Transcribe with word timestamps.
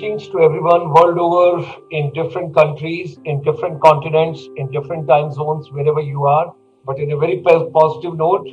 Greetings 0.00 0.28
to 0.28 0.40
everyone 0.40 0.94
world 0.94 1.18
over 1.18 1.76
in 1.90 2.10
different 2.14 2.54
countries, 2.54 3.18
in 3.26 3.42
different 3.42 3.82
continents, 3.82 4.48
in 4.56 4.70
different 4.70 5.06
time 5.06 5.30
zones, 5.30 5.70
wherever 5.72 6.00
you 6.00 6.24
are. 6.24 6.54
But 6.86 6.98
in 6.98 7.12
a 7.12 7.18
very 7.18 7.42
positive 7.42 8.16
note, 8.16 8.48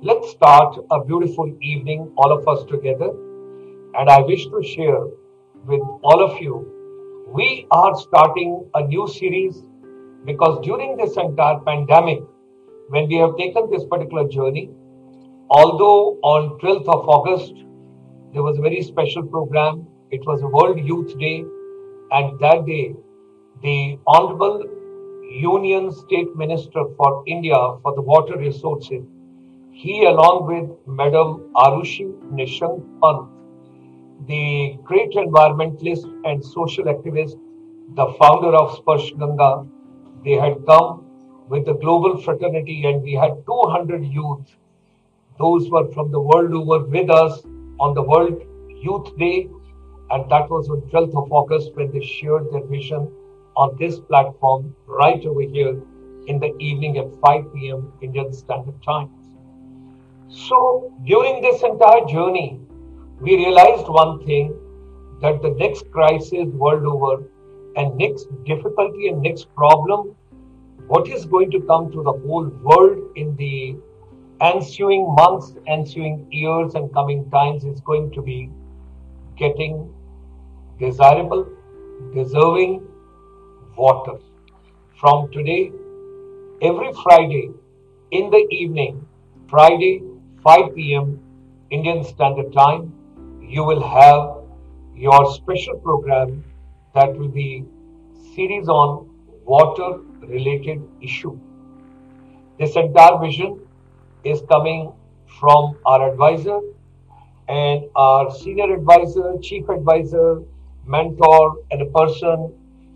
let's 0.00 0.30
start 0.30 0.78
a 0.90 1.04
beautiful 1.04 1.54
evening, 1.60 2.10
all 2.16 2.32
of 2.32 2.48
us 2.48 2.64
together. 2.64 3.10
And 3.98 4.08
I 4.08 4.22
wish 4.22 4.46
to 4.46 4.62
share 4.62 5.04
with 5.66 5.82
all 6.02 6.22
of 6.24 6.40
you, 6.40 6.64
we 7.28 7.66
are 7.70 7.94
starting 7.94 8.66
a 8.72 8.82
new 8.86 9.06
series 9.06 9.64
because 10.24 10.64
during 10.64 10.96
this 10.96 11.18
entire 11.18 11.58
pandemic, 11.58 12.20
when 12.88 13.06
we 13.06 13.16
have 13.16 13.36
taken 13.36 13.68
this 13.70 13.84
particular 13.84 14.26
journey, 14.26 14.70
although 15.50 16.18
on 16.22 16.58
12th 16.58 16.88
of 16.88 17.06
August, 17.06 17.52
there 18.32 18.42
was 18.42 18.56
a 18.56 18.62
very 18.62 18.80
special 18.80 19.24
program 19.24 19.86
it 20.10 20.24
was 20.26 20.42
World 20.42 20.78
Youth 20.78 21.18
Day, 21.18 21.44
and 22.12 22.38
that 22.38 22.64
day, 22.66 22.94
the 23.62 23.98
Honorable 24.06 24.62
Union 25.28 25.90
State 25.90 26.34
Minister 26.36 26.84
for 26.96 27.24
India 27.26 27.56
for 27.82 27.94
the 27.94 28.02
Water 28.02 28.36
Resources, 28.38 29.02
he 29.72 30.04
along 30.04 30.46
with 30.46 30.70
Madam 30.86 31.50
Arushi 31.56 32.06
Nishank 32.32 32.82
Pant, 33.02 33.28
the 34.26 34.78
great 34.84 35.10
environmentalist 35.12 36.04
and 36.24 36.44
social 36.44 36.84
activist, 36.84 37.38
the 37.94 38.06
founder 38.18 38.54
of 38.56 38.78
Sparsh 38.78 39.18
Ganga, 39.18 39.66
they 40.24 40.32
had 40.32 40.64
come 40.66 41.04
with 41.48 41.66
the 41.66 41.74
global 41.74 42.20
fraternity 42.20 42.84
and 42.86 43.02
we 43.02 43.12
had 43.12 43.44
200 43.46 44.04
youth. 44.04 44.56
Those 45.38 45.68
were 45.70 45.86
from 45.92 46.10
the 46.10 46.20
world 46.20 46.52
over 46.54 46.84
with 46.84 47.10
us 47.10 47.42
on 47.78 47.94
the 47.94 48.02
World 48.02 48.42
Youth 48.82 49.16
Day 49.18 49.48
and 50.10 50.30
that 50.30 50.48
was 50.50 50.68
on 50.68 50.80
12th 50.82 51.16
of 51.24 51.32
August 51.32 51.74
when 51.74 51.90
they 51.90 52.04
shared 52.04 52.50
their 52.52 52.64
vision 52.64 53.10
on 53.56 53.76
this 53.78 53.98
platform 53.98 54.74
right 54.86 55.24
over 55.24 55.40
here 55.40 55.80
in 56.26 56.38
the 56.38 56.54
evening 56.58 56.98
at 56.98 57.06
5 57.20 57.54
p.m. 57.54 57.92
Indian 58.00 58.32
Standard 58.32 58.82
Time. 58.82 59.10
So 60.28 60.92
during 61.04 61.40
this 61.42 61.62
entire 61.62 62.04
journey, 62.04 62.60
we 63.20 63.36
realized 63.36 63.88
one 63.88 64.24
thing 64.24 64.54
that 65.22 65.40
the 65.42 65.50
next 65.50 65.90
crisis 65.90 66.46
world 66.48 66.84
over 66.84 67.24
and 67.76 67.96
next 67.96 68.26
difficulty 68.44 69.08
and 69.08 69.22
next 69.22 69.54
problem, 69.54 70.14
what 70.86 71.08
is 71.08 71.24
going 71.24 71.50
to 71.50 71.60
come 71.62 71.90
to 71.92 72.02
the 72.02 72.12
whole 72.12 72.46
world 72.62 73.16
in 73.16 73.34
the 73.36 73.76
ensuing 74.40 75.14
months, 75.14 75.54
ensuing 75.66 76.26
years, 76.30 76.74
and 76.74 76.92
coming 76.92 77.28
times 77.30 77.64
is 77.64 77.80
going 77.80 78.10
to 78.12 78.22
be 78.22 78.50
getting 79.36 79.92
desirable, 80.78 81.46
deserving 82.14 82.86
water. 83.76 84.18
From 85.00 85.30
today, 85.32 85.72
every 86.62 86.92
Friday 87.02 87.50
in 88.10 88.30
the 88.30 88.46
evening, 88.50 89.06
Friday 89.48 90.02
5 90.42 90.74
p.m. 90.74 91.20
Indian 91.70 92.04
Standard 92.04 92.52
Time, 92.52 92.92
you 93.42 93.64
will 93.64 93.82
have 93.82 94.36
your 94.94 95.32
special 95.34 95.78
program 95.78 96.44
that 96.94 97.16
will 97.16 97.28
be 97.28 97.64
series 98.34 98.68
on 98.68 99.08
water 99.44 100.00
related 100.20 100.82
issue. 101.00 101.38
This 102.58 102.76
entire 102.76 103.18
vision 103.18 103.60
is 104.24 104.42
coming 104.50 104.92
from 105.38 105.78
our 105.84 106.10
advisor 106.10 106.60
and 107.48 107.84
our 107.94 108.34
senior 108.34 108.72
advisor, 108.74 109.34
chief 109.42 109.68
advisor, 109.68 110.42
mentor, 110.86 111.56
and 111.70 111.82
a 111.82 111.86
person 111.86 112.52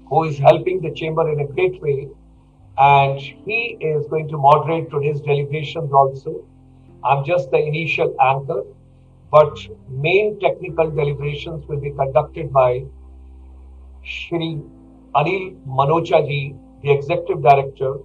who 0.08 0.24
is 0.24 0.38
helping 0.38 0.80
the 0.80 0.92
chamber 0.92 1.30
in 1.30 1.40
a 1.40 1.46
great 1.46 1.80
way. 1.82 2.08
And 2.78 3.20
he 3.20 3.76
is 3.80 4.06
going 4.06 4.28
to 4.28 4.38
moderate 4.38 4.90
today's 4.90 5.20
deliberations 5.20 5.92
also. 5.92 6.44
I'm 7.04 7.24
just 7.24 7.50
the 7.50 7.58
initial 7.58 8.14
anchor, 8.20 8.64
but 9.30 9.58
main 9.88 10.40
technical 10.40 10.90
deliberations 10.90 11.66
will 11.66 11.80
be 11.80 11.90
conducted 11.90 12.52
by 12.52 12.84
Shri 14.02 14.60
Anil 15.14 15.56
Manocha 15.66 16.26
ji, 16.26 16.54
the 16.82 16.90
Executive 16.92 17.42
Director, 17.42 17.98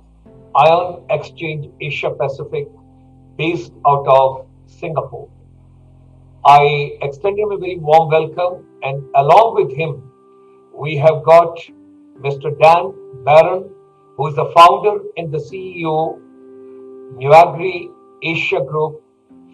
Ion 0.55 1.03
Exchange 1.09 1.71
Asia 1.79 2.09
Pacific, 2.09 2.67
based 3.37 3.73
out 3.85 4.05
of 4.07 4.47
Singapore. 4.65 5.29
I 6.45 6.97
extend 7.01 7.39
him 7.39 7.51
a 7.51 7.57
very 7.57 7.77
warm 7.77 8.09
welcome, 8.09 8.64
and 8.85 9.03
along 9.15 9.55
with 9.55 9.75
him, 9.75 9.91
we 10.73 10.95
have 10.97 11.23
got 11.23 11.57
Mr. 12.19 12.49
Dan 12.61 12.93
Barron, 13.23 13.69
who 14.15 14.27
is 14.27 14.35
the 14.35 14.45
founder 14.55 14.99
and 15.17 15.31
the 15.31 15.39
CEO, 15.39 16.19
Newagri 17.19 17.89
Asia 18.21 18.61
Group 18.61 19.01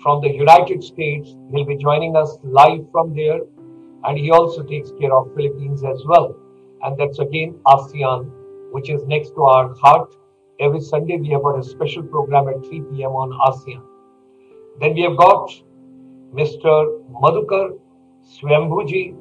from 0.04 0.22
the 0.22 0.30
United 0.30 0.84
States. 0.84 1.36
He'll 1.52 1.66
be 1.66 1.78
joining 1.78 2.16
us 2.16 2.38
live 2.44 2.84
from 2.92 3.16
there, 3.16 3.40
and 4.04 4.18
he 4.18 4.32
also 4.32 4.64
takes 4.64 4.92
care 5.00 5.14
of 5.14 5.34
Philippines 5.36 5.84
as 5.84 6.04
well. 6.06 6.36
And 6.84 6.98
that's 6.98 7.20
again 7.20 7.60
ASEAN, 7.68 8.30
which 8.72 8.90
is 8.90 9.04
next 9.06 9.30
to 9.36 9.44
our 9.44 9.74
heart. 9.76 10.16
Every 10.60 10.82
Sunday, 10.82 11.18
we 11.18 11.30
have 11.30 11.44
got 11.44 11.60
a 11.60 11.64
special 11.64 12.04
program 12.04 12.50
at 12.50 12.66
3 12.66 12.82
p.m. 12.92 13.12
on 13.12 13.32
ASEAN. 13.50 13.82
Then 14.80 14.94
we 14.94 15.02
have 15.04 15.18
got 15.18 15.52
Mr. 16.34 17.02
Madhukar 17.24 17.78
Swayambhuji. 18.24 19.21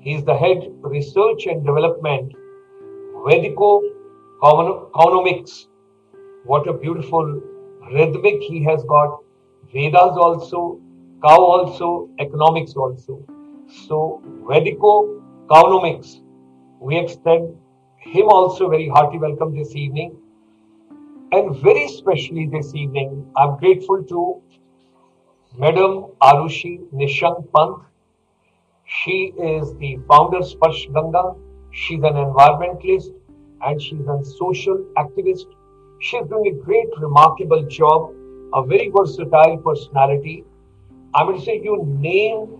He 0.00 0.14
is 0.14 0.24
the 0.24 0.34
head 0.34 0.66
research 0.80 1.46
and 1.46 1.64
development, 1.64 2.32
Vedic 3.26 3.54
Cowonomics. 3.54 5.66
What 6.44 6.66
a 6.66 6.72
beautiful 6.72 7.42
rhythmic 7.92 8.40
he 8.40 8.64
has 8.64 8.82
got. 8.84 9.18
Vedas 9.72 10.16
also, 10.16 10.80
cow 11.22 11.36
also, 11.36 12.08
economics 12.18 12.74
also. 12.74 13.22
So 13.86 14.22
Vedic 14.48 14.78
Cowonomics. 14.78 16.22
We 16.80 16.98
extend 16.98 17.54
him 17.98 18.28
also 18.28 18.70
very 18.70 18.88
hearty 18.88 19.18
welcome 19.18 19.54
this 19.54 19.76
evening. 19.76 20.16
And 21.32 21.54
very 21.56 21.88
specially 21.88 22.48
this 22.50 22.74
evening, 22.74 23.30
I'm 23.36 23.58
grateful 23.58 24.02
to 24.04 24.40
Madam 25.58 26.06
Arushi 26.22 26.80
Nishank. 26.94 27.44
She 28.98 29.32
is 29.38 29.72
the 29.76 29.98
founder 30.08 30.40
Sparsh 30.40 30.92
Ganga. 30.92 31.34
She's 31.70 32.02
an 32.02 32.14
environmentalist 32.14 33.12
and 33.64 33.80
she's 33.80 34.06
a 34.08 34.24
social 34.24 34.78
activist. 34.98 35.46
She's 36.00 36.26
doing 36.26 36.48
a 36.48 36.64
great, 36.64 36.88
remarkable 36.98 37.62
job, 37.68 38.12
a 38.52 38.64
very 38.64 38.90
versatile 38.94 39.58
personality. 39.58 40.44
I 41.14 41.22
would 41.22 41.40
say 41.40 41.60
you 41.62 41.84
name 41.86 42.58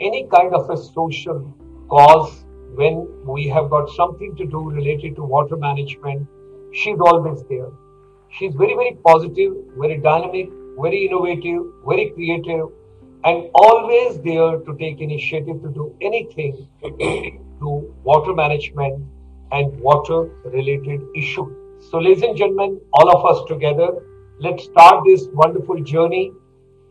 any 0.00 0.26
kind 0.26 0.52
of 0.52 0.68
a 0.68 0.76
social 0.76 1.54
cause 1.88 2.44
when 2.74 3.06
we 3.24 3.46
have 3.48 3.70
got 3.70 3.88
something 3.90 4.34
to 4.34 4.46
do 4.46 4.70
related 4.70 5.14
to 5.14 5.22
water 5.22 5.56
management, 5.56 6.26
she's 6.72 6.98
always 6.98 7.44
there. 7.48 7.70
She's 8.30 8.52
very, 8.54 8.74
very 8.74 8.98
positive, 9.04 9.54
very 9.76 9.98
dynamic, 9.98 10.50
very 10.80 11.06
innovative, 11.06 11.62
very 11.86 12.10
creative, 12.10 12.66
and 13.24 13.50
always 13.54 14.18
there 14.20 14.58
to 14.58 14.76
take 14.78 15.00
initiative 15.00 15.62
to 15.62 15.68
do 15.68 15.94
anything 16.00 16.68
to 17.60 17.94
water 18.04 18.34
management 18.34 19.04
and 19.52 19.80
water 19.80 20.22
related 20.44 21.00
issues. 21.16 21.52
So, 21.90 21.98
ladies 21.98 22.22
and 22.22 22.36
gentlemen, 22.36 22.80
all 22.92 23.10
of 23.10 23.24
us 23.24 23.48
together, 23.48 24.02
let's 24.40 24.64
start 24.64 25.04
this 25.06 25.26
wonderful 25.32 25.82
journey. 25.82 26.32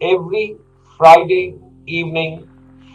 Every 0.01 0.57
Friday 0.97 1.55
evening, 1.85 2.47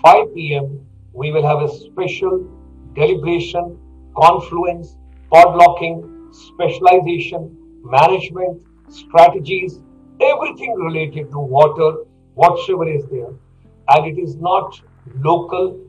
5 0.05 0.35
p.m., 0.35 0.87
we 1.13 1.31
will 1.31 1.47
have 1.47 1.63
a 1.63 1.69
special 1.69 2.47
deliberation, 2.95 3.79
confluence, 4.17 4.97
podlocking, 5.33 6.35
specialization, 6.35 7.57
management, 7.85 8.63
strategies, 8.89 9.81
everything 10.21 10.75
related 10.75 11.31
to 11.31 11.39
water, 11.39 11.93
whatsoever 12.35 12.89
is 12.89 13.05
there. 13.11 13.33
And 13.89 14.07
it 14.07 14.21
is 14.21 14.37
not 14.37 14.81
local, 15.17 15.81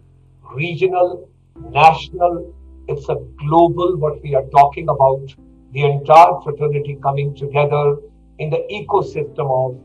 regional, 0.54 1.30
national, 1.70 2.54
it's 2.88 3.08
a 3.10 3.16
global, 3.38 3.98
what 3.98 4.22
we 4.22 4.36
are 4.36 4.46
talking 4.50 4.90
about, 4.90 5.34
the 5.72 5.84
entire 5.84 6.42
fraternity 6.44 6.98
coming 7.02 7.36
together 7.36 7.98
in 8.40 8.50
the 8.50 8.66
ecosystem 8.72 9.50
of 9.50 9.80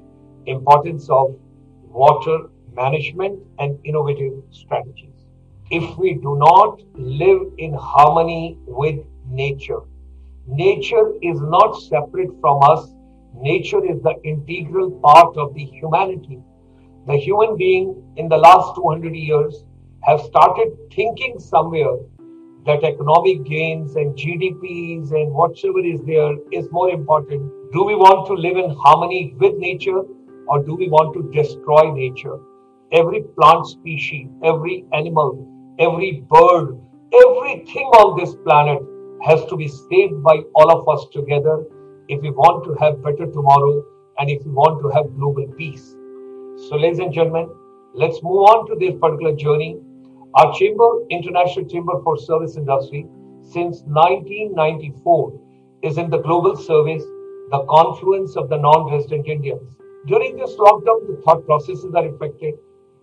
importance 0.46 1.08
of 1.10 1.36
water 1.84 2.38
management 2.74 3.40
and 3.58 3.78
innovative 3.84 4.42
strategies. 4.50 5.26
If 5.70 5.96
we 5.98 6.14
do 6.14 6.36
not 6.38 6.80
live 6.94 7.42
in 7.58 7.74
harmony 7.74 8.58
with 8.66 9.04
nature, 9.26 9.80
nature 10.46 11.12
is 11.22 11.40
not 11.40 11.72
separate 11.72 12.30
from 12.40 12.62
us 12.62 12.88
nature 13.40 13.84
is 13.84 14.00
the 14.02 14.14
integral 14.24 14.90
part 14.90 15.36
of 15.36 15.54
the 15.54 15.64
humanity. 15.64 16.40
The 17.06 17.16
human 17.16 17.56
being 17.56 18.02
in 18.16 18.28
the 18.28 18.36
last 18.36 18.74
200 18.76 19.14
years 19.14 19.64
have 20.02 20.20
started 20.20 20.76
thinking 20.94 21.38
somewhere 21.38 21.96
that 22.66 22.84
economic 22.84 23.44
gains 23.44 23.96
and 23.96 24.14
GDPs 24.14 25.12
and 25.12 25.32
whatever 25.32 25.80
is 25.80 26.02
there 26.04 26.34
is 26.52 26.68
more 26.70 26.90
important. 26.90 27.50
Do 27.72 27.84
we 27.84 27.94
want 27.94 28.26
to 28.26 28.34
live 28.34 28.56
in 28.56 28.70
harmony 28.70 29.34
with 29.38 29.54
nature 29.56 30.02
or 30.48 30.62
do 30.62 30.74
we 30.74 30.88
want 30.88 31.14
to 31.14 31.30
destroy 31.32 31.92
nature? 31.92 32.38
Every 32.92 33.22
plant 33.38 33.66
species, 33.66 34.28
every 34.42 34.84
animal, 34.92 35.46
every 35.78 36.24
bird, 36.28 36.80
everything 37.12 37.86
on 38.02 38.18
this 38.18 38.34
planet 38.44 38.82
has 39.24 39.44
to 39.46 39.56
be 39.56 39.68
saved 39.68 40.22
by 40.22 40.38
all 40.54 40.70
of 40.70 40.88
us 40.88 41.06
together 41.12 41.64
if 42.08 42.20
we 42.22 42.30
want 42.30 42.64
to 42.64 42.74
have 42.82 43.02
better 43.02 43.26
tomorrow 43.26 43.84
and 44.18 44.30
if 44.30 44.44
we 44.44 44.50
want 44.50 44.80
to 44.82 44.88
have 44.88 45.14
global 45.16 45.46
peace. 45.58 45.94
So, 46.68 46.76
ladies 46.76 46.98
and 46.98 47.12
gentlemen, 47.12 47.50
let's 47.94 48.22
move 48.22 48.42
on 48.52 48.66
to 48.68 48.74
this 48.76 48.98
particular 49.00 49.34
journey. 49.36 49.76
Our 50.34 50.52
chamber, 50.54 50.88
International 51.10 51.68
Chamber 51.68 52.00
for 52.02 52.16
Service 52.16 52.56
Industry, 52.56 53.06
since 53.42 53.82
1994 53.86 55.40
is 55.82 55.98
in 55.98 56.10
the 56.10 56.18
global 56.18 56.56
service, 56.56 57.02
the 57.50 57.64
confluence 57.68 58.36
of 58.36 58.48
the 58.48 58.56
non-resident 58.56 59.26
Indians. 59.26 59.62
During 60.06 60.36
this 60.36 60.54
lockdown, 60.56 61.06
the 61.06 61.20
thought 61.24 61.46
processes 61.46 61.94
are 61.94 62.06
affected, 62.06 62.54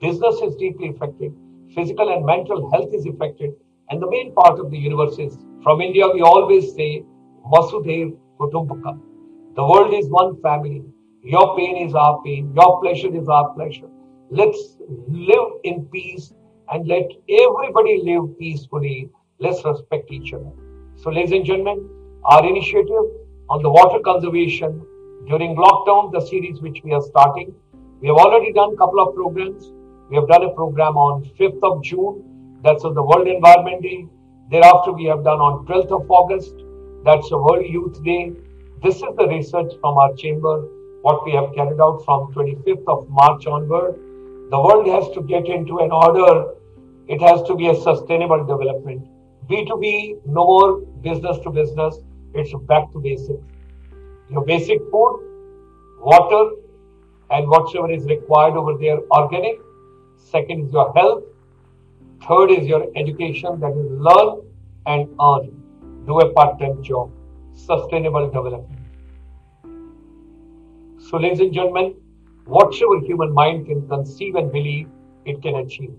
business 0.01 0.41
is 0.41 0.55
deeply 0.55 0.89
affected, 0.89 1.33
physical 1.73 2.09
and 2.09 2.25
mental 2.25 2.69
health 2.71 2.93
is 2.93 3.05
affected, 3.05 3.53
and 3.89 4.01
the 4.01 4.09
main 4.09 4.33
part 4.33 4.59
of 4.59 4.71
the 4.71 4.77
universe 4.77 5.17
is 5.19 5.37
from 5.63 5.81
India, 5.81 6.07
we 6.07 6.21
always 6.21 6.75
say 6.75 7.03
Vasudhaiva 7.51 8.15
The 8.39 9.65
world 9.65 9.93
is 9.93 10.07
one 10.09 10.41
family. 10.41 10.83
Your 11.23 11.55
pain 11.57 11.87
is 11.87 11.95
our 11.95 12.21
pain. 12.23 12.53
Your 12.55 12.81
pleasure 12.81 13.15
is 13.15 13.27
our 13.27 13.53
pleasure. 13.53 13.89
Let's 14.29 14.77
live 15.07 15.53
in 15.63 15.85
peace 15.85 16.33
and 16.71 16.87
let 16.87 17.09
everybody 17.29 18.01
live 18.03 18.37
peacefully. 18.37 19.09
Let's 19.39 19.63
respect 19.63 20.11
each 20.11 20.33
other. 20.33 20.51
So, 20.95 21.09
ladies 21.09 21.31
and 21.31 21.45
gentlemen, 21.45 21.89
our 22.25 22.45
initiative 22.45 23.05
on 23.49 23.61
the 23.61 23.69
water 23.69 23.99
conservation 24.03 24.85
during 25.27 25.55
lockdown, 25.55 26.11
the 26.11 26.21
series 26.21 26.59
which 26.61 26.81
we 26.83 26.93
are 26.93 27.01
starting, 27.01 27.53
we 28.01 28.07
have 28.07 28.17
already 28.17 28.51
done 28.53 28.73
a 28.73 28.77
couple 28.77 28.99
of 28.99 29.15
programs. 29.15 29.71
We 30.09 30.17
have 30.17 30.27
done 30.27 30.43
a 30.43 30.49
program 30.53 30.97
on 30.97 31.23
5th 31.39 31.63
of 31.63 31.83
June, 31.83 32.23
that's 32.63 32.83
on 32.83 32.93
the 32.93 33.01
World 33.01 33.27
Environment 33.27 33.81
Day. 33.81 34.07
Thereafter, 34.51 34.91
we 34.91 35.05
have 35.05 35.23
done 35.23 35.39
on 35.39 35.65
12th 35.65 35.91
of 35.91 36.11
August, 36.11 36.53
that's 37.05 37.29
the 37.29 37.37
World 37.37 37.65
Youth 37.69 38.03
Day. 38.03 38.33
This 38.81 38.95
is 38.95 39.15
the 39.17 39.27
research 39.27 39.73
from 39.79 39.97
our 39.97 40.13
chamber, 40.15 40.67
what 41.03 41.23
we 41.23 41.33
have 41.33 41.53
carried 41.53 41.79
out 41.79 42.03
from 42.03 42.33
25th 42.33 42.87
of 42.87 43.07
March 43.09 43.45
onward. 43.45 43.93
The 44.49 44.59
world 44.59 44.87
has 44.87 45.13
to 45.13 45.21
get 45.21 45.45
into 45.45 45.77
an 45.79 45.91
order. 45.91 46.55
It 47.07 47.21
has 47.21 47.43
to 47.43 47.55
be 47.55 47.69
a 47.69 47.75
sustainable 47.75 48.43
development. 48.43 49.07
B2B, 49.47 50.25
no 50.25 50.45
more 50.45 50.79
business 51.07 51.37
to 51.43 51.51
business. 51.51 51.99
It's 52.33 52.51
back 52.65 52.91
to 52.93 52.99
basics. 52.99 53.43
Your 54.31 54.43
basic 54.43 54.79
food, 54.89 55.19
water, 55.99 56.55
and 57.29 57.47
whatsoever 57.47 57.91
is 57.91 58.05
required 58.05 58.55
over 58.57 58.79
there, 58.79 58.97
organic. 59.11 59.59
Second 60.17 60.65
is 60.65 60.73
your 60.73 60.91
health. 60.93 61.23
Third 62.27 62.49
is 62.49 62.65
your 62.65 62.87
education, 62.95 63.59
that 63.59 63.73
is 63.73 63.91
learn 63.91 64.41
and 64.87 65.07
earn. 65.21 65.64
Do 66.05 66.19
a 66.19 66.31
part-time 66.33 66.83
job. 66.83 67.11
Sustainable 67.53 68.27
development. 68.27 68.79
So, 70.99 71.17
ladies 71.17 71.39
and 71.39 71.53
gentlemen, 71.53 71.95
whatever 72.45 72.99
human 72.99 73.33
mind 73.33 73.67
can 73.67 73.87
conceive 73.87 74.35
and 74.35 74.51
believe, 74.51 74.87
it 75.25 75.41
can 75.41 75.55
achieve. 75.55 75.93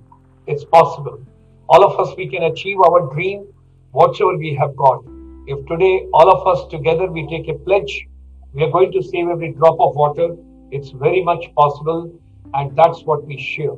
It's 0.47 0.64
possible. 0.64 1.20
All 1.69 1.85
of 1.85 1.99
us, 1.99 2.14
we 2.17 2.29
can 2.29 2.44
achieve 2.44 2.79
our 2.81 3.12
dream, 3.12 3.47
whatever 3.91 4.37
we 4.37 4.55
have 4.55 4.76
got. 4.76 5.03
If 5.49 5.67
today 5.67 6.06
all 6.12 6.31
of 6.31 6.47
us 6.47 6.69
together 6.70 7.11
we 7.11 7.26
take 7.29 7.49
a 7.49 7.55
pledge, 7.55 8.06
we 8.52 8.62
are 8.62 8.70
going 8.70 8.93
to 8.93 9.02
save 9.02 9.29
every 9.29 9.52
drop 9.52 9.79
of 9.81 9.97
water, 9.97 10.37
it's 10.70 10.91
very 10.91 11.23
much 11.23 11.52
possible, 11.55 12.12
and 12.55 12.76
that's 12.76 13.02
what 13.02 13.25
we 13.25 13.38
share. 13.38 13.76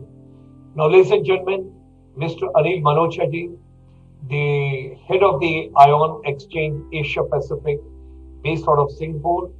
Now, 0.74 0.88
ladies 0.88 1.10
and 1.10 1.24
gentlemen, 1.24 1.72
Mr. 2.18 2.52
Anil 2.52 2.82
Manochaji, 2.82 3.56
the 4.26 4.96
head 5.06 5.22
of 5.22 5.40
the 5.40 5.70
Ion 5.76 6.22
Exchange 6.24 6.84
Asia 6.92 7.22
Pacific, 7.24 7.78
based 8.42 8.68
out 8.68 8.78
of 8.78 8.90
Singapore, 8.92 9.50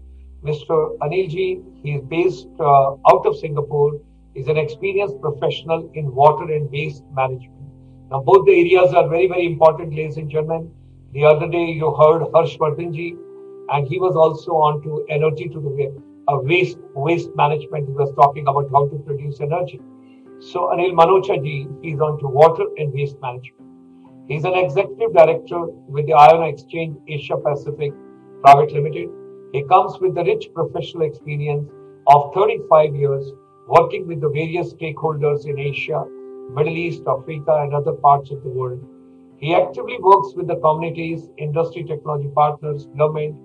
Mr. 0.44 0.96
Anilji, 0.98 1.62
he 1.82 1.94
is 1.94 2.02
based 2.02 2.48
uh, 2.60 2.92
out 3.10 3.26
of 3.26 3.36
Singapore, 3.36 4.00
is 4.34 4.46
an 4.48 4.56
experienced 4.56 5.20
professional 5.20 5.90
in 5.94 6.14
water 6.14 6.52
and 6.52 6.70
waste 6.70 7.02
management. 7.12 7.58
Now, 8.10 8.20
both 8.20 8.46
the 8.46 8.52
areas 8.52 8.94
are 8.94 9.08
very, 9.08 9.26
very 9.26 9.46
important, 9.46 9.94
ladies 9.94 10.16
and 10.16 10.30
gentlemen. 10.30 10.70
The 11.12 11.24
other 11.24 11.48
day, 11.48 11.64
you 11.64 11.94
heard 11.94 12.22
Harsh 12.32 12.56
Vardhanji, 12.56 13.16
and 13.70 13.86
he 13.86 13.98
was 13.98 14.14
also 14.14 14.52
on 14.52 14.82
to 14.82 15.04
energy 15.10 15.48
to 15.48 15.60
the 15.60 16.02
uh, 16.28 16.38
waste 16.38 16.78
waste 16.94 17.30
management. 17.34 17.86
He 17.86 17.92
was 17.92 18.12
talking 18.14 18.46
about 18.46 18.70
how 18.72 18.88
to 18.88 18.98
produce 18.98 19.40
energy. 19.40 19.80
So, 20.40 20.68
Anil 20.68 20.92
Manochaji, 20.92 21.82
he's 21.82 22.00
on 22.00 22.18
to 22.20 22.28
water 22.28 22.64
and 22.76 22.92
waste 22.92 23.20
management. 23.20 23.67
He's 24.28 24.44
an 24.44 24.54
executive 24.54 25.14
director 25.14 25.66
with 25.88 26.06
the 26.06 26.14
Ion 26.14 26.42
Exchange 26.44 26.98
Asia 27.08 27.36
Pacific 27.36 27.92
Private 28.42 28.72
Limited 28.72 29.08
he 29.52 29.62
comes 29.62 29.98
with 29.98 30.14
the 30.14 30.24
rich 30.24 30.50
professional 30.54 31.04
experience 31.04 31.70
of 32.06 32.34
35 32.34 32.94
years 32.94 33.32
working 33.66 34.06
with 34.06 34.20
the 34.20 34.28
various 34.28 34.74
stakeholders 34.74 35.46
in 35.46 35.58
Asia, 35.58 36.04
Middle 36.50 36.76
East, 36.76 37.02
Africa, 37.08 37.60
and 37.62 37.74
other 37.74 37.92
parts 37.92 38.30
of 38.30 38.42
the 38.42 38.48
world. 38.48 38.84
He 39.38 39.54
actively 39.54 39.96
works 40.00 40.34
with 40.34 40.48
the 40.48 40.56
communities, 40.56 41.30
industry 41.38 41.84
technology 41.84 42.28
partners, 42.34 42.86
government, 42.98 43.36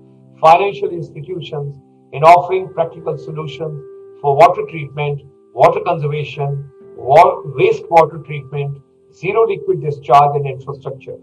financial 0.42 0.90
institutions 0.90 1.78
in 2.12 2.24
offering 2.24 2.74
practical 2.74 3.18
solutions 3.18 3.82
for 4.22 4.36
water 4.36 4.64
treatment, 4.70 5.22
water 5.54 5.80
conservation, 5.86 6.70
wastewater 6.98 8.26
treatment, 8.26 8.78
zero 9.14 9.48
liquid 9.48 9.82
discharge, 9.82 10.36
and 10.36 10.48
infrastructure. 10.48 11.18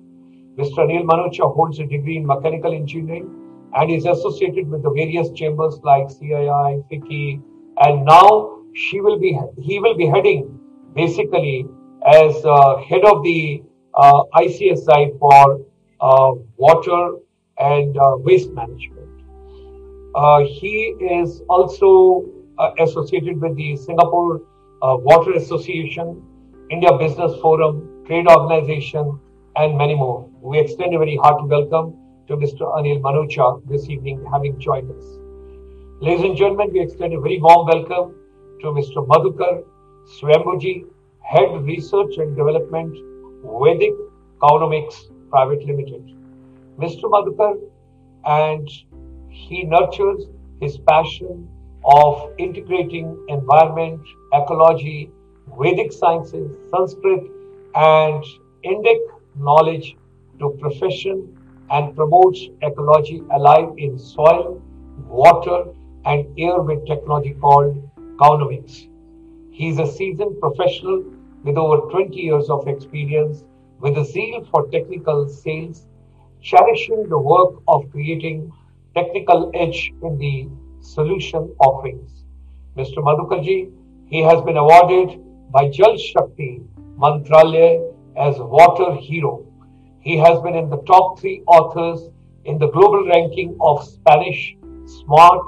Mr. 0.57 0.79
Anil 0.79 1.05
Manocha 1.05 1.53
holds 1.55 1.79
a 1.79 1.87
degree 1.87 2.17
in 2.17 2.27
mechanical 2.27 2.73
engineering 2.73 3.29
and 3.75 3.91
is 3.91 4.05
associated 4.05 4.69
with 4.69 4.83
the 4.83 4.91
various 4.91 5.31
chambers 5.31 5.79
like 5.83 6.07
CII, 6.09 6.85
FICCI, 6.91 7.43
and 7.83 8.05
now 8.05 8.59
she 8.75 9.01
will 9.01 9.19
be 9.19 9.39
he 9.59 9.79
will 9.79 9.97
be 9.97 10.07
heading 10.07 10.59
basically 10.95 11.67
as 12.07 12.45
uh, 12.45 12.77
head 12.79 13.05
of 13.05 13.23
the 13.23 13.63
uh, 13.95 14.23
ICSI 14.35 15.19
for 15.19 15.61
uh, 16.01 16.33
water 16.57 17.17
and 17.59 17.97
uh, 17.99 18.17
waste 18.17 18.51
management. 18.51 19.09
Uh, 20.15 20.41
he 20.41 20.95
is 21.01 21.43
also 21.49 22.25
uh, 22.59 22.71
associated 22.81 23.41
with 23.41 23.57
the 23.57 23.77
Singapore 23.77 24.43
Water 24.83 25.35
Association, 25.35 26.23
India 26.71 26.97
Business 26.97 27.33
Forum, 27.41 28.05
Trade 28.07 28.29
Organization, 28.29 29.19
and 29.57 29.77
many 29.77 29.97
more. 29.97 30.31
We 30.41 30.61
extend 30.61 30.95
a 30.95 30.99
very 30.99 31.17
hearty 31.17 31.47
welcome 31.47 31.97
to 32.29 32.37
Mr. 32.37 32.61
Anil 32.79 33.01
Manocha 33.01 33.61
this 33.69 33.89
evening 33.91 34.25
having 34.33 34.57
joined 34.61 34.89
us. 34.93 35.05
Ladies 36.01 36.25
and 36.25 36.37
gentlemen, 36.37 36.71
we 36.73 36.81
extend 36.81 37.13
a 37.13 37.19
very 37.19 37.41
warm 37.41 37.67
welcome 37.67 38.15
to 38.61 38.67
Mr. 38.69 39.05
Madhukar 39.05 39.65
Swayambhuji, 40.21 40.85
Head 41.23 41.61
Research 41.65 42.19
and 42.19 42.37
Development, 42.37 42.95
Vedic 43.43 43.97
Cowonomics 44.41 45.11
Private 45.29 45.67
Limited. 45.67 46.07
Mr. 46.79 47.11
Madhukar, 47.17 47.59
and 48.27 48.71
he 49.29 49.65
nurtures 49.65 50.29
his 50.61 50.79
passion 50.79 51.49
of 51.85 52.31
integrating 52.39 53.27
environment, 53.29 54.01
ecology, 54.33 55.11
Vedic 55.59 55.93
sciences, 55.93 56.51
Sanskrit, 56.71 57.31
and 57.75 58.25
Indic 58.65 59.01
knowledge 59.37 59.97
to 60.39 60.57
profession 60.61 61.37
and 61.71 61.95
promotes 61.95 62.41
ecology 62.63 63.23
alive 63.33 63.71
in 63.79 63.99
soil, 63.99 64.61
water, 65.07 65.65
and 66.05 66.27
air 66.39 66.61
with 66.61 66.87
technology 66.87 67.35
called 67.41 67.89
Cowonomics. 68.17 68.89
He 69.51 69.69
is 69.69 69.79
a 69.79 69.87
seasoned 69.87 70.41
professional 70.41 71.05
with 71.45 71.57
over 71.57 71.91
20 71.91 72.19
years 72.19 72.51
of 72.51 72.67
experience 72.67 73.45
with 73.79 73.97
a 73.97 74.05
zeal 74.05 74.47
for 74.51 74.69
technical 74.69 75.29
sales, 75.29 75.87
cherishing 76.43 77.09
the 77.09 77.19
work 77.19 77.63
of 77.69 77.91
creating 77.91 78.53
technical 78.95 79.51
edge 79.55 79.93
in 80.03 80.19
the 80.19 80.49
solution 80.81 81.55
offerings. 81.61 82.25
Mr. 82.77 82.99
Madhukarji, 82.99 83.71
he 84.07 84.21
has 84.23 84.41
been 84.43 84.57
awarded 84.57 85.21
by 85.51 85.69
Jal 85.69 85.97
Shakti 85.97 86.63
Mantralaya 86.99 87.93
as 88.17 88.37
Water 88.39 88.95
Hero 88.95 89.47
he 90.01 90.17
has 90.17 90.41
been 90.41 90.55
in 90.55 90.71
the 90.71 90.83
top 90.87 91.19
three 91.21 91.43
authors 91.47 92.09
in 92.47 92.59
the 92.59 92.69
global 92.71 93.07
ranking 93.07 93.57
of 93.61 93.85
Spanish 93.85 94.57
Smart 94.87 95.45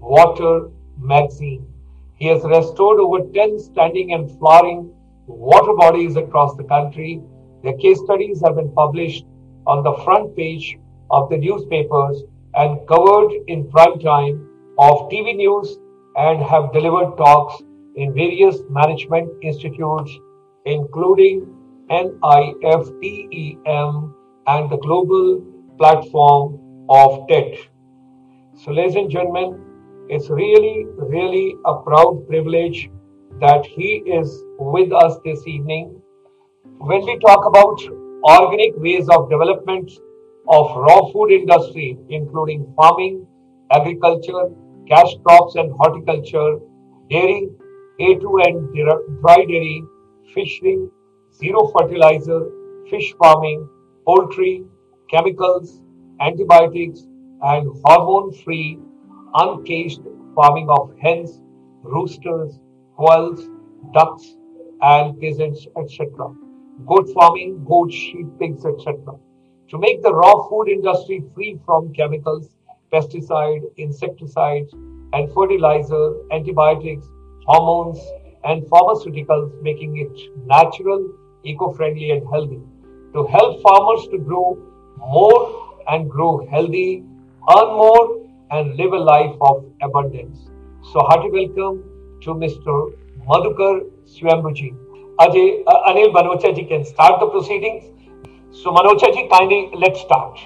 Water 0.00 0.70
magazine. 0.98 1.66
He 2.14 2.26
has 2.28 2.42
restored 2.42 3.00
over 3.00 3.30
10 3.34 3.58
standing 3.58 4.14
and 4.14 4.30
flowering 4.38 4.90
water 5.26 5.74
bodies 5.74 6.16
across 6.16 6.56
the 6.56 6.64
country. 6.64 7.20
Their 7.62 7.76
case 7.76 8.00
studies 8.00 8.40
have 8.44 8.56
been 8.56 8.72
published 8.72 9.26
on 9.66 9.84
the 9.84 9.94
front 10.04 10.34
page 10.36 10.78
of 11.10 11.28
the 11.28 11.36
newspapers 11.36 12.22
and 12.54 12.86
covered 12.88 13.32
in 13.46 13.70
prime 13.70 13.98
time 13.98 14.48
of 14.78 15.10
TV 15.10 15.36
news 15.36 15.76
and 16.16 16.42
have 16.42 16.72
delivered 16.72 17.16
talks 17.18 17.62
in 17.96 18.14
various 18.14 18.58
management 18.70 19.30
institutes, 19.42 20.10
including 20.64 21.46
NIFTEM 21.90 22.54
and 24.46 24.70
the 24.70 24.78
global 24.78 25.42
platform 25.78 26.58
of 26.88 27.26
TED. 27.28 27.58
So, 28.54 28.70
ladies 28.70 28.96
and 28.96 29.10
gentlemen, 29.10 29.60
it's 30.08 30.28
really, 30.30 30.86
really 30.96 31.54
a 31.64 31.74
proud 31.82 32.26
privilege 32.28 32.90
that 33.40 33.64
he 33.64 34.02
is 34.06 34.42
with 34.58 34.92
us 34.92 35.16
this 35.24 35.46
evening. 35.46 36.00
When 36.78 37.04
we 37.04 37.18
talk 37.18 37.44
about 37.46 37.80
organic 38.24 38.76
ways 38.76 39.08
of 39.08 39.30
development 39.30 39.90
of 40.48 40.76
raw 40.76 41.10
food 41.12 41.30
industry, 41.30 41.98
including 42.08 42.72
farming, 42.76 43.26
agriculture, 43.70 44.50
cash 44.88 45.14
crops 45.24 45.54
and 45.54 45.72
horticulture, 45.72 46.58
dairy, 47.08 47.48
A2 48.00 48.46
and 48.46 49.20
dry 49.20 49.44
dairy, 49.44 49.82
fishing, 50.34 50.90
zero 51.34 51.68
fertilizer, 51.68 52.50
fish 52.88 53.14
farming, 53.18 53.68
poultry, 54.06 54.64
chemicals, 55.10 55.82
antibiotics, 56.20 57.06
and 57.42 57.68
hormone-free, 57.84 58.78
uncaged 59.34 60.00
farming 60.34 60.68
of 60.70 60.92
hens, 61.00 61.40
roosters, 61.82 62.58
quails, 62.96 63.48
ducks, 63.92 64.36
and 64.80 65.18
pigeons, 65.20 65.66
etc. 65.76 66.08
Goat 66.86 67.08
farming, 67.14 67.64
goat, 67.64 67.92
sheep, 67.92 68.26
pigs, 68.38 68.64
etc. 68.64 68.96
To 69.68 69.78
make 69.78 70.02
the 70.02 70.14
raw 70.14 70.48
food 70.48 70.68
industry 70.68 71.22
free 71.34 71.58
from 71.64 71.92
chemicals, 71.92 72.48
pesticide, 72.92 73.62
insecticides, 73.76 74.72
and 75.12 75.32
fertilizer, 75.32 76.14
antibiotics, 76.30 77.06
hormones, 77.46 77.98
and 78.44 78.62
pharmaceuticals, 78.64 79.50
making 79.62 79.98
it 79.98 80.46
natural, 80.46 81.12
eco-friendly, 81.44 82.10
and 82.10 82.26
healthy. 82.28 82.60
To 83.14 83.26
help 83.26 83.62
farmers 83.62 84.08
to 84.08 84.18
grow 84.18 84.58
more 84.98 85.76
and 85.88 86.10
grow 86.10 86.46
healthy, 86.50 87.04
earn 87.56 87.68
more, 87.68 88.20
and 88.50 88.76
live 88.76 88.92
a 88.92 88.98
life 88.98 89.34
of 89.40 89.64
abundance. 89.80 90.48
So, 90.92 91.00
hearty 91.00 91.30
welcome 91.30 91.84
to 92.22 92.34
Mr. 92.34 92.92
Madhukar 93.28 93.86
Swayambhuji. 94.06 94.76
Ajay, 95.20 95.62
uh, 95.66 95.90
Anil 95.90 96.12
Manocha 96.12 96.54
ji 96.54 96.64
can 96.64 96.84
start 96.84 97.20
the 97.20 97.26
proceedings. 97.26 97.84
So, 98.50 98.70
Manocha 98.70 99.12
ji, 99.14 99.28
kindly 99.28 99.70
let's 99.74 100.00
start. 100.00 100.38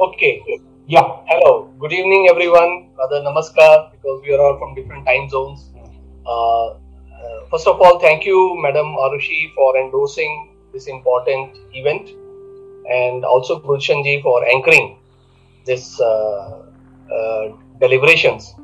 Okay. 0.00 0.42
Yeah. 0.86 1.06
Hello. 1.26 1.72
Good 1.78 1.92
evening, 1.92 2.28
everyone. 2.28 2.90
Rather, 2.98 3.20
namaskar, 3.20 3.92
because 3.92 4.22
we 4.22 4.34
are 4.34 4.40
all 4.40 4.58
from 4.58 4.74
different 4.74 5.06
time 5.06 5.28
zones. 5.28 5.69
Uh, 6.26 6.66
uh, 6.68 6.74
first 7.50 7.66
of 7.66 7.80
all, 7.80 7.98
thank 7.98 8.24
you, 8.24 8.56
Madam 8.60 8.94
Arushi, 8.96 9.52
for 9.54 9.76
endorsing 9.76 10.56
this 10.72 10.86
important 10.86 11.56
event, 11.74 12.08
and 12.90 13.24
also 13.24 13.60
Gulshan 13.60 14.02
ji 14.04 14.20
for 14.22 14.46
anchoring 14.46 14.98
this 15.66 16.00
uh, 16.00 16.62
deliberations. 17.80 18.54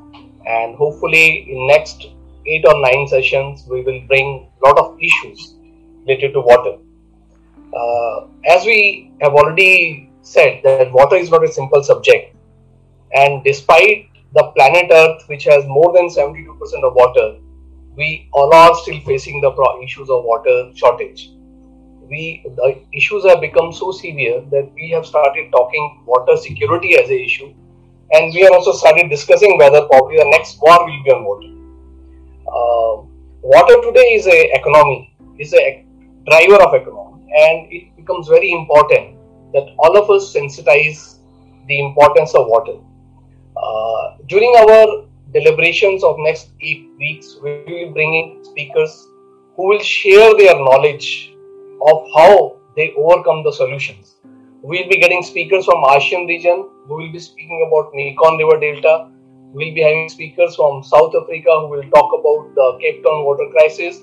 And 0.45 0.75
hopefully, 0.75 1.51
in 1.51 1.67
next 1.67 2.07
eight 2.45 2.65
or 2.65 2.79
nine 2.79 3.07
sessions, 3.07 3.65
we 3.69 3.81
will 3.81 4.01
bring 4.07 4.47
a 4.61 4.67
lot 4.67 4.77
of 4.79 4.97
issues 5.01 5.55
related 6.05 6.33
to 6.33 6.41
water. 6.41 6.77
Uh, 7.75 8.27
as 8.45 8.65
we 8.65 9.11
have 9.21 9.33
already 9.33 10.09
said, 10.21 10.61
that 10.63 10.91
water 10.91 11.15
is 11.15 11.29
not 11.29 11.43
a 11.43 11.51
simple 11.51 11.83
subject, 11.83 12.35
and 13.13 13.43
despite 13.43 14.09
the 14.33 14.43
planet 14.55 14.87
Earth, 14.91 15.23
which 15.27 15.43
has 15.43 15.65
more 15.67 15.91
than 15.93 16.07
72% 16.07 16.47
of 16.83 16.93
water, 16.95 17.37
we 17.97 18.29
all 18.31 18.53
are 18.53 18.73
still 18.75 18.99
facing 19.01 19.41
the 19.41 19.51
issues 19.83 20.09
of 20.09 20.23
water 20.23 20.71
shortage. 20.75 21.31
We 22.09 22.45
the 22.55 22.81
issues 22.93 23.25
have 23.25 23.41
become 23.41 23.73
so 23.73 23.91
severe 23.91 24.41
that 24.51 24.71
we 24.75 24.89
have 24.91 25.05
started 25.05 25.51
talking 25.51 26.03
water 26.05 26.37
security 26.37 26.95
as 26.97 27.09
an 27.09 27.19
issue, 27.19 27.53
and 28.11 28.33
we 28.33 28.41
have 28.41 28.53
also 28.53 28.71
started 28.71 29.09
discussing 29.09 29.57
whether 29.57 29.81
probably 29.87 30.17
the 30.17 30.29
next 30.29 30.61
war 30.61 30.77
will 30.85 31.03
be 31.03 31.11
on 31.11 31.25
water. 31.25 31.51
Uh, 32.47 32.93
water 33.41 33.81
today 33.81 34.07
is 34.19 34.27
a 34.27 34.39
economy, 34.59 35.13
is 35.39 35.53
a 35.53 35.85
driver 36.29 36.61
of 36.67 36.73
economy, 36.75 37.25
and 37.35 37.73
it 37.73 37.95
becomes 37.97 38.27
very 38.27 38.51
important 38.51 39.17
that 39.53 39.75
all 39.79 39.97
of 39.97 40.09
us 40.09 40.33
sensitize 40.33 41.17
the 41.67 41.79
importance 41.79 42.33
of 42.35 42.47
water. 42.47 42.77
Uh, 43.57 44.17
during 44.27 44.53
our 44.55 45.06
deliberations 45.33 46.03
of 46.03 46.15
next 46.19 46.49
eight 46.61 46.89
weeks, 46.97 47.37
we 47.41 47.51
will 47.51 47.65
be 47.65 47.89
bringing 47.93 48.43
speakers 48.43 49.07
who 49.55 49.67
will 49.67 49.79
share 49.79 50.35
their 50.37 50.55
knowledge 50.55 51.33
of 51.81 52.05
how 52.15 52.57
they 52.75 52.93
overcome 52.95 53.43
the 53.43 53.51
solutions. 53.51 54.15
We'll 54.61 54.89
be 54.89 54.99
getting 54.99 55.23
speakers 55.23 55.65
from 55.65 55.83
ASEAN 55.83 56.27
region 56.27 56.69
who 56.87 56.95
will 56.95 57.11
be 57.11 57.19
speaking 57.19 57.65
about 57.67 57.91
Mekong 57.93 58.37
River 58.37 58.59
Delta. 58.59 59.09
We'll 59.53 59.73
be 59.73 59.81
having 59.81 60.09
speakers 60.09 60.55
from 60.55 60.83
South 60.83 61.13
Africa 61.15 61.59
who 61.61 61.67
will 61.67 61.89
talk 61.89 62.11
about 62.19 62.53
the 62.55 62.77
Cape 62.81 63.03
Town 63.03 63.23
water 63.23 63.47
crisis. 63.51 64.01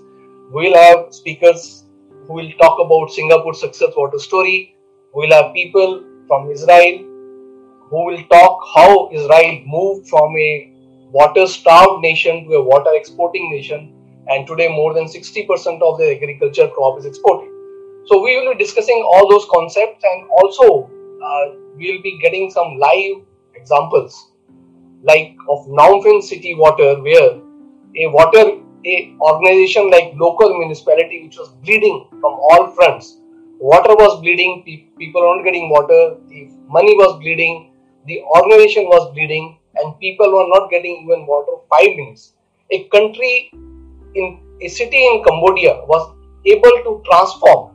We'll 0.50 0.74
have 0.74 1.12
speakers 1.12 1.84
who 2.26 2.34
will 2.34 2.52
talk 2.60 2.78
about 2.80 3.10
Singapore 3.10 3.54
success 3.54 3.92
water 3.96 4.18
story. 4.18 4.76
We'll 5.12 5.32
have 5.32 5.52
people 5.54 6.04
from 6.26 6.50
Israel 6.50 6.98
who 7.90 8.06
will 8.06 8.22
talk 8.24 8.60
how 8.74 9.10
Israel 9.12 9.60
moved 9.66 10.08
from 10.08 10.36
a 10.36 10.73
water 11.14 11.46
starved 11.46 12.02
nation 12.02 12.44
to 12.44 12.54
a 12.54 12.62
water 12.62 12.92
exporting 12.94 13.50
nation 13.50 13.92
and 14.28 14.46
today 14.46 14.68
more 14.68 14.92
than 14.94 15.04
60% 15.04 15.82
of 15.88 15.98
the 15.98 16.10
agriculture 16.16 16.66
crop 16.68 16.98
is 16.98 17.06
exported. 17.06 17.50
So 18.06 18.20
we 18.22 18.36
will 18.36 18.52
be 18.52 18.58
discussing 18.58 19.02
all 19.06 19.28
those 19.30 19.46
concepts 19.50 20.04
and 20.04 20.28
also 20.30 20.90
uh, 21.24 21.44
we 21.76 21.92
will 21.92 22.02
be 22.02 22.18
getting 22.20 22.50
some 22.50 22.78
live 22.78 23.22
examples 23.54 24.32
like 25.02 25.36
of 25.48 25.66
Phnom 25.66 26.22
city 26.22 26.54
water 26.54 27.00
where 27.00 27.30
a 27.96 28.06
water 28.18 28.44
a 28.86 29.16
organization 29.20 29.90
like 29.90 30.12
local 30.16 30.58
municipality 30.58 31.22
which 31.24 31.38
was 31.38 31.50
bleeding 31.62 32.06
from 32.20 32.38
all 32.48 32.70
fronts 32.76 33.18
water 33.58 33.94
was 34.02 34.20
bleeding 34.20 34.62
people 34.98 35.22
were 35.22 35.36
not 35.36 35.44
getting 35.44 35.70
water 35.70 36.16
the 36.28 36.48
money 36.78 36.94
was 37.02 37.18
bleeding 37.20 37.70
the 38.06 38.20
organization 38.38 38.84
was 38.94 39.12
bleeding 39.14 39.56
and 39.76 39.98
people 39.98 40.32
were 40.32 40.48
not 40.48 40.70
getting 40.70 41.02
even 41.04 41.26
water 41.26 41.56
five 41.70 41.96
minutes 41.96 42.32
a 42.70 42.84
country 42.94 43.50
in 44.14 44.40
a 44.60 44.68
city 44.68 45.06
in 45.06 45.22
cambodia 45.24 45.74
was 45.92 46.04
able 46.46 46.76
to 46.86 47.02
transform 47.08 47.74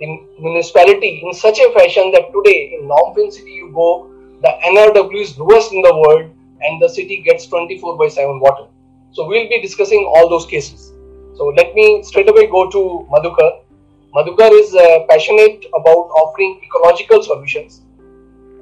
the 0.00 0.06
municipality 0.38 1.22
in 1.24 1.32
such 1.32 1.58
a 1.58 1.72
fashion 1.72 2.10
that 2.12 2.32
today 2.32 2.74
in 2.74 2.88
Phnom 2.88 3.14
Penh 3.14 3.30
city 3.30 3.52
you 3.52 3.72
go, 3.72 4.10
the 4.42 4.52
NRW 4.72 5.22
is 5.22 5.38
lowest 5.38 5.72
in 5.72 5.82
the 5.82 5.94
world 5.94 6.30
and 6.60 6.82
the 6.82 6.88
city 6.88 7.22
gets 7.22 7.46
24 7.46 7.96
by 7.96 8.08
7 8.08 8.40
water. 8.40 8.66
So 9.12 9.26
we'll 9.26 9.48
be 9.48 9.60
discussing 9.62 10.10
all 10.14 10.28
those 10.28 10.46
cases. 10.46 10.92
So 11.36 11.46
let 11.56 11.74
me 11.74 12.02
straight 12.02 12.28
away 12.28 12.46
go 12.46 12.70
to 12.70 13.08
Madhukar. 13.10 13.60
Madhukar 14.14 14.50
is 14.52 14.74
uh, 14.74 15.06
passionate 15.08 15.64
about 15.74 16.12
offering 16.20 16.60
ecological 16.62 17.22
solutions 17.22 17.82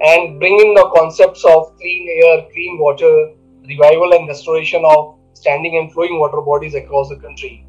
and 0.04 0.38
bringing 0.38 0.74
the 0.74 0.90
concepts 0.94 1.44
of 1.44 1.76
clean 1.78 2.08
air, 2.22 2.46
clean 2.52 2.78
water, 2.78 3.32
revival 3.68 4.12
and 4.12 4.28
restoration 4.28 4.84
of 4.84 5.16
standing 5.32 5.78
and 5.78 5.92
flowing 5.92 6.18
water 6.18 6.40
bodies 6.40 6.74
across 6.74 7.08
the 7.08 7.16
country. 7.16 7.66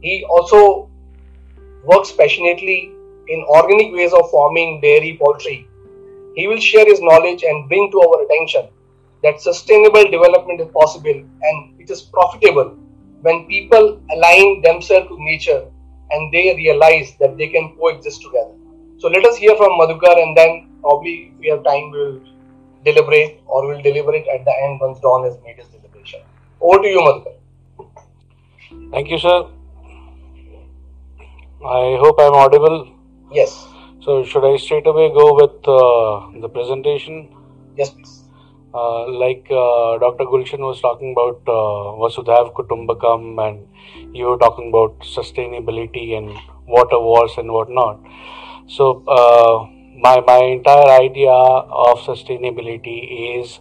He 0.00 0.24
also 0.24 0.90
works 1.84 2.12
passionately 2.12 2.92
in 3.28 3.44
organic 3.48 3.92
ways 3.92 4.12
of 4.12 4.30
farming 4.30 4.80
dairy 4.80 5.18
poultry. 5.20 5.68
He 6.34 6.46
will 6.48 6.60
share 6.60 6.86
his 6.86 7.00
knowledge 7.00 7.42
and 7.42 7.68
bring 7.68 7.90
to 7.92 8.00
our 8.00 8.24
attention 8.24 8.68
that 9.22 9.40
sustainable 9.40 10.04
development 10.10 10.60
is 10.60 10.68
possible 10.72 11.24
and 11.42 11.80
it 11.80 11.90
is 11.90 12.02
profitable 12.02 12.76
when 13.22 13.46
people 13.46 14.00
align 14.12 14.62
themselves 14.62 15.08
to 15.08 15.16
nature 15.18 15.64
and 16.10 16.32
they 16.32 16.54
realize 16.54 17.16
that 17.20 17.36
they 17.36 17.48
can 17.48 17.74
coexist 17.76 18.22
together. 18.22 18.54
So 18.98 19.08
let 19.08 19.24
us 19.26 19.36
hear 19.36 19.56
from 19.56 19.78
Madhukar 19.80 20.22
and 20.22 20.36
then 20.36 20.65
probably 20.86 21.14
if 21.28 21.38
we 21.44 21.48
have 21.52 21.62
time 21.70 21.90
we'll 21.90 22.20
deliberate 22.88 23.40
or 23.46 23.66
we'll 23.66 23.82
deliberate 23.82 24.26
at 24.34 24.44
the 24.48 24.54
end 24.64 24.80
once 24.80 25.00
Don 25.00 25.24
has 25.24 25.36
made 25.44 25.56
his 25.56 25.68
deliberation. 25.68 26.20
Over 26.60 26.82
to 26.82 26.88
you, 26.88 27.00
Madhukar. 27.06 27.34
Thank 28.92 29.10
you, 29.10 29.18
sir. 29.18 29.38
I 31.64 31.98
hope 32.02 32.20
I'm 32.20 32.34
audible. 32.34 32.78
Yes. 33.32 33.66
So, 34.00 34.24
should 34.24 34.44
I 34.44 34.56
straight 34.56 34.86
away 34.86 35.08
go 35.08 35.34
with 35.34 35.66
uh, 35.66 36.40
the 36.40 36.48
presentation? 36.48 37.28
Yes, 37.76 37.90
please. 37.90 38.22
Uh, 38.72 39.08
like 39.10 39.46
uh, 39.50 39.98
Dr. 39.98 40.24
Gulshan 40.32 40.60
was 40.60 40.80
talking 40.80 41.12
about 41.16 41.40
uh, 41.48 41.96
Vasudhaiv 42.02 42.52
Kutumbakam, 42.54 43.22
and 43.46 43.66
you 44.14 44.26
were 44.26 44.36
talking 44.36 44.68
about 44.68 44.98
sustainability 45.00 46.16
and 46.16 46.30
water 46.68 47.00
wars 47.00 47.32
and 47.38 47.50
whatnot. 47.50 47.98
So, 48.68 49.02
uh, 49.08 49.75
my, 49.96 50.20
my 50.20 50.38
entire 50.38 50.88
idea 51.00 51.30
of 51.30 51.98
sustainability 51.98 53.40
is 53.40 53.60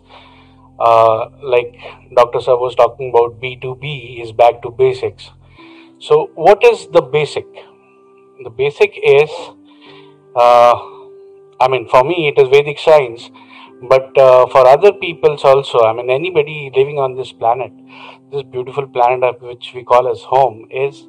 uh, 0.80 1.30
like 1.42 1.76
Dr. 2.16 2.42
Sir 2.42 2.58
was 2.58 2.76
talking 2.76 3.10
about 3.10 3.40
B2B 3.42 4.22
is 4.22 4.32
back 4.32 4.62
to 4.64 4.72
basics. 4.72 5.32
So, 6.00 6.32
what 6.36 6.64
is 6.64 6.88
the 6.92 7.02
basic? 7.02 7.46
The 8.44 8.50
basic 8.50 8.94
is, 9.02 9.30
uh, 10.36 10.76
I 11.60 11.68
mean, 11.70 11.88
for 11.88 12.04
me, 12.04 12.28
it 12.28 12.40
is 12.42 12.50
Vedic 12.50 12.78
science, 12.80 13.32
but 13.82 14.18
uh, 14.18 14.48
for 14.48 14.68
other 14.68 14.92
peoples 14.92 15.44
also, 15.46 15.80
I 15.80 15.94
mean, 15.94 16.10
anybody 16.10 16.72
living 16.76 17.00
on 17.00 17.16
this 17.16 17.32
planet, 17.32 17.72
this 18.32 18.44
beautiful 18.44 18.88
planet 18.88 19.42
which 19.42 19.72
we 19.74 19.84
call 19.84 20.10
as 20.10 20.20
home, 20.22 20.68
is 20.70 21.08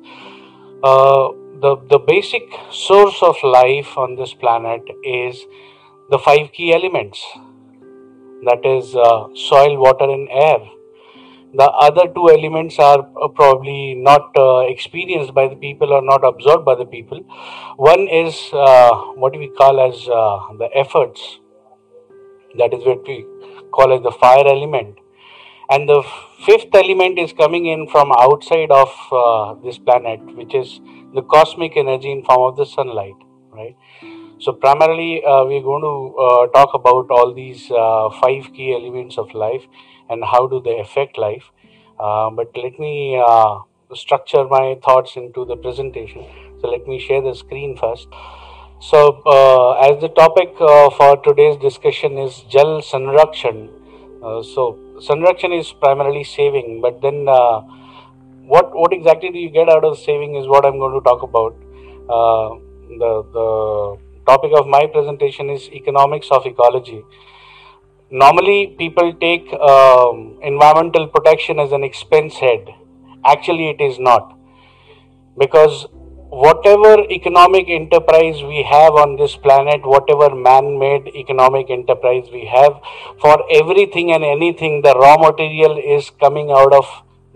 uh, 0.85 1.31
the 1.61 1.77
the 1.91 1.99
basic 1.99 2.43
source 2.71 3.23
of 3.23 3.37
life 3.43 3.97
on 3.97 4.17
this 4.17 4.35
planet 4.35 4.83
is 5.05 5.45
the 6.11 6.19
five 6.19 6.53
key 6.53 6.73
elements 6.73 7.25
that 8.45 8.65
is 8.65 8.95
uh, 8.95 9.29
soil, 9.35 9.79
water, 9.79 10.05
and 10.05 10.29
air. 10.31 10.59
The 11.55 11.65
other 11.87 12.07
two 12.15 12.29
elements 12.31 12.79
are 12.79 13.09
uh, 13.23 13.29
probably 13.29 13.95
not 13.95 14.37
uh, 14.37 14.61
experienced 14.69 15.33
by 15.35 15.49
the 15.49 15.57
people 15.57 15.93
or 15.93 16.03
not 16.03 16.25
absorbed 16.25 16.65
by 16.65 16.75
the 16.75 16.85
people. 16.85 17.21
One 17.77 18.07
is 18.09 18.51
uh, 18.53 18.91
what 19.15 19.39
we 19.39 19.49
call 19.49 19.81
as 19.81 20.09
uh, 20.09 20.57
the 20.59 20.69
efforts, 20.75 21.39
that 22.59 22.75
is 22.75 22.85
what 22.85 23.07
we 23.09 23.25
call 23.73 23.95
as 23.95 24.03
the 24.03 24.13
fire 24.13 24.47
element. 24.47 24.99
And 25.71 25.89
the 25.89 26.05
fifth 26.45 26.75
element 26.75 27.19
is 27.19 27.33
coming 27.33 27.67
in 27.67 27.89
from 27.89 28.13
outside 28.13 28.71
of 28.71 28.93
uh, 29.11 29.55
this 29.65 29.79
planet, 29.79 30.21
which 30.37 30.55
is 30.55 30.81
the 31.17 31.23
cosmic 31.23 31.77
energy 31.77 32.13
in 32.13 32.23
form 32.23 32.43
of 32.51 32.57
the 32.57 32.67
sunlight, 32.67 33.19
right? 33.51 33.77
So 34.39 34.53
primarily, 34.53 35.25
uh, 35.25 35.45
we're 35.45 35.63
going 35.63 35.83
to 35.83 35.97
uh, 36.25 36.47
talk 36.49 36.75
about 36.75 37.11
all 37.11 37.33
these 37.35 37.71
uh, 37.71 38.11
five 38.21 38.53
key 38.55 38.75
elements 38.75 39.17
of 39.17 39.33
life 39.35 39.63
and 40.11 40.23
how 40.33 40.47
do 40.47 40.61
they 40.63 40.79
affect 40.79 41.17
life. 41.19 41.51
Uh, 41.99 42.29
but 42.31 42.51
let 42.55 42.79
me 42.79 43.21
uh, 43.27 43.61
structure 43.95 44.45
my 44.45 44.79
thoughts 44.85 45.17
into 45.17 45.47
the 45.47 45.57
presentation. 45.57 46.25
So 46.61 46.69
let 46.69 46.87
me 46.87 46.99
share 46.99 47.23
the 47.23 47.35
screen 47.35 47.77
first. 47.77 48.09
So 48.79 49.23
uh, 49.25 49.73
as 49.89 50.01
the 50.03 50.09
topic 50.09 50.55
for 50.59 51.17
today's 51.25 51.57
discussion 51.57 52.19
is 52.19 52.43
Jal 52.43 52.83
Sanrakshan. 52.83 53.71
So 54.55 54.79
Sanrakshan 55.09 55.59
is 55.59 55.73
primarily 55.73 56.25
saving, 56.25 56.83
but 56.83 57.01
then 57.01 57.27
what 58.47 58.75
what 58.75 58.93
exactly 58.93 59.31
do 59.31 59.39
you 59.39 59.51
get 59.51 59.69
out 59.69 59.85
of 59.85 59.99
saving 59.99 60.37
is 60.37 60.47
what 60.47 60.65
I'm 60.65 60.79
going 60.79 60.95
to 60.95 61.05
talk 61.05 61.23
about. 61.23 61.55
Uh, 62.09 62.49
the 63.03 63.13
the 63.37 63.99
topic 64.27 64.53
of 64.59 64.67
my 64.67 64.87
presentation 64.87 65.51
is 65.51 65.69
economics 65.71 66.29
of 66.31 66.47
ecology. 66.47 67.03
Normally, 68.11 68.75
people 68.79 69.13
take 69.15 69.53
um, 69.55 70.39
environmental 70.43 71.09
protection 71.09 71.59
as 71.59 71.73
an 71.73 71.83
expense 71.83 72.35
head. 72.35 72.69
Actually, 73.25 73.71
it 73.71 73.81
is 73.81 73.99
not 73.99 74.39
because 75.37 75.87
whatever 76.29 76.93
economic 77.11 77.69
enterprise 77.69 78.43
we 78.43 78.63
have 78.63 78.95
on 78.95 79.17
this 79.17 79.35
planet, 79.37 79.85
whatever 79.85 80.35
man 80.35 80.79
made 80.79 81.09
economic 81.17 81.71
enterprise 81.71 82.29
we 82.33 82.45
have, 82.47 82.79
for 83.21 83.45
everything 83.51 84.13
and 84.13 84.25
anything, 84.25 84.83
the 84.83 84.95
raw 84.95 85.17
material 85.17 85.77
is 85.79 86.11
coming 86.11 86.51
out 86.51 86.73
of 86.73 86.87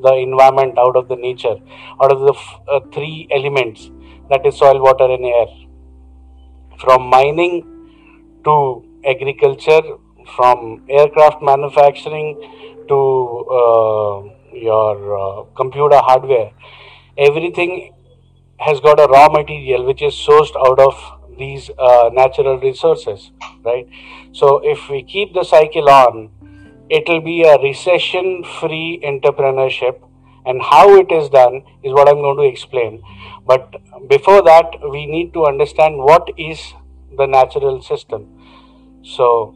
the 0.03 0.15
environment, 0.15 0.79
out 0.79 0.97
of 0.97 1.09
the 1.09 1.17
nature, 1.17 1.57
out 2.03 2.13
of 2.13 2.21
the 2.21 2.33
f- 2.33 2.61
uh, 2.69 2.81
three 2.93 3.29
elements 3.31 3.91
that 4.31 4.47
is 4.47 4.57
soil, 4.57 4.81
water, 4.81 5.05
and 5.05 5.25
air. 5.25 5.47
From 6.79 7.09
mining 7.11 7.67
to 8.45 8.85
agriculture, 9.05 9.83
from 10.37 10.85
aircraft 10.89 11.43
manufacturing 11.43 12.41
to 12.89 12.99
uh, 13.61 14.23
your 14.55 15.19
uh, 15.19 15.45
computer 15.55 15.99
hardware, 15.99 16.53
everything 17.19 17.93
has 18.59 18.81
got 18.81 19.01
a 19.01 19.07
raw 19.07 19.29
material 19.29 19.85
which 19.85 20.03
is 20.03 20.15
sourced 20.15 20.55
out 20.67 20.79
of 20.79 20.95
these 21.39 21.71
uh, 21.79 22.11
natural 22.13 22.59
resources, 22.59 23.31
right? 23.65 23.89
So 24.33 24.59
if 24.59 24.89
we 24.89 25.03
keep 25.03 25.33
the 25.35 25.45
cycle 25.45 25.89
on, 25.89 26.31
it 26.91 27.09
will 27.09 27.21
be 27.21 27.43
a 27.45 27.57
recession 27.59 28.45
free 28.61 29.01
entrepreneurship. 29.05 30.01
And 30.45 30.61
how 30.61 30.97
it 30.97 31.13
is 31.13 31.29
done 31.29 31.63
is 31.85 31.93
what 31.93 32.09
I'm 32.09 32.17
going 32.17 32.37
to 32.39 32.43
explain. 32.43 33.03
But 33.47 33.75
before 34.09 34.43
that, 34.43 34.77
we 34.91 35.07
need 35.07 35.33
to 35.35 35.45
understand 35.47 35.99
what 35.99 36.29
is 36.37 36.61
the 37.17 37.27
natural 37.27 37.83
system. 37.83 38.27
So 39.03 39.55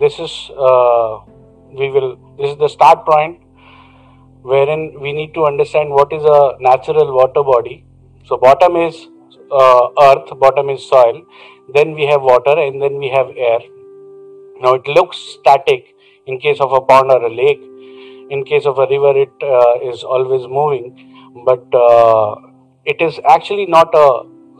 this 0.00 0.18
is 0.18 0.50
uh, 0.56 1.20
we 1.72 1.90
will 1.90 2.16
this 2.38 2.50
is 2.50 2.58
the 2.58 2.68
start 2.68 3.04
point 3.04 3.40
wherein 4.42 5.00
we 5.00 5.12
need 5.12 5.34
to 5.34 5.44
understand 5.44 5.90
what 5.90 6.12
is 6.12 6.24
a 6.24 6.56
natural 6.60 7.12
water 7.14 7.42
body. 7.42 7.84
So 8.24 8.36
bottom 8.36 8.76
is 8.76 9.06
uh, 9.50 9.88
earth, 10.00 10.38
bottom 10.38 10.70
is 10.70 10.88
soil, 10.88 11.22
then 11.74 11.94
we 11.94 12.06
have 12.06 12.22
water, 12.22 12.58
and 12.58 12.82
then 12.82 12.98
we 12.98 13.08
have 13.08 13.28
air. 13.36 13.60
Now 14.60 14.74
it 14.74 14.86
looks 14.88 15.16
static 15.16 15.94
in 16.28 16.38
case 16.38 16.60
of 16.60 16.72
a 16.72 16.80
pond 16.80 17.10
or 17.10 17.24
a 17.24 17.34
lake. 17.34 17.60
In 18.30 18.44
case 18.44 18.66
of 18.66 18.78
a 18.78 18.86
river, 18.86 19.16
it 19.16 19.32
uh, 19.42 19.90
is 19.90 20.04
always 20.04 20.46
moving, 20.46 20.86
but 21.46 21.64
uh, 21.74 22.36
it 22.84 23.00
is 23.00 23.18
actually 23.26 23.66
not 23.66 23.94
a 23.94 24.08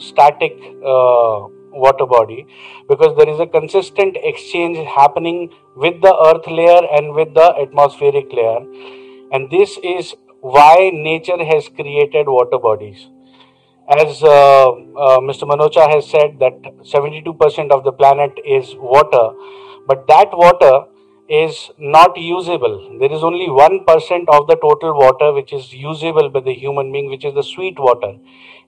static 0.00 0.56
uh, 0.84 1.46
water 1.72 2.06
body 2.06 2.46
because 2.88 3.16
there 3.16 3.28
is 3.28 3.40
a 3.40 3.46
consistent 3.46 4.16
exchange 4.22 4.78
happening 4.88 5.52
with 5.76 6.00
the 6.00 6.14
earth 6.26 6.46
layer 6.46 6.80
and 6.96 7.14
with 7.14 7.34
the 7.34 7.48
atmospheric 7.60 8.32
layer 8.32 8.60
and 9.32 9.50
this 9.50 9.78
is 9.82 10.14
why 10.40 10.90
nature 10.92 11.42
has 11.44 11.68
created 11.68 12.26
water 12.26 12.58
bodies 12.58 13.08
as 13.96 14.22
uh, 14.22 14.68
uh, 15.04 15.18
mr 15.28 15.48
manocha 15.52 15.88
has 15.94 16.08
said 16.08 16.38
that 16.38 16.60
72% 16.96 17.70
of 17.70 17.84
the 17.84 17.92
planet 17.92 18.32
is 18.44 18.74
water 18.76 19.26
but 19.86 20.06
that 20.06 20.28
water 20.32 20.74
is 21.28 21.70
not 21.78 22.16
usable. 22.16 22.98
There 22.98 23.12
is 23.12 23.22
only 23.22 23.48
1% 23.48 23.84
of 24.28 24.46
the 24.46 24.56
total 24.56 24.94
water 24.94 25.32
which 25.32 25.52
is 25.52 25.72
usable 25.72 26.30
by 26.30 26.40
the 26.40 26.54
human 26.54 26.90
being 26.90 27.10
which 27.10 27.24
is 27.24 27.34
the 27.34 27.42
sweet 27.42 27.78
water. 27.78 28.14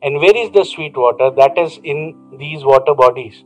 And 0.02 0.16
where 0.16 0.36
is 0.36 0.50
the 0.50 0.64
sweet 0.64 0.96
water? 0.96 1.30
That 1.30 1.56
is 1.56 1.78
in 1.82 2.36
these 2.38 2.64
water 2.64 2.94
bodies 2.94 3.44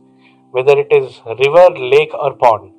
whether 0.51 0.77
it 0.79 0.87
is 0.91 1.19
river 1.39 1.69
lake 1.77 2.13
or 2.13 2.33
pond. 2.33 2.71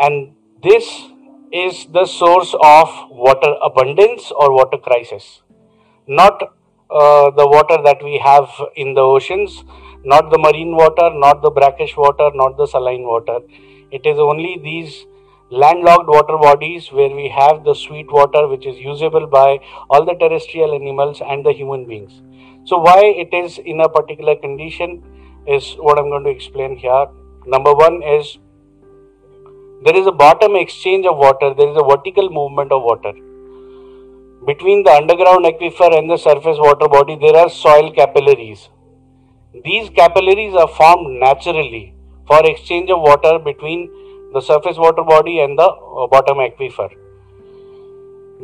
And 0.00 0.34
this 0.62 1.04
is 1.52 1.86
the 1.92 2.04
source 2.04 2.54
of 2.60 2.88
water 3.10 3.54
abundance 3.62 4.32
or 4.32 4.52
water 4.52 4.78
crisis. 4.78 5.42
Not 6.06 6.42
uh, 6.90 7.30
the 7.30 7.46
water 7.46 7.78
that 7.82 8.02
we 8.02 8.18
have 8.18 8.48
in 8.76 8.94
the 8.94 9.00
oceans 9.00 9.64
not 10.04 10.30
the 10.30 10.38
marine 10.38 10.76
water 10.76 11.08
not 11.14 11.40
the 11.42 11.50
brackish 11.50 11.96
water 11.96 12.30
not 12.34 12.56
the 12.56 12.66
saline 12.66 13.04
water. 13.04 13.38
It 13.90 14.04
is 14.04 14.18
only 14.18 14.60
these 14.62 15.06
landlocked 15.62 16.08
water 16.08 16.36
bodies 16.36 16.90
where 16.90 17.10
we 17.10 17.28
have 17.28 17.64
the 17.64 17.74
sweet 17.74 18.10
water 18.10 18.46
which 18.48 18.66
is 18.66 18.78
usable 18.78 19.26
by 19.26 19.58
all 19.88 20.04
the 20.04 20.14
terrestrial 20.14 20.74
animals 20.74 21.20
and 21.24 21.46
the 21.46 21.52
human 21.52 21.84
beings. 21.86 22.22
So 22.64 22.78
why 22.78 23.00
it 23.24 23.32
is 23.32 23.58
in 23.58 23.80
a 23.80 23.88
particular 23.88 24.36
condition 24.36 25.02
is 25.46 25.74
what 25.74 25.98
i'm 25.98 26.08
going 26.08 26.24
to 26.24 26.30
explain 26.30 26.76
here. 26.76 27.06
Number 27.46 27.74
1 27.74 28.02
is 28.02 28.38
there 29.84 29.96
is 29.96 30.06
a 30.06 30.12
bottom 30.12 30.56
exchange 30.56 31.06
of 31.06 31.18
water 31.18 31.54
there 31.54 31.70
is 31.70 31.76
a 31.76 31.84
vertical 31.84 32.30
movement 32.30 32.72
of 32.72 32.82
water. 32.82 33.12
Between 34.46 34.82
the 34.84 34.92
underground 34.92 35.44
aquifer 35.46 35.90
and 35.98 36.10
the 36.10 36.16
surface 36.16 36.58
water 36.68 36.88
body 36.88 37.16
there 37.16 37.36
are 37.36 37.50
soil 37.50 37.92
capillaries. 37.92 38.70
These 39.64 39.90
capillaries 39.90 40.54
are 40.54 40.68
formed 40.68 41.20
naturally 41.20 41.94
for 42.26 42.44
exchange 42.44 42.90
of 42.90 43.00
water 43.00 43.38
between 43.38 43.90
the 44.34 44.40
surface 44.40 44.76
water 44.76 45.02
body 45.02 45.40
and 45.40 45.58
the 45.58 45.68
uh, 45.68 46.06
bottom 46.08 46.38
aquifer. 46.38 46.90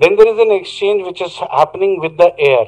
Then 0.00 0.16
there 0.16 0.32
is 0.32 0.38
an 0.38 0.52
exchange 0.52 1.04
which 1.04 1.20
is 1.20 1.36
happening 1.36 1.98
with 2.00 2.16
the 2.16 2.32
air. 2.38 2.64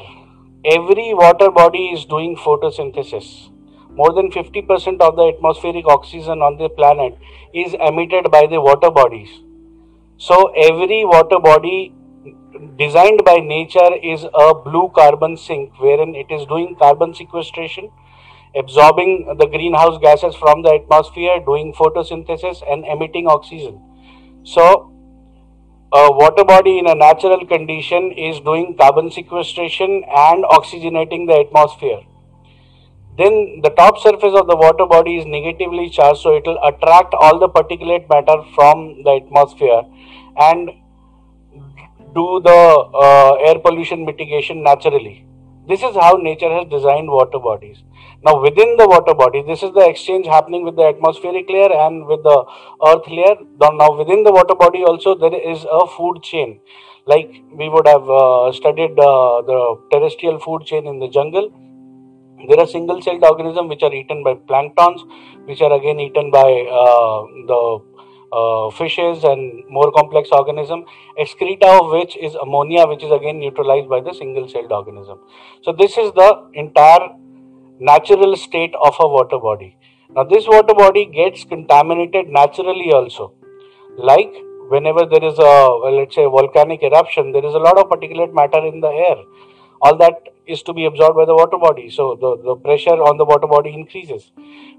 Every 0.65 1.15
water 1.15 1.51
body 1.51 1.87
is 1.95 2.05
doing 2.05 2.37
photosynthesis. 2.37 3.49
More 3.95 4.13
than 4.13 4.31
50% 4.31 5.01
of 5.01 5.17
the 5.17 5.33
atmospheric 5.35 5.87
oxygen 5.87 6.43
on 6.43 6.59
the 6.59 6.69
planet 6.69 7.17
is 7.55 7.75
emitted 7.75 8.31
by 8.31 8.47
the 8.47 8.61
water 8.61 8.91
bodies. 8.91 9.31
So, 10.17 10.53
every 10.53 11.05
water 11.05 11.39
body 11.39 11.95
designed 12.77 13.25
by 13.25 13.37
nature 13.37 13.95
is 14.03 14.25
a 14.35 14.55
blue 14.55 14.91
carbon 14.95 15.37
sink 15.37 15.79
wherein 15.79 16.15
it 16.15 16.31
is 16.31 16.47
doing 16.47 16.77
carbon 16.77 17.15
sequestration, 17.15 17.91
absorbing 18.55 19.37
the 19.39 19.47
greenhouse 19.47 19.99
gases 20.01 20.35
from 20.37 20.63
the 20.63 20.81
atmosphere, 20.83 21.41
doing 21.45 21.73
photosynthesis, 21.73 22.63
and 22.71 22.85
emitting 22.85 23.27
oxygen. 23.27 23.81
So, 24.45 24.93
a 25.93 26.11
water 26.11 26.45
body 26.45 26.79
in 26.79 26.87
a 26.87 26.95
natural 26.95 27.47
condition 27.47 28.13
is 28.13 28.41
doing 28.41 28.77
carbon 28.79 29.11
sequestration 29.11 30.05
and 30.09 30.45
oxygenating 30.45 31.27
the 31.27 31.45
atmosphere. 31.47 32.01
Then 33.19 33.61
the 33.63 33.69
top 33.71 33.99
surface 33.99 34.35
of 34.35 34.47
the 34.47 34.57
water 34.57 34.87
body 34.87 35.19
is 35.19 35.27
negatively 35.27 35.91
charged, 35.91 36.21
so 36.21 36.35
it 36.35 36.45
will 36.47 36.59
attract 36.65 37.13
all 37.13 37.39
the 37.39 37.49
particulate 37.49 38.09
matter 38.09 38.43
from 38.55 39.03
the 39.03 39.21
atmosphere 39.23 39.83
and 40.39 40.71
do 42.15 42.41
the 42.43 42.89
uh, 42.95 43.35
air 43.47 43.59
pollution 43.59 44.07
mitigation 44.07 44.63
naturally. 44.63 45.27
This 45.69 45.83
is 45.83 45.95
how 45.95 46.15
nature 46.15 46.51
has 46.51 46.69
designed 46.69 47.09
water 47.09 47.39
bodies. 47.39 47.85
Now, 48.25 48.41
within 48.41 48.77
the 48.77 48.87
water 48.89 49.15
body, 49.15 49.43
this 49.43 49.63
is 49.63 49.73
the 49.73 49.87
exchange 49.89 50.27
happening 50.27 50.65
with 50.65 50.77
the 50.77 50.83
atmospheric 50.83 51.49
layer 51.49 51.73
and 51.73 52.07
with 52.07 52.23
the 52.23 52.45
earth 52.87 53.07
layer. 53.09 53.37
Now, 53.61 53.97
within 53.97 54.25
the 54.25 54.33
water 54.33 54.55
body, 54.55 54.83
also 54.85 55.15
there 55.15 55.35
is 55.35 55.65
a 55.71 55.87
food 55.87 56.23
chain. 56.23 56.61
Like 57.07 57.31
we 57.53 57.69
would 57.69 57.87
have 57.87 58.09
uh, 58.09 58.53
studied 58.53 58.99
uh, 58.99 59.43
the 59.43 59.81
terrestrial 59.91 60.39
food 60.39 60.65
chain 60.65 60.87
in 60.87 61.01
the 61.01 61.09
jungle. 61.09 61.51
There 62.49 62.59
are 62.59 62.67
single 62.67 63.01
celled 63.01 63.23
organisms 63.25 63.69
which 63.69 63.83
are 63.83 63.93
eaten 63.93 64.25
by 64.25 64.35
planktons, 64.35 65.01
which 65.47 65.61
are 65.61 65.73
again 65.73 66.01
eaten 66.01 66.31
by 66.31 66.67
uh, 66.71 67.23
the 67.47 67.79
uh, 68.33 68.71
fishes 68.71 69.25
and 69.25 69.63
more 69.69 69.91
complex 69.93 70.31
organism 70.33 70.85
excreta 71.19 71.67
of 71.67 71.91
which 71.91 72.17
is 72.17 72.35
ammonia 72.37 72.87
which 72.87 73.03
is 73.03 73.13
again 73.13 73.39
neutralized 73.39 73.89
by 73.89 74.01
the 74.01 74.15
single 74.15 74.49
celled 74.49 74.73
organism. 74.73 75.19
So 75.63 75.73
this 75.73 75.99
is 75.99 76.13
the 76.13 76.51
entire 76.55 77.11
natural 77.79 78.37
state 78.37 78.75
of 78.83 78.97
a 79.01 79.09
water 79.09 79.39
body. 79.39 79.77
Now 80.11 80.25
this 80.25 80.47
water 80.47 80.75
body 80.75 81.07
gets 81.07 81.45
contaminated 81.45 82.29
naturally 82.29 82.93
also. 82.93 83.35
Like 83.97 84.33
whenever 84.69 85.05
there 85.05 85.25
is 85.25 85.39
a 85.39 85.53
let's 85.99 86.15
say 86.15 86.25
volcanic 86.25 86.83
eruption 86.83 87.33
there 87.33 87.45
is 87.45 87.55
a 87.55 87.59
lot 87.59 87.79
of 87.79 87.91
particulate 87.91 88.33
matter 88.33 88.65
in 88.67 88.81
the 88.81 88.89
air. 88.89 89.17
All 89.83 89.97
that 89.97 90.29
is 90.47 90.63
to 90.63 90.73
be 90.73 90.85
absorbed 90.87 91.17
by 91.17 91.25
the 91.25 91.35
water 91.35 91.59
body. 91.59 91.91
So 91.91 92.17
the, 92.21 92.37
the 92.43 92.57
pressure 92.57 93.03
on 93.09 93.17
the 93.17 93.25
water 93.25 93.47
body 93.47 93.75
increases. 93.75 94.31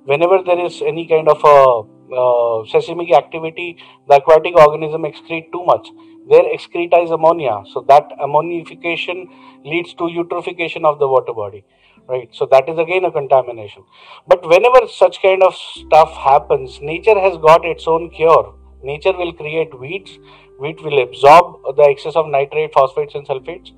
Whenever 0.05 0.41
there 0.43 0.59
is 0.65 0.81
any 0.81 1.07
kind 1.07 1.27
of 1.27 1.41
a 1.43 1.92
uh, 2.15 2.65
seismic 2.67 3.11
activity, 3.11 3.77
the 4.07 4.15
aquatic 4.15 4.55
organism 4.55 5.03
excrete 5.03 5.51
too 5.51 5.63
much. 5.65 5.87
Their 6.29 6.53
excreta 6.53 6.97
is 6.97 7.11
ammonia, 7.11 7.63
so 7.73 7.85
that 7.89 8.09
ammonification 8.21 9.27
leads 9.65 9.93
to 9.95 10.03
eutrophication 10.03 10.85
of 10.85 10.99
the 10.99 11.07
water 11.07 11.33
body, 11.33 11.65
right? 12.07 12.29
So 12.31 12.45
that 12.45 12.69
is 12.69 12.77
again 12.77 13.03
a 13.03 13.11
contamination. 13.11 13.83
But 14.27 14.47
whenever 14.47 14.87
such 14.87 15.21
kind 15.21 15.43
of 15.43 15.53
stuff 15.55 16.11
happens, 16.13 16.79
nature 16.81 17.19
has 17.19 17.37
got 17.37 17.65
its 17.65 17.87
own 17.87 18.09
cure. 18.09 18.55
Nature 18.83 19.13
will 19.17 19.33
create 19.33 19.77
weeds. 19.77 20.17
Wheat 20.59 20.81
will 20.83 21.01
absorb 21.01 21.75
the 21.75 21.83
excess 21.83 22.15
of 22.15 22.27
nitrate, 22.27 22.73
phosphates, 22.73 23.15
and 23.15 23.27
sulfates, 23.27 23.71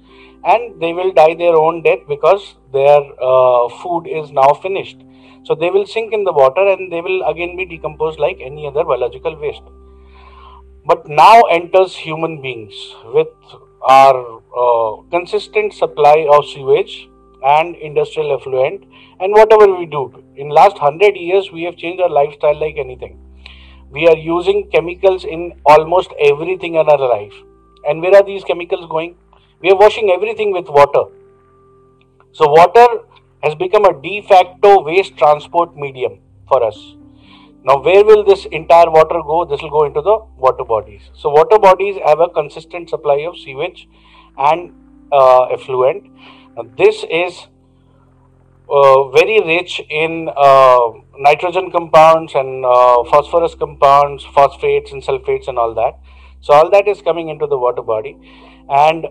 and 0.44 0.80
they 0.80 0.94
will 0.94 1.12
die 1.14 1.34
their 1.34 1.56
own 1.56 1.82
death 1.82 2.00
because 2.08 2.56
their 2.74 3.00
uh, 3.20 3.70
food 3.82 4.06
is 4.06 4.32
now 4.32 4.54
finished 4.54 4.98
so 5.46 5.54
they 5.54 5.70
will 5.70 5.86
sink 5.86 6.12
in 6.12 6.24
the 6.24 6.34
water 6.34 6.68
and 6.68 6.92
they 6.92 7.02
will 7.02 7.24
again 7.24 7.56
be 7.56 7.66
decomposed 7.66 8.20
like 8.20 8.40
any 8.42 8.66
other 8.68 8.84
biological 8.84 9.40
waste. 9.40 9.62
But 10.86 11.08
now 11.08 11.42
enters 11.44 11.96
human 11.96 12.42
beings 12.42 12.74
with 13.14 13.28
our 13.88 14.42
uh, 14.58 15.02
consistent 15.12 15.74
supply 15.74 16.28
of 16.32 16.46
sewage 16.48 17.08
and 17.44 17.76
industrial 17.76 18.36
effluent 18.36 18.84
and 19.20 19.32
whatever 19.32 19.72
we 19.74 19.86
do. 19.86 20.24
In 20.36 20.50
last 20.50 20.82
100 20.82 21.16
years, 21.16 21.52
we 21.52 21.64
have 21.64 21.78
changed 21.78 22.02
our 22.02 22.10
lifestyle 22.10 22.60
like 22.60 22.78
anything. 22.78 23.20
We 23.92 24.08
are 24.08 24.18
using 24.18 24.70
chemicals 24.72 25.26
in 25.26 25.54
almost 25.66 26.12
everything 26.20 26.76
in 26.76 26.90
our 26.90 26.98
life. 26.98 27.34
And 27.88 28.02
where 28.02 28.16
are 28.16 28.24
these 28.24 28.44
chemicals 28.44 28.88
going? 28.90 29.16
We 29.62 29.72
are 29.72 29.78
washing 29.78 30.10
everything 30.10 30.52
with 30.52 30.68
water. 30.68 31.06
So 32.32 32.48
water 32.50 32.88
has 33.46 33.56
become 33.56 33.86
a 33.86 33.94
de 34.02 34.22
facto 34.34 34.82
waste 34.84 35.18
transport 35.18 35.76
medium 35.78 36.20
for 36.50 36.64
us. 36.64 36.78
Now, 37.64 37.82
where 37.82 38.04
will 38.06 38.24
this 38.24 38.46
entire 38.46 38.90
water 38.92 39.22
go? 39.26 39.44
This 39.46 39.62
will 39.62 39.72
go 39.72 39.84
into 39.86 40.02
the 40.02 40.18
water 40.38 40.64
bodies. 40.64 41.10
So, 41.14 41.30
water 41.30 41.58
bodies 41.58 41.98
have 42.06 42.20
a 42.20 42.30
consistent 42.30 42.90
supply 42.90 43.18
of 43.28 43.38
sewage 43.38 43.88
and 44.38 44.72
uh, 45.12 45.46
effluent. 45.46 46.04
Now, 46.56 46.66
this 46.78 47.04
is 47.10 47.48
uh, 48.70 49.10
very 49.10 49.40
rich 49.42 49.82
in 49.90 50.30
uh, 50.36 50.90
nitrogen 51.18 51.72
compounds 51.72 52.36
and 52.36 52.66
uh, 52.66 53.04
phosphorus 53.06 53.56
compounds, 53.56 54.24
phosphates 54.26 54.92
and 54.92 55.04
sulfates 55.04 55.48
and 55.48 55.58
all 55.58 55.74
that. 55.74 56.00
So, 56.42 56.54
all 56.54 56.70
that 56.70 56.88
is 56.88 57.02
coming 57.02 57.30
into 57.30 57.48
the 57.48 57.58
water 57.58 57.82
body, 57.82 58.16
and 58.70 59.08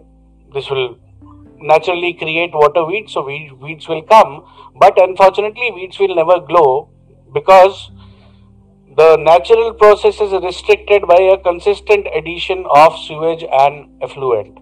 this 0.52 0.70
will 0.70 0.96
naturally 1.64 2.14
create 2.14 2.52
water 2.52 2.84
weeds, 2.84 3.14
so 3.14 3.24
weeds 3.24 3.88
will 3.88 4.02
come. 4.02 4.44
But 4.78 5.00
unfortunately, 5.02 5.70
weeds 5.74 5.98
will 5.98 6.14
never 6.14 6.40
grow 6.40 6.90
because 7.32 7.90
the 8.96 9.16
natural 9.16 9.72
process 9.74 10.20
is 10.20 10.32
restricted 10.32 11.06
by 11.08 11.20
a 11.20 11.38
consistent 11.38 12.06
addition 12.14 12.64
of 12.70 12.96
sewage 12.98 13.44
and 13.50 13.90
effluent. 14.02 14.58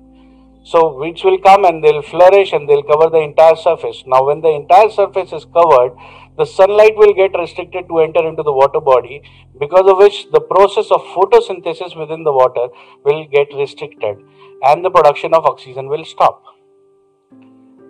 So 0.64 0.96
weeds 0.96 1.24
will 1.24 1.38
come 1.38 1.64
and 1.64 1.82
they'll 1.82 2.02
flourish 2.02 2.52
and 2.52 2.68
they'll 2.68 2.84
cover 2.84 3.10
the 3.10 3.18
entire 3.18 3.56
surface. 3.56 4.04
Now, 4.06 4.24
when 4.24 4.40
the 4.40 4.48
entire 4.50 4.90
surface 4.90 5.32
is 5.32 5.44
covered, 5.44 5.92
the 6.38 6.46
sunlight 6.46 6.96
will 6.96 7.12
get 7.12 7.36
restricted 7.38 7.88
to 7.88 7.98
enter 7.98 8.26
into 8.26 8.42
the 8.42 8.52
water 8.52 8.80
body, 8.80 9.22
because 9.60 9.86
of 9.90 9.98
which 9.98 10.30
the 10.30 10.40
process 10.40 10.90
of 10.90 11.02
photosynthesis 11.14 11.98
within 11.98 12.24
the 12.24 12.32
water 12.32 12.68
will 13.04 13.26
get 13.26 13.48
restricted 13.54 14.16
and 14.62 14.84
the 14.84 14.90
production 14.90 15.34
of 15.34 15.44
oxygen 15.44 15.88
will 15.88 16.04
stop. 16.04 16.42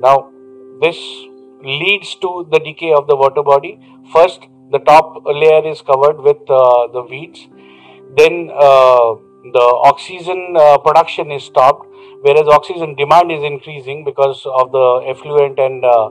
Now, 0.02 0.30
this 0.80 0.98
leads 1.62 2.14
to 2.16 2.46
the 2.50 2.58
decay 2.58 2.92
of 2.92 3.06
the 3.06 3.16
water 3.16 3.42
body. 3.42 3.78
First, 4.12 4.48
the 4.70 4.80
top 4.80 5.22
layer 5.26 5.64
is 5.66 5.80
covered 5.80 6.20
with 6.20 6.38
uh, 6.50 6.88
the 6.88 7.02
weeds. 7.08 7.46
Then, 8.16 8.50
uh, 8.52 9.14
the 9.52 9.80
oxygen 9.84 10.54
uh, 10.56 10.78
production 10.78 11.30
is 11.30 11.44
stopped 11.44 11.86
whereas 12.22 12.46
oxygen 12.46 12.94
demand 12.94 13.30
is 13.30 13.42
increasing 13.42 14.04
because 14.04 14.42
of 14.46 14.72
the 14.72 14.86
effluent 15.12 15.58
and 15.58 15.84
uh, 15.84 16.06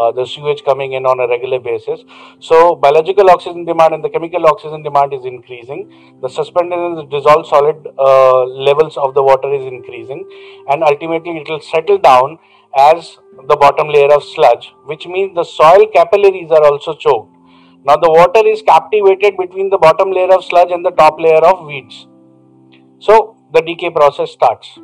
uh, 0.00 0.12
the 0.12 0.24
sewage 0.24 0.64
coming 0.64 0.92
in 0.94 1.04
on 1.04 1.20
a 1.20 1.28
regular 1.28 1.58
basis. 1.58 2.00
So 2.40 2.76
biological 2.76 3.30
oxygen 3.30 3.64
demand 3.64 3.94
and 3.94 4.04
the 4.04 4.08
chemical 4.08 4.46
oxygen 4.46 4.82
demand 4.82 5.12
is 5.12 5.24
increasing. 5.24 6.18
The 6.22 6.28
suspended 6.28 6.78
and 6.78 6.98
the 6.98 7.04
dissolved 7.04 7.48
solid 7.48 7.86
uh, 7.98 8.44
levels 8.44 8.96
of 8.96 9.14
the 9.14 9.22
water 9.22 9.52
is 9.52 9.64
increasing 9.66 10.24
and 10.68 10.82
ultimately 10.82 11.38
it 11.38 11.48
will 11.48 11.60
settle 11.60 11.98
down 11.98 12.38
as 12.76 13.18
the 13.48 13.56
bottom 13.56 13.88
layer 13.88 14.12
of 14.12 14.22
sludge, 14.22 14.72
which 14.84 15.06
means 15.06 15.34
the 15.34 15.44
soil 15.44 15.86
capillaries 15.92 16.50
are 16.50 16.64
also 16.64 16.94
choked. 16.94 17.32
Now 17.84 17.96
the 17.96 18.10
water 18.10 18.46
is 18.46 18.62
captivated 18.62 19.36
between 19.36 19.70
the 19.70 19.78
bottom 19.78 20.10
layer 20.10 20.32
of 20.32 20.44
sludge 20.44 20.70
and 20.70 20.84
the 20.84 20.90
top 20.90 21.18
layer 21.20 21.44
of 21.44 21.64
weeds. 21.64 22.06
So 22.98 23.36
the 23.52 23.62
decay 23.62 23.90
process 23.90 24.32
starts. 24.32 24.78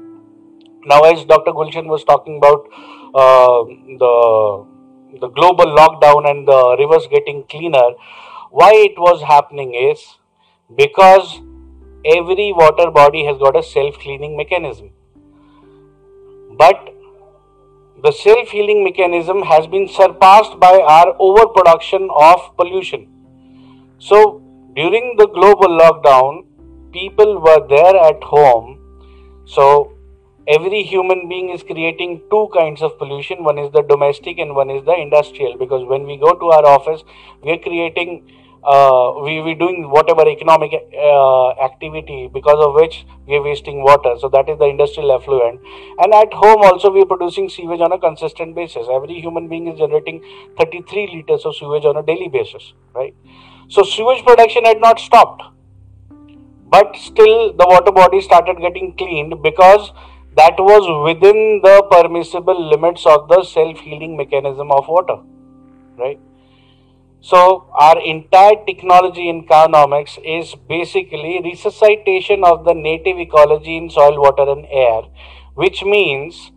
Now, 0.84 1.02
as 1.02 1.24
Dr. 1.24 1.52
Gulshan 1.52 1.86
was 1.86 2.04
talking 2.04 2.38
about 2.38 2.66
uh, 3.14 3.64
the 4.02 4.66
the 5.20 5.28
global 5.28 5.66
lockdown 5.66 6.28
and 6.28 6.48
the 6.48 6.76
rivers 6.78 7.06
getting 7.10 7.44
cleaner, 7.44 7.90
why 8.50 8.72
it 8.74 8.98
was 8.98 9.22
happening 9.22 9.74
is 9.74 10.16
because 10.76 11.40
every 12.04 12.52
water 12.52 12.90
body 12.90 13.24
has 13.26 13.38
got 13.38 13.56
a 13.56 13.62
self 13.62 13.98
cleaning 13.98 14.36
mechanism. 14.36 14.90
But 16.58 16.94
the 18.02 18.10
self 18.10 18.48
healing 18.48 18.82
mechanism 18.82 19.42
has 19.42 19.66
been 19.66 19.88
surpassed 19.88 20.58
by 20.58 20.80
our 20.80 21.14
overproduction 21.20 22.08
of 22.18 22.56
pollution. 22.56 23.08
So, 23.98 24.42
during 24.74 25.16
the 25.16 25.28
global 25.28 25.68
lockdown, 25.68 26.46
people 26.92 27.40
were 27.40 27.66
there 27.68 27.96
at 27.96 28.22
home. 28.24 28.80
So, 29.44 29.91
every 30.46 30.82
human 30.82 31.28
being 31.28 31.50
is 31.50 31.62
creating 31.62 32.22
two 32.30 32.48
kinds 32.52 32.82
of 32.82 32.98
pollution. 32.98 33.44
One 33.44 33.58
is 33.58 33.72
the 33.72 33.82
domestic 33.82 34.38
and 34.38 34.54
one 34.54 34.70
is 34.70 34.84
the 34.84 34.94
industrial. 34.94 35.56
Because 35.56 35.86
when 35.86 36.04
we 36.04 36.16
go 36.16 36.34
to 36.34 36.46
our 36.46 36.66
office 36.66 37.02
we 37.42 37.52
are 37.52 37.58
creating 37.58 38.30
uh, 38.64 39.14
we 39.24 39.40
we 39.42 39.54
doing 39.54 39.90
whatever 39.90 40.28
economic 40.28 40.72
uh, 40.72 41.50
activity 41.64 42.30
because 42.32 42.64
of 42.64 42.74
which 42.74 43.04
we 43.26 43.34
are 43.34 43.42
wasting 43.42 43.82
water. 43.82 44.14
So 44.20 44.28
that 44.28 44.48
is 44.48 44.58
the 44.58 44.66
industrial 44.66 45.10
effluent. 45.12 45.60
And 45.98 46.14
at 46.14 46.32
home 46.32 46.62
also 46.62 46.90
we 46.90 47.02
are 47.02 47.06
producing 47.06 47.48
sewage 47.48 47.80
on 47.80 47.90
a 47.90 47.98
consistent 47.98 48.54
basis. 48.54 48.86
Every 48.90 49.20
human 49.20 49.48
being 49.48 49.66
is 49.66 49.78
generating 49.78 50.22
33 50.58 51.10
liters 51.12 51.44
of 51.44 51.56
sewage 51.56 51.84
on 51.84 51.96
a 51.96 52.02
daily 52.02 52.28
basis 52.28 52.72
right? 52.94 53.14
So 53.68 53.82
sewage 53.82 54.24
production 54.24 54.64
had 54.64 54.80
not 54.80 55.00
stopped. 55.00 55.42
But 56.68 56.96
still 56.96 57.52
the 57.52 57.66
water 57.66 57.92
body 57.92 58.20
started 58.20 58.58
getting 58.58 58.96
cleaned 58.96 59.42
because 59.42 59.90
that 60.36 60.54
was 60.58 60.84
within 61.06 61.60
the 61.62 61.76
permissible 61.90 62.60
limits 62.70 63.06
of 63.06 63.28
the 63.28 63.42
self 63.44 63.78
healing 63.80 64.16
mechanism 64.16 64.70
of 64.70 64.88
water 64.88 65.18
right 65.98 66.20
So 67.22 67.70
our 67.78 68.00
entire 68.00 68.56
technology 68.66 69.28
in 69.28 69.46
Cowonomics 69.46 70.18
is 70.24 70.56
basically 70.68 71.40
resuscitation 71.44 72.42
of 72.42 72.64
the 72.64 72.74
native 72.74 73.20
ecology 73.24 73.76
in 73.76 73.90
soil, 73.90 74.20
water 74.20 74.50
and 74.50 74.66
air, 74.70 75.02
which 75.54 75.84
means 75.84 76.50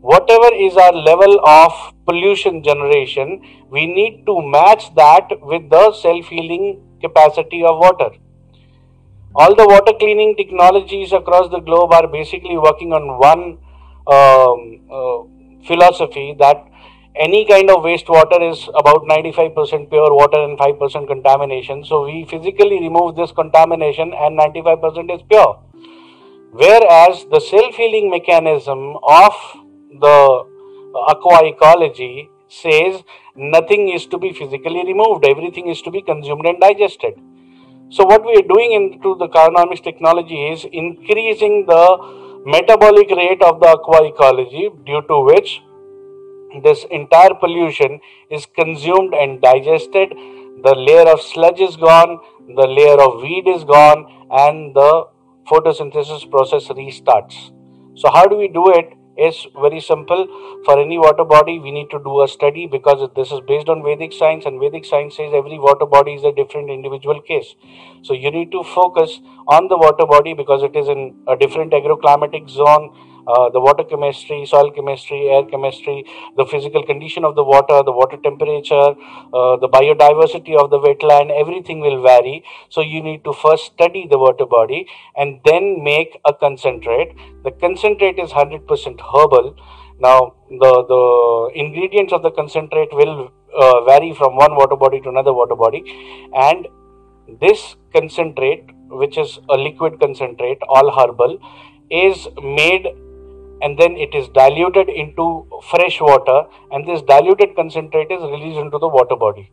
whatever 0.00 0.52
is 0.54 0.76
our 0.76 0.92
level 0.92 1.38
of 1.46 1.72
pollution 2.04 2.64
generation, 2.64 3.42
we 3.70 3.86
need 3.86 4.26
to 4.26 4.42
match 4.42 4.92
that 4.96 5.30
with 5.40 5.70
the 5.70 5.92
self-healing 5.92 6.82
capacity 7.00 7.62
of 7.62 7.78
water. 7.78 8.10
All 9.40 9.54
the 9.54 9.66
water 9.68 9.92
cleaning 9.98 10.34
technologies 10.36 11.12
across 11.12 11.48
the 11.50 11.60
globe 11.60 11.92
are 11.92 12.08
basically 12.08 12.58
working 12.58 12.92
on 12.92 13.18
one 13.18 13.58
um, 14.16 14.80
uh, 14.90 15.18
philosophy 15.64 16.34
that 16.40 16.66
any 17.14 17.44
kind 17.46 17.70
of 17.70 17.84
wastewater 17.84 18.40
is 18.50 18.68
about 18.74 19.02
95% 19.04 19.90
pure 19.90 20.12
water 20.12 20.42
and 20.42 20.58
5% 20.58 21.06
contamination. 21.06 21.84
So 21.84 22.04
we 22.06 22.24
physically 22.24 22.80
remove 22.80 23.14
this 23.14 23.30
contamination 23.30 24.12
and 24.12 24.36
95% 24.36 25.14
is 25.14 25.22
pure. 25.28 25.60
Whereas 26.50 27.24
the 27.30 27.40
self 27.40 27.76
healing 27.76 28.10
mechanism 28.10 28.96
of 29.06 29.34
the 30.00 30.46
aqua 31.06 31.46
ecology 31.46 32.28
says 32.48 33.04
nothing 33.36 33.90
is 33.90 34.06
to 34.06 34.18
be 34.18 34.32
physically 34.32 34.84
removed, 34.84 35.24
everything 35.24 35.68
is 35.68 35.80
to 35.82 35.92
be 35.92 36.02
consumed 36.02 36.46
and 36.46 36.58
digested. 36.58 37.14
So, 37.90 38.04
what 38.04 38.22
we 38.22 38.34
are 38.36 38.46
doing 38.46 38.72
into 38.72 39.16
the 39.18 39.28
Cowonomics 39.28 39.82
technology 39.82 40.48
is 40.48 40.66
increasing 40.72 41.64
the 41.66 42.42
metabolic 42.44 43.10
rate 43.10 43.42
of 43.42 43.60
the 43.60 43.68
aqua 43.68 44.06
ecology, 44.06 44.68
due 44.84 45.00
to 45.08 45.20
which 45.20 45.62
this 46.62 46.84
entire 46.90 47.32
pollution 47.34 48.00
is 48.30 48.44
consumed 48.44 49.14
and 49.14 49.40
digested. 49.40 50.10
The 50.62 50.74
layer 50.74 51.08
of 51.08 51.22
sludge 51.22 51.60
is 51.60 51.76
gone, 51.76 52.18
the 52.56 52.66
layer 52.66 53.00
of 53.00 53.22
weed 53.22 53.48
is 53.48 53.64
gone, 53.64 54.04
and 54.30 54.74
the 54.74 55.06
photosynthesis 55.48 56.30
process 56.30 56.68
restarts. 56.68 57.52
So, 57.94 58.10
how 58.10 58.26
do 58.26 58.36
we 58.36 58.48
do 58.48 58.68
it? 58.68 58.92
Is 59.18 59.48
very 59.60 59.80
simple. 59.80 60.28
For 60.64 60.80
any 60.80 60.96
water 60.96 61.24
body, 61.24 61.58
we 61.58 61.72
need 61.72 61.90
to 61.90 61.98
do 61.98 62.22
a 62.22 62.28
study 62.28 62.68
because 62.68 63.08
this 63.16 63.32
is 63.32 63.40
based 63.40 63.68
on 63.68 63.82
Vedic 63.82 64.12
science, 64.12 64.46
and 64.46 64.60
Vedic 64.60 64.84
science 64.84 65.16
says 65.16 65.32
every 65.34 65.58
water 65.58 65.86
body 65.86 66.14
is 66.14 66.22
a 66.22 66.30
different 66.30 66.70
individual 66.70 67.20
case. 67.20 67.56
So, 68.02 68.14
you 68.14 68.30
need 68.30 68.52
to 68.52 68.62
focus 68.62 69.20
on 69.48 69.66
the 69.66 69.76
water 69.76 70.06
body 70.06 70.34
because 70.34 70.62
it 70.62 70.76
is 70.76 70.88
in 70.88 71.16
a 71.26 71.36
different 71.36 71.72
agroclimatic 71.72 72.48
zone 72.48 72.94
uh, 73.28 73.50
the 73.50 73.60
water 73.60 73.84
chemistry, 73.84 74.44
soil 74.46 74.70
chemistry, 74.70 75.28
air 75.28 75.44
chemistry, 75.44 76.04
the 76.36 76.46
physical 76.46 76.82
condition 76.84 77.24
of 77.24 77.34
the 77.34 77.44
water, 77.44 77.82
the 77.84 77.92
water 77.92 78.16
temperature, 78.16 78.88
uh, 79.34 79.56
the 79.64 79.68
biodiversity 79.68 80.56
of 80.56 80.70
the 80.70 80.78
wetland, 80.78 81.30
everything 81.38 81.80
will 81.80 82.02
vary. 82.02 82.42
So 82.70 82.80
you 82.80 83.02
need 83.02 83.24
to 83.24 83.32
first 83.32 83.66
study 83.66 84.06
the 84.10 84.18
water 84.18 84.46
body 84.46 84.86
and 85.16 85.40
then 85.44 85.84
make 85.84 86.18
a 86.24 86.32
concentrate. 86.32 87.14
The 87.44 87.50
concentrate 87.50 88.18
is 88.18 88.30
100% 88.30 88.64
herbal. 89.00 89.56
Now, 90.00 90.34
the, 90.48 90.72
the 90.88 91.50
ingredients 91.58 92.12
of 92.12 92.22
the 92.22 92.30
concentrate 92.30 92.92
will 92.92 93.32
uh, 93.54 93.84
vary 93.84 94.14
from 94.14 94.36
one 94.36 94.54
water 94.54 94.76
body 94.76 95.00
to 95.00 95.08
another 95.08 95.32
water 95.32 95.56
body, 95.56 95.82
and 96.34 96.68
this 97.40 97.76
concentrate, 97.92 98.64
which 98.88 99.18
is 99.18 99.38
a 99.50 99.56
liquid 99.56 100.00
concentrate, 100.00 100.58
all 100.68 100.90
herbal, 100.90 101.38
is 101.90 102.28
made 102.42 102.86
and 103.62 103.78
then 103.78 103.96
it 103.96 104.14
is 104.14 104.28
diluted 104.28 104.88
into 104.88 105.46
fresh 105.70 106.00
water 106.00 106.44
and 106.70 106.86
this 106.86 107.02
diluted 107.02 107.54
concentrate 107.56 108.10
is 108.10 108.22
released 108.22 108.58
into 108.58 108.78
the 108.78 108.88
water 108.88 109.16
body. 109.16 109.50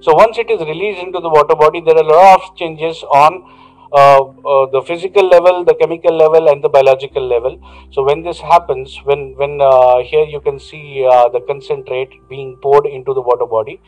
So 0.00 0.14
once 0.14 0.38
it 0.38 0.50
is 0.50 0.60
released 0.60 1.02
into 1.02 1.20
the 1.20 1.28
water 1.28 1.54
body 1.54 1.80
there 1.80 1.96
are 1.96 2.02
a 2.02 2.06
lot 2.06 2.42
of 2.42 2.56
changes 2.56 3.02
on 3.04 3.44
uh, 3.92 4.20
uh, 4.20 4.70
the 4.72 4.82
physical 4.86 5.28
level 5.28 5.64
the 5.64 5.74
chemical 5.74 6.16
level 6.16 6.48
and 6.48 6.64
the 6.64 6.68
biological 6.68 7.26
level. 7.26 7.60
So 7.90 8.02
when 8.02 8.22
this 8.22 8.40
happens 8.40 8.98
when 9.04 9.34
when 9.36 9.60
uh, 9.60 9.98
here 9.98 10.24
you 10.24 10.40
can 10.40 10.58
see 10.58 11.06
uh, 11.06 11.28
the 11.28 11.40
concentrate 11.40 12.26
being 12.28 12.56
poured 12.62 12.86
into 12.86 13.14
the 13.14 13.20
water 13.20 13.46
body 13.46 13.80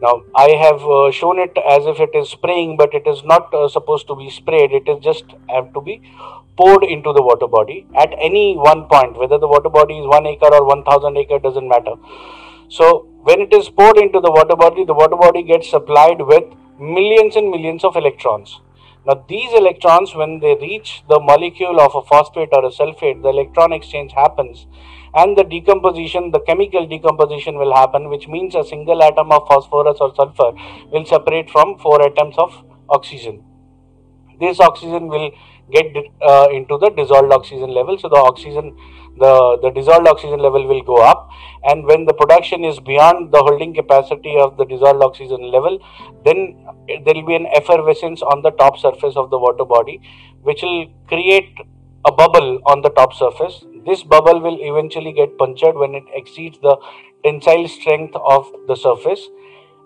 now 0.00 0.22
I 0.34 0.50
have 0.50 0.82
uh, 0.82 1.10
shown 1.10 1.38
it 1.38 1.56
as 1.68 1.86
if 1.86 2.00
it 2.00 2.10
is 2.14 2.30
spraying 2.30 2.76
but 2.76 2.94
it 2.94 3.06
is 3.06 3.24
not 3.24 3.52
uh, 3.52 3.68
supposed 3.68 4.06
to 4.08 4.16
be 4.16 4.30
sprayed 4.30 4.72
it 4.72 4.88
is 4.88 4.98
just 5.02 5.24
have 5.48 5.72
to 5.74 5.80
be 5.80 6.02
poured 6.58 6.84
into 6.94 7.12
the 7.12 7.22
water 7.22 7.46
body 7.46 7.86
at 7.96 8.12
any 8.18 8.56
one 8.56 8.86
point, 8.92 9.16
whether 9.16 9.38
the 9.38 9.46
water 9.46 9.70
body 9.70 9.98
is 9.98 10.06
1 10.06 10.26
acre 10.26 10.52
or 10.52 10.64
1000 10.64 11.16
acre 11.16 11.38
doesn't 11.38 11.68
matter. 11.68 11.94
So 12.68 13.06
when 13.22 13.40
it 13.40 13.52
is 13.54 13.68
poured 13.68 13.98
into 13.98 14.20
the 14.20 14.30
water 14.30 14.56
body, 14.56 14.84
the 14.84 14.94
water 14.94 15.16
body 15.16 15.42
gets 15.44 15.70
supplied 15.70 16.20
with 16.20 16.44
millions 16.78 17.36
and 17.36 17.50
millions 17.50 17.84
of 17.84 17.96
electrons. 17.96 18.60
Now 19.06 19.24
these 19.28 19.52
electrons, 19.52 20.14
when 20.14 20.40
they 20.40 20.56
reach 20.56 21.04
the 21.08 21.20
molecule 21.20 21.80
of 21.80 21.94
a 21.94 22.02
phosphate 22.02 22.50
or 22.52 22.64
a 22.64 22.70
sulfate, 22.70 23.22
the 23.22 23.28
electron 23.28 23.72
exchange 23.72 24.12
happens 24.12 24.66
and 25.14 25.36
the 25.36 25.44
decomposition, 25.44 26.30
the 26.30 26.40
chemical 26.40 26.86
decomposition 26.86 27.56
will 27.58 27.74
happen, 27.74 28.08
which 28.08 28.28
means 28.28 28.54
a 28.54 28.64
single 28.64 29.02
atom 29.02 29.32
of 29.32 29.46
phosphorus 29.48 29.98
or 30.00 30.14
sulfur 30.14 30.52
will 30.92 31.04
separate 31.04 31.50
from 31.50 31.78
four 31.78 32.02
atoms 32.02 32.36
of 32.38 32.64
oxygen. 32.88 33.44
This 34.40 34.60
oxygen 34.60 35.08
will 35.08 35.30
get 35.70 35.86
uh, 36.22 36.48
into 36.52 36.78
the 36.78 36.90
dissolved 36.90 37.32
oxygen 37.32 37.70
level. 37.70 37.98
So 37.98 38.08
the 38.08 38.16
oxygen 38.16 38.76
the 39.18 39.58
the 39.62 39.70
dissolved 39.70 40.06
oxygen 40.06 40.38
level 40.38 40.66
will 40.66 40.82
go 40.82 40.96
up. 40.96 41.28
And 41.64 41.84
when 41.84 42.04
the 42.04 42.14
production 42.14 42.64
is 42.64 42.78
beyond 42.78 43.32
the 43.32 43.38
holding 43.38 43.74
capacity 43.74 44.36
of 44.38 44.56
the 44.56 44.64
dissolved 44.64 45.02
oxygen 45.02 45.50
level 45.50 45.80
then 46.24 46.56
there 47.04 47.14
will 47.14 47.26
be 47.26 47.34
an 47.34 47.46
effervescence 47.46 48.22
on 48.22 48.42
the 48.42 48.50
top 48.52 48.78
surface 48.78 49.16
of 49.16 49.30
the 49.30 49.38
water 49.38 49.64
body 49.64 50.00
which 50.42 50.62
will 50.62 50.86
create 51.08 51.58
a 52.04 52.12
bubble 52.12 52.60
on 52.66 52.80
the 52.82 52.90
top 52.90 53.12
surface 53.12 53.64
this 53.88 54.02
bubble 54.02 54.40
will 54.40 54.58
eventually 54.70 55.12
get 55.12 55.36
punctured 55.38 55.76
when 55.76 55.94
it 55.94 56.04
exceeds 56.14 56.58
the 56.60 56.76
tensile 57.24 57.68
strength 57.68 58.16
of 58.36 58.52
the 58.68 58.76
surface 58.76 59.28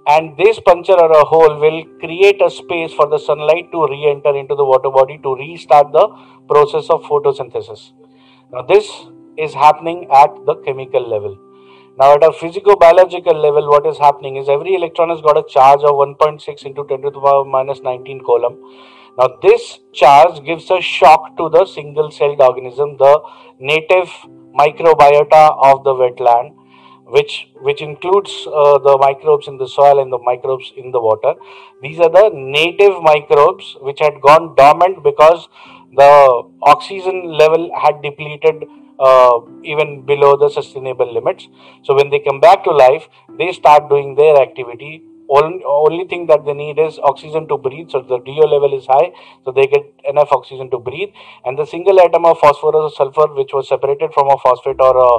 and 0.07 0.37
this 0.37 0.59
puncture 0.61 0.99
or 1.05 1.13
a 1.13 1.25
hole 1.25 1.59
will 1.61 1.85
create 2.01 2.43
a 2.43 2.51
space 2.51 2.93
for 2.93 3.07
the 3.09 3.19
sunlight 3.19 3.71
to 3.71 3.87
re-enter 3.87 4.35
into 4.37 4.55
the 4.55 4.65
water 4.65 4.91
body 4.91 5.19
to 5.23 5.37
restart 5.37 5.93
the 5.93 6.09
process 6.49 6.91
of 6.91 7.03
photosynthesis. 7.05 7.93
Now 8.53 8.63
this 8.63 8.91
is 9.39 9.55
happening 9.55 10.09
at 10.13 10.35
the 10.45 10.57
chemical 10.65 11.09
level. 11.09 11.39
Now 11.99 12.15
at 12.15 12.25
a 12.25 12.33
physico-biological 12.33 13.41
level 13.41 13.69
what 13.69 13.87
is 13.87 13.99
happening 13.99 14.37
is 14.37 14.49
every 14.49 14.75
electron 14.75 15.11
has 15.11 15.21
got 15.21 15.39
a 15.39 15.45
charge 15.49 15.83
of 15.83 15.91
1.6 15.91 16.65
into 16.65 16.85
10 16.89 17.03
to 17.03 17.11
the 17.11 17.21
power 17.21 17.45
minus 17.45 17.81
19 17.81 18.25
coulomb. 18.25 18.59
Now 19.19 19.29
this 19.43 19.81
charge 19.93 20.45
gives 20.45 20.71
a 20.71 20.81
shock 20.81 21.37
to 21.37 21.49
the 21.49 21.67
single-celled 21.67 22.41
organism, 22.41 22.97
the 22.97 23.21
native 23.59 24.11
microbiota 24.59 25.57
of 25.71 25.85
the 25.85 25.95
wetland 25.95 26.55
which 27.07 27.49
which 27.61 27.83
includes 27.83 28.47
uh, 28.47 28.79
the 28.79 28.97
microbes 28.99 29.49
in 29.49 29.59
the 29.59 29.69
soil 29.69 30.01
and 30.01 30.13
the 30.13 30.19
microbes 30.19 30.73
in 30.77 30.91
the 30.93 31.01
water. 31.01 31.35
These 31.83 31.99
are 32.01 32.09
the 32.09 32.31
native 32.33 33.03
microbes 33.03 33.77
which 33.81 34.01
had 34.01 34.21
gone 34.21 34.55
dormant 34.55 35.03
because 35.03 35.49
the 35.95 36.43
oxygen 36.63 37.33
level 37.43 37.71
had 37.83 38.01
depleted 38.03 38.65
uh, 38.99 39.41
even 39.63 40.07
below 40.07 40.37
the 40.37 40.49
sustainable 40.49 41.13
limits. 41.13 41.49
So 41.83 41.95
when 41.95 42.09
they 42.09 42.21
come 42.21 42.41
back 42.41 42.65
to 42.65 42.71
life 42.71 43.09
they 43.39 43.53
start 43.53 43.89
doing 43.91 44.15
their 44.15 44.37
activity 44.41 45.03
only, 45.29 45.63
only 45.65 46.07
thing 46.07 46.27
that 46.27 46.45
they 46.45 46.53
need 46.53 46.79
is 46.79 46.99
oxygen 46.99 47.49
to 47.49 47.57
breathe 47.57 47.91
so 47.91 48.03
the 48.03 48.19
DO 48.19 48.43
level 48.47 48.77
is 48.77 48.87
high 48.87 49.13
so 49.45 49.53
they 49.53 49.67
get 49.67 49.85
enough 50.09 50.29
oxygen 50.33 50.71
to 50.71 50.79
breathe. 50.79 51.11
And 51.45 51.59
the 51.59 51.67
single 51.67 52.01
atom 52.01 52.25
of 52.25 52.39
phosphorus 52.39 52.75
or 52.75 52.91
sulfur 52.91 53.33
which 53.35 53.53
was 53.53 53.69
separated 53.69 54.13
from 54.13 54.29
a 54.29 54.37
phosphate 54.39 54.81
or 54.81 54.97
a, 54.97 55.11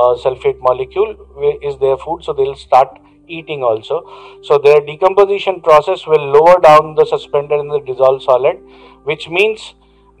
a 0.00 0.18
sulfate 0.18 0.60
molecule 0.60 1.16
is 1.62 1.78
their 1.78 1.96
food 1.96 2.24
so 2.24 2.32
they'll 2.32 2.56
start 2.56 2.98
eating 3.28 3.62
also. 3.62 4.40
So 4.42 4.58
their 4.58 4.80
decomposition 4.80 5.60
process 5.60 6.06
will 6.06 6.32
lower 6.32 6.60
down 6.60 6.94
the 6.94 7.06
suspended 7.06 7.58
and 7.58 7.70
the 7.70 7.80
dissolved 7.80 8.22
solid 8.22 8.58
which 9.04 9.28
means 9.28 9.74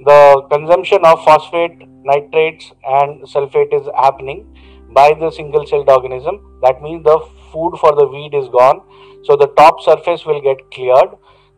the 0.04 0.42
consumption 0.50 1.04
of 1.04 1.22
phosphate 1.24 1.86
nitrates 2.04 2.72
and 2.84 3.22
sulfate 3.22 3.72
is 3.72 3.86
happening 3.96 4.48
by 4.90 5.14
the 5.14 5.30
single 5.30 5.66
celled 5.66 5.88
organism. 5.88 6.58
That 6.62 6.82
means 6.82 7.04
the 7.04 7.18
food 7.52 7.76
for 7.78 7.94
the 7.94 8.06
weed 8.06 8.34
is 8.34 8.48
gone 8.48 8.82
so 9.22 9.36
the 9.36 9.48
top 9.56 9.80
surface 9.80 10.24
will 10.26 10.40
get 10.40 10.70
cleared, 10.70 11.10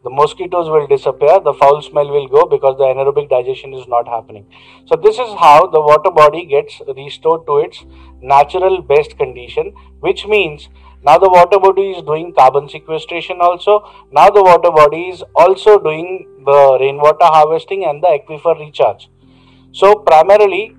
the 0.04 0.10
mosquitoes 0.10 0.68
will 0.68 0.86
disappear, 0.86 1.40
the 1.40 1.54
foul 1.54 1.80
smell 1.80 2.10
will 2.10 2.28
go 2.28 2.44
because 2.44 2.76
the 2.76 2.84
anaerobic 2.84 3.30
digestion 3.30 3.72
is 3.72 3.88
not 3.88 4.06
happening. 4.06 4.46
So 4.84 4.96
this 4.96 5.18
is 5.18 5.34
how 5.40 5.66
the 5.66 5.80
water 5.80 6.10
body 6.10 6.44
gets 6.44 6.82
restored 6.94 7.46
to 7.46 7.58
its 7.60 7.84
natural 8.20 8.82
best 8.82 9.16
condition, 9.16 9.72
which 10.00 10.26
means 10.26 10.68
now 11.02 11.18
the 11.18 11.30
water 11.30 11.58
body 11.58 11.92
is 11.92 12.02
doing 12.02 12.34
carbon 12.34 12.68
sequestration 12.68 13.38
also. 13.40 13.88
Now 14.12 14.28
the 14.28 14.42
water 14.42 14.70
body 14.70 15.08
is 15.08 15.22
also 15.34 15.78
doing 15.78 16.28
the 16.44 16.78
rainwater 16.80 17.24
harvesting 17.24 17.86
and 17.86 18.02
the 18.02 18.18
aquifer 18.18 18.58
recharge. 18.58 19.08
So 19.72 19.94
primarily 19.94 20.76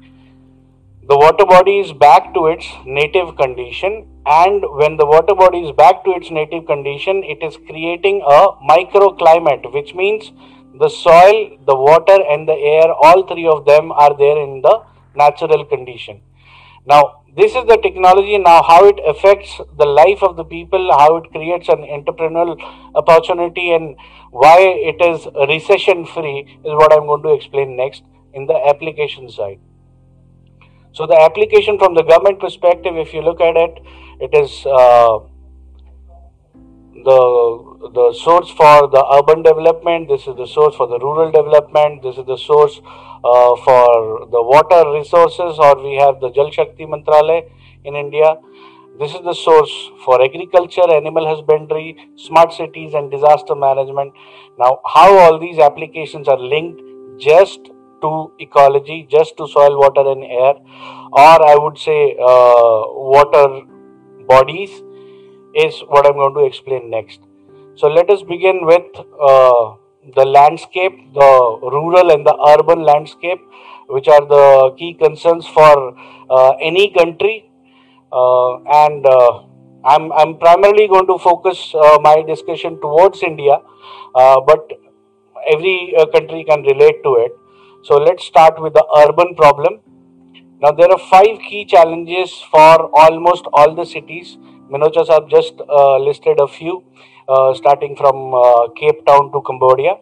the 1.07 1.17
water 1.17 1.45
body 1.45 1.79
is 1.79 1.93
back 1.93 2.33
to 2.35 2.47
its 2.47 2.67
native 2.85 3.35
condition 3.37 4.07
and 4.25 4.63
when 4.71 4.97
the 4.97 5.05
water 5.05 5.35
body 5.35 5.59
is 5.59 5.71
back 5.71 6.03
to 6.03 6.11
its 6.11 6.31
native 6.31 6.65
condition 6.65 7.23
it 7.23 7.43
is 7.43 7.57
creating 7.67 8.21
a 8.25 8.39
microclimate 8.69 9.71
which 9.71 9.93
means 9.93 10.31
the 10.79 10.89
soil 10.89 11.57
the 11.67 11.75
water 11.75 12.17
and 12.29 12.47
the 12.47 12.53
air 12.53 12.91
all 12.91 13.25
three 13.27 13.45
of 13.45 13.65
them 13.65 13.91
are 13.91 14.17
there 14.17 14.37
in 14.41 14.61
the 14.61 14.83
natural 15.15 15.63
condition. 15.65 16.21
Now 16.87 17.21
this 17.37 17.53
is 17.53 17.65
the 17.65 17.77
technology 17.77 18.37
now 18.39 18.63
how 18.63 18.87
it 18.87 18.99
affects 19.05 19.61
the 19.77 19.85
life 19.85 20.23
of 20.23 20.37
the 20.37 20.43
people 20.43 20.91
how 20.97 21.17
it 21.17 21.31
creates 21.31 21.69
an 21.69 21.83
entrepreneurial 21.83 22.57
opportunity 22.95 23.73
and 23.73 23.95
why 24.31 24.57
it 24.59 24.99
is 25.01 25.27
recession 25.47 26.05
free 26.05 26.59
is 26.63 26.73
what 26.81 26.91
i'm 26.93 27.05
going 27.05 27.23
to 27.23 27.33
explain 27.33 27.75
next 27.77 28.03
in 28.33 28.47
the 28.47 28.59
application 28.67 29.29
side. 29.29 29.59
So 30.93 31.05
the 31.05 31.19
application 31.21 31.77
from 31.77 31.93
the 31.93 32.03
government 32.03 32.39
perspective 32.39 32.97
if 32.97 33.13
you 33.13 33.21
look 33.21 33.39
at 33.39 33.55
it 33.55 33.79
it 34.19 34.33
is 34.33 34.65
uh, 34.65 35.19
the 37.03 37.89
the 37.93 38.13
source 38.13 38.49
for 38.49 38.87
the 38.87 39.03
urban 39.17 39.43
development 39.43 40.07
this 40.07 40.27
is 40.27 40.35
the 40.35 40.47
source 40.47 40.75
for 40.75 40.87
the 40.87 40.99
rural 40.99 41.31
development 41.31 42.01
this 42.01 42.17
is 42.17 42.25
the 42.25 42.37
source 42.37 42.79
uh, 43.23 43.55
for 43.65 44.27
the 44.31 44.41
water 44.41 44.81
resources 44.91 45.59
or 45.59 45.75
we 45.83 45.95
have 45.95 46.19
the 46.19 46.31
jal 46.31 46.49
shakti 46.49 46.85
mantralay 46.85 47.41
in 47.83 47.95
india. 47.95 48.35
This 48.97 49.13
is 49.13 49.21
the 49.23 49.33
source 49.33 49.71
for 50.05 50.21
agriculture 50.23 50.89
animal 50.89 51.25
husbandry 51.27 51.97
smart 52.15 52.53
cities 52.53 52.93
and 52.93 53.11
disaster 53.11 53.53
management. 53.53 54.13
Now 54.57 54.79
how 54.85 55.17
all 55.17 55.37
these 55.37 55.59
applications 55.59 56.29
are 56.29 56.39
linked 56.39 56.81
just 57.19 57.71
to 58.01 58.31
ecology 58.39 59.05
just 59.09 59.35
to 59.37 59.47
soil 59.47 59.77
water 59.77 60.05
and 60.11 60.23
air 60.23 60.55
or 61.25 61.37
i 61.51 61.55
would 61.55 61.77
say 61.77 61.99
uh, 62.29 62.79
water 63.15 63.45
bodies 64.27 64.81
is 65.53 65.81
what 65.87 66.05
I'm 66.05 66.13
going 66.13 66.33
to 66.33 66.45
explain 66.45 66.89
next. 66.89 67.21
So 67.75 67.87
let 67.87 68.09
us 68.09 68.21
begin 68.23 68.65
with 68.65 68.85
uh, 68.97 69.75
the 70.15 70.25
landscape, 70.25 71.13
the 71.13 71.59
rural 71.61 72.11
and 72.11 72.25
the 72.25 72.35
urban 72.57 72.83
landscape, 72.83 73.41
which 73.87 74.07
are 74.07 74.25
the 74.25 74.75
key 74.77 74.93
concerns 74.93 75.45
for 75.47 75.97
uh, 76.29 76.51
any 76.61 76.91
country. 76.91 77.49
Uh, 78.11 78.57
and 78.83 79.05
uh, 79.05 79.43
I'm, 79.83 80.11
I'm 80.13 80.37
primarily 80.37 80.87
going 80.87 81.07
to 81.07 81.17
focus 81.17 81.73
uh, 81.75 81.97
my 82.01 82.21
discussion 82.21 82.79
towards 82.81 83.23
India, 83.23 83.59
uh, 84.15 84.41
but 84.41 84.71
every 85.51 85.93
country 86.13 86.43
can 86.43 86.63
relate 86.63 87.03
to 87.03 87.15
it. 87.15 87.31
So 87.83 87.97
let's 87.97 88.23
start 88.23 88.61
with 88.61 88.73
the 88.73 88.85
urban 88.97 89.35
problem. 89.35 89.79
Now 90.61 90.71
there 90.71 90.89
are 90.89 90.97
five 90.97 91.39
key 91.49 91.65
challenges 91.65 92.31
for 92.49 92.89
almost 92.93 93.45
all 93.51 93.75
the 93.75 93.85
cities. 93.85 94.37
Manocha 94.71 95.05
have 95.09 95.27
just 95.27 95.53
uh, 95.69 95.97
listed 95.97 96.39
a 96.39 96.47
few, 96.47 96.83
uh, 97.27 97.53
starting 97.53 97.95
from 97.95 98.33
uh, 98.33 98.69
Cape 98.75 99.05
Town 99.05 99.31
to 99.33 99.41
Cambodia. 99.41 99.97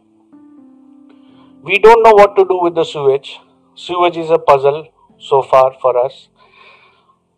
We 1.63 1.79
don't 1.79 2.03
know 2.03 2.11
what 2.11 2.35
to 2.35 2.45
do 2.45 2.59
with 2.61 2.75
the 2.75 2.83
sewage. 2.83 3.39
Sewage 3.73 4.17
is 4.17 4.29
a 4.29 4.37
puzzle 4.37 4.87
so 5.17 5.41
far 5.41 5.75
for 5.81 5.97
us. 5.97 6.29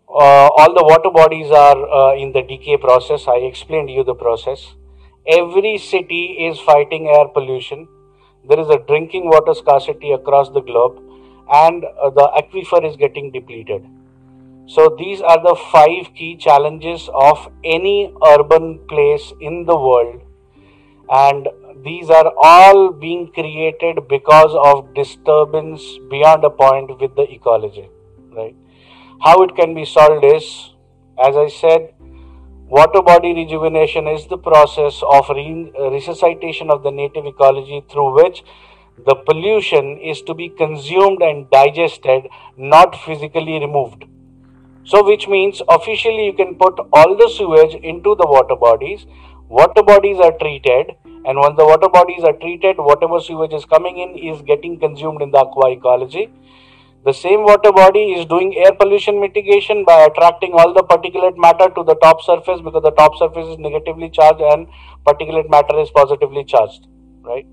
Uh, 0.10 0.50
all 0.58 0.74
the 0.74 0.84
water 0.84 1.10
bodies 1.10 1.52
are 1.52 1.90
uh, 1.90 2.16
in 2.16 2.34
the 2.34 2.42
decay 2.42 2.78
process. 2.78 3.28
I 3.28 3.38
explained 3.38 3.90
you 3.90 4.04
the 4.04 4.16
process. 4.16 4.76
Every 5.28 5.78
city 5.78 6.48
is 6.48 6.60
fighting 6.60 7.08
air 7.08 7.28
pollution. 7.30 7.88
There 8.48 8.60
is 8.60 8.70
a 8.70 8.78
drinking 8.78 9.30
water 9.30 9.54
scarcity 9.54 10.12
across 10.12 10.50
the 10.50 10.62
globe 10.62 11.05
and 11.52 11.86
uh, 11.86 12.10
the 12.10 12.30
aquifer 12.42 12.88
is 12.90 12.96
getting 12.96 13.32
depleted. 13.32 13.86
So, 14.68 14.96
these 14.98 15.22
are 15.22 15.42
the 15.42 15.56
five 15.72 16.14
key 16.16 16.38
challenges 16.38 17.08
of 17.14 17.52
any 17.64 18.12
urban 18.26 18.80
place 18.88 19.32
in 19.40 19.66
the 19.66 19.76
world, 19.76 20.22
and 21.10 21.48
these 21.84 22.10
are 22.10 22.34
all 22.44 22.92
being 22.92 23.32
created 23.32 24.08
because 24.08 24.56
of 24.64 24.94
disturbance 24.96 25.84
beyond 26.10 26.44
a 26.44 26.50
point 26.50 27.00
with 27.00 27.16
the 27.16 27.32
ecology. 27.32 27.88
Right? 28.32 28.56
How 29.22 29.44
it 29.44 29.56
can 29.56 29.76
be 29.76 29.86
solved 29.86 30.26
is, 30.26 30.74
as 31.24 31.38
I 31.38 31.48
said, 31.48 31.94
water 32.68 33.02
body 33.02 33.34
rejuvenation 33.34 34.08
is 34.08 34.26
the 34.28 34.38
process 34.38 35.02
of 35.08 35.30
re- 35.30 35.72
resuscitation 35.92 36.72
of 36.72 36.82
the 36.82 36.92
native 36.92 37.26
ecology 37.28 37.84
through 37.92 38.16
which 38.16 38.44
the 38.98 39.16
pollution 39.16 39.98
is 39.98 40.22
to 40.22 40.34
be 40.34 40.50
consumed 40.50 41.22
and 41.22 41.50
digested, 41.50 42.28
not 42.58 42.96
physically 42.96 43.60
removed. 43.60 44.06
So, 44.86 45.04
which 45.04 45.28
means 45.28 45.62
officially 45.68 46.26
you 46.26 46.34
can 46.34 46.56
put 46.56 46.80
all 46.94 47.16
the 47.18 47.30
sewage 47.36 47.74
into 47.74 48.16
the 48.16 48.26
water 48.26 48.56
bodies, 48.56 49.06
water 49.50 49.84
bodies 49.84 50.20
are 50.20 50.32
treated, 50.40 50.96
and 51.26 51.40
once 51.40 51.58
the 51.58 51.66
water 51.66 51.90
bodies 51.90 52.24
are 52.24 52.34
treated, 52.34 52.78
whatever 52.78 53.20
sewage 53.20 53.54
is 53.54 53.66
coming 53.66 53.98
in 53.98 54.16
is 54.18 54.42
getting 54.44 54.80
consumed 54.80 55.22
in 55.22 55.32
the 55.32 55.40
aqua 55.40 55.72
ecology. 55.72 56.32
The 57.04 57.14
same 57.14 57.44
water 57.44 57.72
body 57.72 58.14
is 58.14 58.26
doing 58.26 58.56
air 58.58 58.74
pollution 58.74 59.20
mitigation 59.20 59.86
by 59.86 60.06
attracting 60.06 60.54
all 60.54 60.74
the 60.74 60.84
particulate 60.84 61.38
matter 61.38 61.70
to 61.76 61.84
the 61.84 61.96
top 61.96 62.22
surface 62.22 62.62
because 62.62 62.82
the 62.82 62.92
top 62.92 63.16
surface 63.18 63.48
is 63.48 63.58
negatively 63.60 64.10
charged 64.10 64.42
and 64.42 64.68
particulate 65.06 65.50
matter 65.50 65.80
is 65.80 65.90
positively 65.92 66.44
charged, 66.44 66.88
right? 67.22 67.46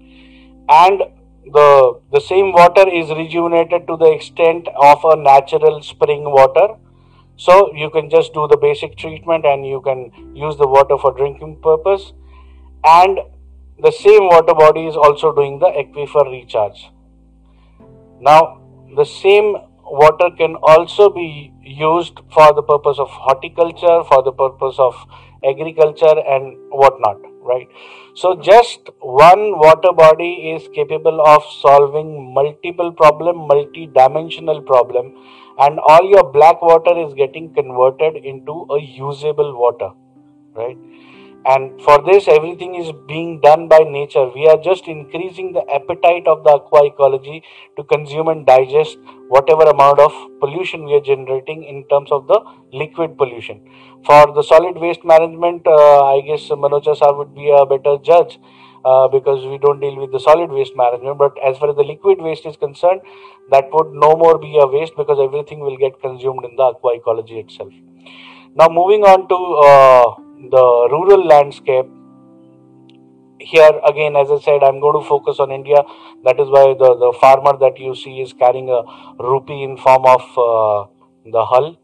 And 0.68 1.02
the 1.50 2.00
the 2.12 2.20
same 2.20 2.52
water 2.52 2.88
is 2.88 3.11
rejuvenated 3.11 3.87
to 3.88 3.96
the 3.96 4.11
extent 4.12 4.68
of 4.76 5.00
a 5.05 5.16
natural 5.16 5.83
spring 5.83 6.24
water. 6.24 6.76
So 7.37 7.74
you 7.74 7.90
can 7.90 8.09
just 8.11 8.33
do 8.33 8.46
the 8.46 8.57
basic 8.57 8.96
treatment 8.96 9.44
and 9.44 9.66
you 9.66 9.81
can 9.81 10.12
use 10.35 10.57
the 10.57 10.68
water 10.68 10.96
for 10.98 11.12
drinking 11.12 11.61
purpose. 11.62 12.12
And 12.85 13.18
the 13.81 13.90
same 13.90 14.26
water 14.26 14.55
body 14.55 14.87
is 14.87 14.96
also 14.96 15.35
doing 15.35 15.59
the 15.59 15.66
aquifer 15.66 16.31
recharge. 16.31 16.90
Now 18.20 18.61
the 18.94 19.05
same 19.05 19.57
water 19.85 20.31
can 20.37 20.55
also 20.62 21.11
be 21.11 21.52
used 21.62 22.20
for 22.33 22.52
the 22.55 22.62
purpose 22.62 22.98
of 22.98 23.09
horticulture 23.11 24.05
for 24.05 24.22
the 24.22 24.33
purpose 24.33 24.76
of 24.78 24.94
agriculture 25.44 26.18
and 26.26 26.57
whatnot 26.70 27.32
right? 27.42 27.68
So 28.14 28.37
just 28.37 28.90
one 29.00 29.59
water 29.59 29.92
body 29.92 30.55
is 30.55 30.68
capable 30.74 31.20
of 31.26 31.42
solving 31.61 32.33
multiple 32.35 32.92
problem 32.92 33.37
multi-dimensional 33.48 34.62
problem 34.62 35.14
and 35.59 35.78
all 35.81 36.09
your 36.09 36.24
black 36.33 36.62
water 36.62 36.96
is 37.07 37.14
getting 37.14 37.52
converted 37.55 38.16
into 38.24 38.66
a 38.70 38.81
usable 38.81 39.57
water 39.57 39.90
right 40.55 40.78
and 41.44 41.81
for 41.83 42.00
this 42.02 42.28
everything 42.28 42.74
is 42.76 42.92
being 43.09 43.40
done 43.40 43.68
by 43.68 43.81
nature. 43.81 44.28
We 44.28 44.46
are 44.48 44.57
just 44.57 44.87
increasing 44.87 45.52
the 45.52 45.64
appetite 45.74 46.26
of 46.26 46.44
the 46.44 46.50
aqua 46.50 46.87
ecology 46.87 47.42
to 47.76 47.85
consume 47.85 48.28
and 48.28 48.46
digest 48.46 48.98
whatever 49.28 49.64
amount 49.64 49.98
of 49.98 50.12
pollution 50.40 50.85
we 50.85 50.94
are 50.94 51.00
generating 51.00 51.64
in 51.64 51.85
terms 51.88 52.12
of 52.12 52.26
the 52.28 52.40
liquid 52.72 53.16
pollution. 53.18 53.68
For 54.07 54.33
the 54.33 54.42
solid 54.42 54.76
waste 54.76 55.05
management 55.05 55.66
uh, 55.66 56.05
i 56.14 56.20
guess 56.20 56.48
manocha 56.48 56.96
sir 56.96 57.12
would 57.12 57.35
be 57.35 57.50
a 57.50 57.66
better 57.66 57.98
judge 57.98 58.38
uh, 58.85 59.09
because 59.09 59.44
we 59.46 59.59
don't 59.59 59.81
deal 59.81 59.96
with 59.96 60.12
the 60.12 60.20
solid 60.20 60.50
waste 60.50 60.76
management. 60.76 61.18
But 61.18 61.37
as 61.44 61.59
far 61.59 61.70
as 61.70 61.76
the 61.76 61.85
liquid 61.85 62.20
waste 62.20 62.46
is 62.46 62.57
concerned 62.57 63.00
that 63.50 63.68
would 63.72 63.92
no 63.92 64.14
more 64.16 64.38
be 64.38 64.59
a 64.59 64.66
waste 64.66 64.92
because 64.96 65.18
everything 65.20 65.61
will 65.61 65.76
get 65.76 66.00
consumed 66.00 66.44
in 66.44 66.55
the 66.57 66.62
aqua 66.62 66.94
ecology 66.94 67.40
itself. 67.40 67.72
Now 68.55 68.68
moving 68.68 69.02
on 69.02 69.28
to 69.28 69.37
uh, 69.66 70.22
the 70.50 70.88
rural 70.90 71.26
landscape. 71.26 71.87
Here 73.40 73.81
again 73.85 74.14
as 74.14 74.31
i 74.31 74.38
said 74.38 74.62
i'm 74.62 74.78
going 74.78 75.02
to 75.02 75.07
focus 75.07 75.40
on 75.40 75.50
india. 75.50 75.83
That 76.24 76.38
is 76.38 76.48
why 76.48 76.74
the, 76.74 76.94
the 76.94 77.12
farmer 77.20 77.57
that 77.59 77.78
you 77.78 77.94
see 77.96 78.20
is 78.20 78.33
carrying 78.33 78.70
a 78.70 78.83
rupee 79.18 79.64
in 79.64 79.76
form 79.76 80.07
of 80.07 80.22
uh, 80.38 80.87
the 81.26 81.44
hull 81.44 81.76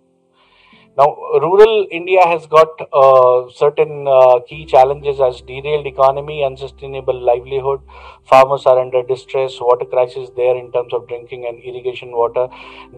now, 0.99 1.15
rural 1.41 1.87
India 1.93 2.27
has 2.27 2.47
got 2.47 2.69
uh, 2.93 3.49
certain 3.53 4.09
uh, 4.09 4.41
key 4.49 4.67
challenges 4.67 5.21
as 5.21 5.41
derailed 5.43 5.87
economy, 5.87 6.43
unsustainable 6.43 7.15
livelihood, 7.15 7.81
farmers 8.25 8.67
are 8.67 8.81
under 8.81 9.05
distress, 9.05 9.61
water 9.61 9.85
crisis 9.85 10.29
there 10.35 10.57
in 10.57 10.73
terms 10.73 10.93
of 10.93 11.07
drinking 11.07 11.47
and 11.47 11.63
irrigation 11.63 12.11
water. 12.11 12.49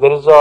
There 0.01 0.12
is 0.12 0.26
a 0.26 0.40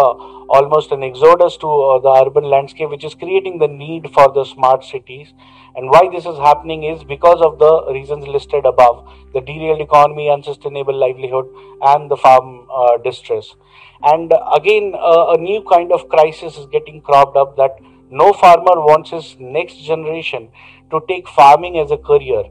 almost 0.57 0.93
an 0.93 1.03
exodus 1.03 1.57
to 1.57 1.67
uh, 1.67 1.99
the 1.99 2.25
urban 2.25 2.45
landscape, 2.45 2.89
which 2.89 3.03
is 3.03 3.13
creating 3.13 3.59
the 3.59 3.67
need 3.67 4.09
for 4.13 4.31
the 4.31 4.45
smart 4.45 4.85
cities. 4.85 5.33
And 5.75 5.89
why 5.89 6.09
this 6.09 6.25
is 6.25 6.37
happening 6.37 6.83
is 6.85 7.03
because 7.03 7.41
of 7.41 7.59
the 7.59 7.91
reasons 7.91 8.25
listed 8.25 8.65
above: 8.65 9.05
the 9.33 9.41
derailed 9.41 9.81
economy, 9.81 10.29
unsustainable 10.29 10.97
livelihood, 10.97 11.53
and 11.81 12.09
the 12.09 12.15
farm 12.15 12.67
uh, 12.79 12.97
distress. 12.97 13.55
And 14.01 14.33
again, 14.55 14.93
a 14.97 15.37
new 15.37 15.63
kind 15.69 15.91
of 15.91 16.07
crisis 16.07 16.57
is 16.57 16.65
getting 16.67 17.01
cropped 17.01 17.35
up 17.35 17.57
that 17.57 17.79
no 18.09 18.31
farmer 18.33 18.79
wants 18.89 19.09
his 19.11 19.35
next 19.39 19.83
generation 19.83 20.49
to 20.91 21.01
take 21.07 21.27
farming 21.27 21.77
as 21.77 21.91
a 21.91 21.97
career. 21.97 22.43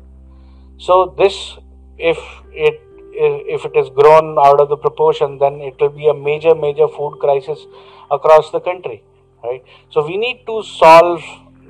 So 0.79 1.15
this, 1.17 1.57
if 1.97 2.19
it 2.53 2.81
if 3.21 3.65
it 3.65 3.77
is 3.77 3.89
grown 3.91 4.39
out 4.39 4.61
of 4.61 4.69
the 4.69 4.77
proportion, 4.77 5.39
then 5.39 5.61
it 5.61 5.75
will 5.81 5.89
be 5.91 6.09
a 6.09 6.15
major 6.15 6.55
major 6.55 6.87
food 6.87 7.19
crisis 7.19 7.67
across 8.11 8.51
the 8.53 8.61
country, 8.61 9.03
right? 9.43 9.65
So 9.91 10.07
we 10.07 10.17
need 10.17 10.45
to 10.47 10.63
solve 10.63 11.25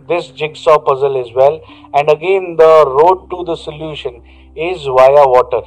this 0.08 0.28
jigsaw 0.28 0.78
puzzle 0.78 1.18
as 1.20 1.32
well. 1.32 1.60
And 1.94 2.10
again, 2.10 2.56
the 2.56 2.84
road 2.86 3.28
to 3.30 3.44
the 3.44 3.56
solution 3.56 4.22
is 4.56 4.82
via 4.84 5.26
water. 5.36 5.62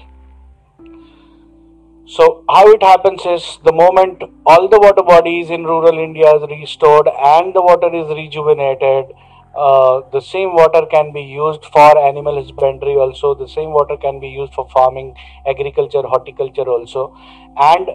So 2.05 2.43
how 2.49 2.69
it 2.71 2.83
happens 2.83 3.25
is 3.25 3.59
the 3.63 3.71
moment 3.71 4.23
all 4.45 4.67
the 4.67 4.79
water 4.79 5.03
bodies 5.03 5.49
in 5.49 5.63
rural 5.63 5.97
India 5.97 6.33
is 6.35 6.43
restored 6.49 7.07
and 7.07 7.53
the 7.53 7.61
water 7.61 7.93
is 7.93 8.09
rejuvenated, 8.09 9.13
uh, 9.55 10.01
the 10.11 10.19
same 10.19 10.53
water 10.53 10.85
can 10.89 11.13
be 11.13 11.21
used 11.21 11.63
for 11.65 11.97
animal 11.97 12.41
husbandry 12.41 12.95
also. 12.95 13.33
The 13.35 13.47
same 13.47 13.71
water 13.71 13.97
can 13.97 14.19
be 14.19 14.27
used 14.29 14.53
for 14.53 14.67
farming, 14.69 15.15
agriculture, 15.47 16.01
horticulture 16.01 16.67
also, 16.67 17.15
and 17.55 17.87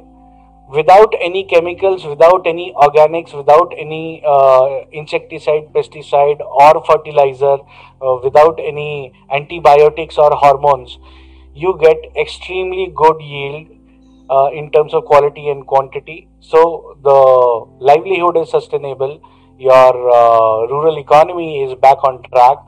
without 0.69 1.15
any 1.21 1.45
chemicals, 1.45 2.05
without 2.05 2.47
any 2.47 2.73
organics, 2.75 3.35
without 3.35 3.73
any 3.77 4.23
uh, 4.27 4.85
insecticide, 4.93 5.73
pesticide, 5.75 6.41
or 6.41 6.85
fertilizer, 6.85 7.59
uh, 8.03 8.19
without 8.23 8.59
any 8.61 9.13
antibiotics 9.31 10.17
or 10.17 10.31
hormones, 10.33 10.99
you 11.55 11.79
get 11.81 11.97
extremely 12.17 12.93
good 12.95 13.21
yield 13.21 13.76
uh, 14.31 14.51
in 14.53 14.71
terms 14.71 14.95
of 14.95 15.05
quality 15.05 15.49
and 15.49 15.67
quantity. 15.67 16.29
So 16.41 16.97
the 17.03 17.85
livelihood 17.85 18.37
is 18.37 18.51
sustainable. 18.51 19.21
Your 19.59 20.11
uh, 20.11 20.67
rural 20.69 20.99
economy 20.99 21.63
is 21.63 21.75
back 21.75 22.03
on 22.05 22.23
track. 22.25 22.59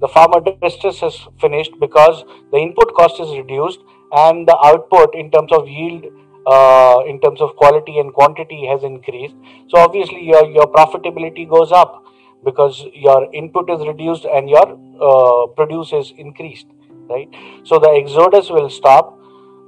The 0.00 0.08
farmer 0.08 0.40
distress 0.40 1.02
is 1.02 1.26
finished 1.40 1.72
because 1.80 2.24
the 2.52 2.58
input 2.58 2.94
cost 2.94 3.20
is 3.20 3.30
reduced 3.36 3.80
and 4.12 4.46
the 4.46 4.56
output 4.64 5.14
in 5.14 5.30
terms 5.30 5.52
of 5.52 5.68
yield 5.68 6.04
uh, 6.46 7.02
in 7.06 7.20
terms 7.20 7.40
of 7.40 7.54
quality 7.56 7.98
and 7.98 8.12
quantity 8.14 8.66
has 8.66 8.82
increased. 8.82 9.34
So 9.68 9.78
obviously 9.78 10.24
your, 10.24 10.46
your 10.46 10.66
profitability 10.72 11.48
goes 11.48 11.72
up 11.72 12.04
because 12.44 12.86
your 12.94 13.32
input 13.34 13.68
is 13.68 13.86
reduced 13.86 14.24
and 14.24 14.48
your 14.48 14.78
uh, 15.02 15.48
produce 15.48 15.92
is 15.92 16.12
increased, 16.16 16.66
right? 17.10 17.28
So 17.64 17.78
the 17.78 17.90
exodus 17.90 18.50
will 18.50 18.70
stop. 18.70 19.17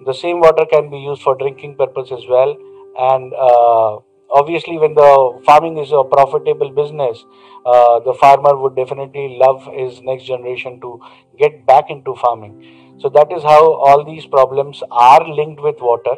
The 0.07 0.15
same 0.15 0.41
water 0.41 0.67
can 0.71 0.91
be 0.91 0.99
used 0.99 1.23
for 1.23 1.37
drinking 1.37 1.77
purpose 1.77 2.11
as 2.13 2.25
well. 2.29 2.57
And 2.99 3.33
uh, 3.35 3.99
obviously 4.31 4.79
when 4.79 4.95
the 4.95 5.43
farming 5.45 5.79
is 5.79 5.93
a 5.93 6.03
profitable 6.05 6.71
business, 6.71 7.25
uh, 7.67 8.01
the 8.01 8.15
farmer 8.15 8.57
would 8.57 8.77
definitely 8.77 9.39
love 9.39 9.67
his 9.73 10.01
next 10.03 10.25
generation 10.25 10.81
to 10.81 11.01
get 11.39 11.67
back 11.67 11.91
into 11.91 12.15
farming. 12.15 12.99
So 13.01 13.09
that 13.11 13.33
is 13.33 13.43
how 13.43 13.75
all 13.75 14.05
these 14.05 14.27
problems 14.27 14.83
are 14.91 15.27
linked 15.29 15.63
with 15.63 15.77
water 15.81 16.17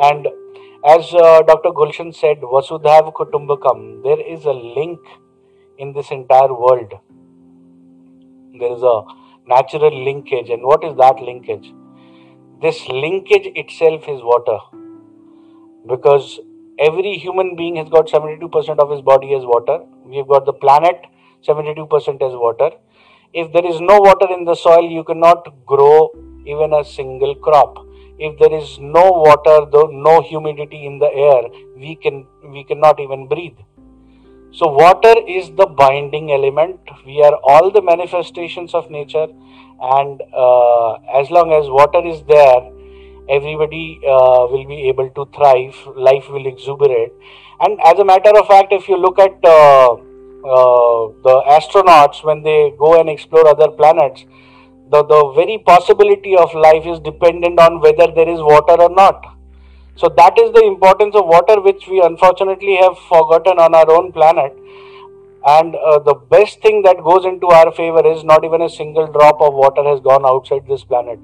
and 0.00 0.26
as 0.84 1.14
uh, 1.14 1.42
Dr. 1.42 1.70
Gulshan 1.70 2.12
said, 2.12 2.40
Vasudhaiva 2.40 3.12
Kutumbakam, 3.12 4.02
there 4.02 4.20
is 4.20 4.44
a 4.46 4.52
link 4.52 4.98
in 5.78 5.92
this 5.92 6.10
entire 6.10 6.52
world. 6.52 6.92
There 8.58 8.72
is 8.72 8.82
a 8.82 9.02
natural 9.46 10.04
linkage. 10.04 10.50
And 10.50 10.64
what 10.64 10.82
is 10.82 10.96
that 10.96 11.20
linkage? 11.20 11.72
This 12.62 12.88
linkage 12.88 13.48
itself 13.56 14.08
is 14.08 14.22
water. 14.22 14.58
Because 15.86 16.38
every 16.78 17.18
human 17.18 17.56
being 17.56 17.76
has 17.76 17.88
got 17.88 18.06
72% 18.06 18.78
of 18.78 18.90
his 18.90 19.02
body 19.02 19.34
as 19.34 19.44
water. 19.44 19.80
We've 20.04 20.28
got 20.28 20.46
the 20.46 20.52
planet 20.52 21.06
72% 21.46 22.22
as 22.22 22.34
water. 22.46 22.70
If 23.32 23.52
there 23.52 23.66
is 23.66 23.80
no 23.80 23.98
water 23.98 24.28
in 24.32 24.44
the 24.44 24.54
soil, 24.54 24.88
you 24.88 25.02
cannot 25.02 25.66
grow 25.66 26.12
even 26.46 26.72
a 26.72 26.84
single 26.84 27.34
crop 27.34 27.86
if 28.18 28.38
there 28.38 28.54
is 28.54 28.78
no 28.78 29.04
water 29.26 29.66
though 29.72 29.88
no 29.90 30.20
humidity 30.20 30.86
in 30.86 30.98
the 30.98 31.10
air 31.28 31.42
we 31.76 31.94
can 31.96 32.26
we 32.54 32.62
cannot 32.64 33.00
even 33.00 33.26
breathe 33.32 33.60
so 34.52 34.66
water 34.66 35.14
is 35.26 35.50
the 35.60 35.66
binding 35.66 36.30
element 36.32 36.78
we 37.06 37.22
are 37.22 37.34
all 37.44 37.70
the 37.70 37.82
manifestations 37.82 38.74
of 38.74 38.90
nature 38.90 39.26
and 39.80 40.22
uh, 40.36 40.92
as 41.20 41.30
long 41.30 41.52
as 41.52 41.68
water 41.68 42.04
is 42.06 42.22
there 42.24 42.60
everybody 43.28 44.00
uh, 44.06 44.46
will 44.52 44.66
be 44.66 44.88
able 44.88 45.10
to 45.10 45.28
thrive 45.34 45.76
life 45.96 46.28
will 46.28 46.46
exuberate 46.46 47.12
and 47.60 47.78
as 47.84 47.98
a 47.98 48.04
matter 48.04 48.30
of 48.38 48.46
fact 48.46 48.72
if 48.72 48.88
you 48.88 48.96
look 48.96 49.18
at 49.18 49.36
uh, 49.44 49.92
uh 50.52 51.02
the 51.24 51.34
astronauts 51.56 52.24
when 52.24 52.42
they 52.42 52.72
go 52.76 53.00
and 53.00 53.08
explore 53.08 53.46
other 53.46 53.68
planets 53.70 54.24
the, 54.92 55.02
the 55.04 55.32
very 55.34 55.58
possibility 55.58 56.36
of 56.36 56.54
life 56.54 56.84
is 56.86 57.00
dependent 57.00 57.58
on 57.58 57.80
whether 57.80 58.12
there 58.14 58.28
is 58.28 58.40
water 58.40 58.76
or 58.78 58.90
not. 58.90 59.24
So 59.96 60.08
that 60.16 60.38
is 60.38 60.52
the 60.52 60.64
importance 60.64 61.14
of 61.14 61.26
water, 61.26 61.60
which 61.60 61.86
we 61.88 62.00
unfortunately 62.00 62.76
have 62.76 62.98
forgotten 63.08 63.58
on 63.58 63.74
our 63.74 63.90
own 63.90 64.12
planet. 64.12 64.56
And 65.46 65.74
uh, 65.74 65.98
the 65.98 66.14
best 66.14 66.62
thing 66.62 66.82
that 66.82 67.02
goes 67.02 67.24
into 67.24 67.48
our 67.48 67.72
favor 67.72 68.06
is 68.06 68.24
not 68.24 68.44
even 68.44 68.62
a 68.62 68.68
single 68.68 69.06
drop 69.06 69.40
of 69.40 69.54
water 69.54 69.82
has 69.84 70.00
gone 70.00 70.24
outside 70.24 70.66
this 70.68 70.84
planet. 70.84 71.18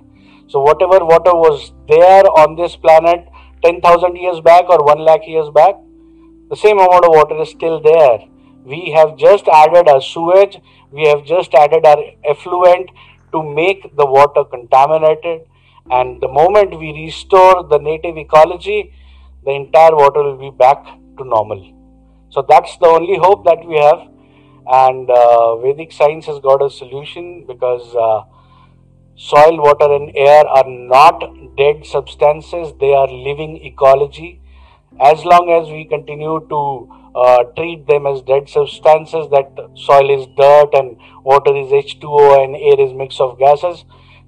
So 0.49 0.61
whatever 0.61 1.05
water 1.05 1.35
was 1.35 1.73
there 1.89 2.25
on 2.25 2.57
this 2.57 2.75
planet 2.75 3.29
10,000 3.65 4.17
years 4.17 4.41
back 4.41 4.69
or 4.69 4.85
1 4.85 4.99
lakh 4.99 5.27
years 5.27 5.51
back, 5.51 5.75
the 6.49 6.57
same 6.57 6.79
amount 6.79 7.05
of 7.05 7.11
water 7.11 7.41
is 7.43 7.51
still 7.51 7.81
there. 7.81 8.21
We 8.65 8.93
have 8.97 9.17
just 9.17 9.47
added 9.49 9.89
our 9.89 10.01
sewage, 10.01 10.59
we 10.91 11.07
have 11.07 11.25
just 11.25 11.55
added 11.55 11.85
our 11.85 12.03
effluent, 12.25 12.91
to 13.33 13.43
make 13.43 13.95
the 13.97 14.07
water 14.07 14.45
contaminated. 14.45 15.43
And 15.91 16.21
the 16.21 16.29
moment 16.29 16.79
we 16.79 16.93
restore 16.93 17.65
the 17.65 17.79
native 17.79 18.17
ecology, 18.17 18.95
the 19.45 19.53
entire 19.53 19.95
water 19.95 20.23
will 20.23 20.37
be 20.37 20.51
back 20.57 20.85
to 21.17 21.25
normal. 21.25 21.75
So 22.31 22.45
that's 22.47 22.77
the 22.77 22.87
only 22.87 23.17
hope 23.17 23.45
that 23.45 23.65
we 23.65 23.77
have. 23.77 24.07
And 24.71 25.11
uh, 25.11 25.57
Vedic 25.57 25.93
science 25.93 26.27
has 26.27 26.41
got 26.41 26.63
a 26.63 26.69
solution 26.69 27.47
because 27.47 27.95
uh, 27.97 28.25
soil, 29.17 29.59
water, 29.59 29.93
and 29.93 30.13
air 30.15 30.47
are 30.47 30.69
not 30.69 31.57
dead 31.57 31.87
substances, 31.87 32.75
they 32.79 32.93
are 32.93 33.09
living 33.09 33.65
ecology. 33.65 34.43
As 35.01 35.25
long 35.25 35.51
as 35.51 35.71
we 35.71 35.87
continue 35.87 36.47
to 36.51 37.11
uh, 37.15 37.45
treat 37.57 37.87
them 37.87 38.07
as 38.07 38.21
dead 38.23 38.49
substances 38.49 39.29
that 39.31 39.51
soil 39.75 40.11
is 40.11 40.27
dirt 40.37 40.71
and 40.75 40.99
water 41.25 41.57
is 41.57 41.73
H2O 41.73 42.45
and 42.45 42.55
air 42.55 42.87
is 42.87 42.93
mix 42.93 43.21
of 43.21 43.39
gases, 43.39 43.85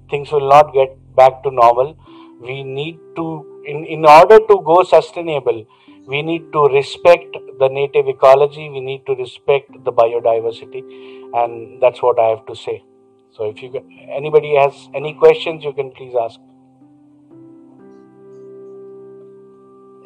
things 0.09 0.31
will 0.31 0.49
not 0.49 0.73
get 0.73 0.97
back 1.15 1.43
to 1.43 1.51
normal. 1.51 1.97
We 2.39 2.63
need 2.63 2.99
to, 3.15 3.63
in, 3.65 3.85
in 3.85 4.05
order 4.05 4.39
to 4.39 4.61
go 4.65 4.83
sustainable, 4.83 5.65
we 6.07 6.21
need 6.21 6.51
to 6.53 6.67
respect 6.67 7.37
the 7.59 7.69
native 7.69 8.07
ecology, 8.07 8.69
we 8.69 8.79
need 8.79 9.05
to 9.05 9.15
respect 9.15 9.71
the 9.83 9.91
biodiversity, 9.93 10.81
and 11.33 11.81
that's 11.81 12.01
what 12.01 12.19
I 12.19 12.29
have 12.29 12.45
to 12.47 12.55
say. 12.55 12.83
So, 13.31 13.49
if 13.49 13.61
you 13.61 13.71
anybody 14.09 14.55
has 14.55 14.89
any 14.93 15.13
questions, 15.13 15.63
you 15.63 15.73
can 15.73 15.91
please 15.91 16.15
ask. 16.19 16.39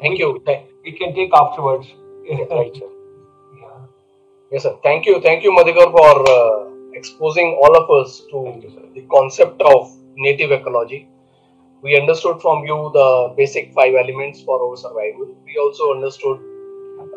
Thank 0.00 0.18
you. 0.18 0.42
We 0.84 0.92
can 0.92 1.14
take 1.14 1.32
afterwards 1.34 1.88
right, 2.50 2.74
sir. 2.76 2.88
Yeah. 3.56 3.78
Yes, 4.52 4.62
sir. 4.64 4.76
Thank 4.82 5.06
you. 5.06 5.20
Thank 5.20 5.42
you, 5.42 5.52
Madhukar, 5.52 5.90
for 5.90 6.12
uh, 6.30 6.70
exposing 6.94 7.58
all 7.62 7.76
of 7.76 7.90
us 7.90 8.20
to 8.30 8.60
you, 8.62 8.90
the 8.94 9.02
concept 9.10 9.60
of 9.62 9.95
native 10.16 10.52
ecology. 10.52 11.08
We 11.82 11.98
understood 11.98 12.40
from 12.40 12.64
you 12.64 12.90
the 12.92 13.34
basic 13.36 13.72
five 13.72 13.94
elements 13.94 14.42
for 14.42 14.60
our 14.60 14.76
survival. 14.76 15.36
We 15.44 15.56
also 15.58 15.92
understood, 15.92 16.38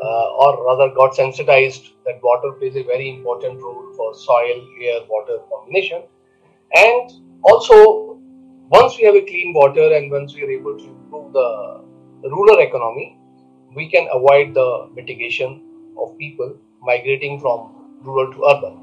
uh, 0.03 0.27
or 0.43 0.65
rather, 0.65 0.93
got 0.93 1.15
sensitized 1.15 1.93
that 2.05 2.19
water 2.21 2.51
plays 2.59 2.75
a 2.75 2.83
very 2.83 3.09
important 3.09 3.61
role 3.61 3.93
for 3.95 4.13
soil, 4.13 4.67
air, 4.83 4.99
water 5.09 5.39
combination. 5.51 6.03
And 6.75 7.11
also, 7.43 8.19
once 8.69 8.97
we 8.97 9.05
have 9.05 9.15
a 9.15 9.21
clean 9.21 9.53
water 9.53 9.93
and 9.95 10.11
once 10.11 10.35
we 10.35 10.43
are 10.43 10.51
able 10.51 10.77
to 10.77 10.85
improve 10.85 11.33
the 11.33 11.81
rural 12.23 12.59
economy, 12.59 13.17
we 13.75 13.89
can 13.89 14.07
avoid 14.13 14.53
the 14.53 14.89
mitigation 14.93 15.63
of 15.97 16.17
people 16.17 16.55
migrating 16.81 17.39
from 17.39 17.99
rural 18.03 18.31
to 18.33 18.43
urban. 18.45 18.77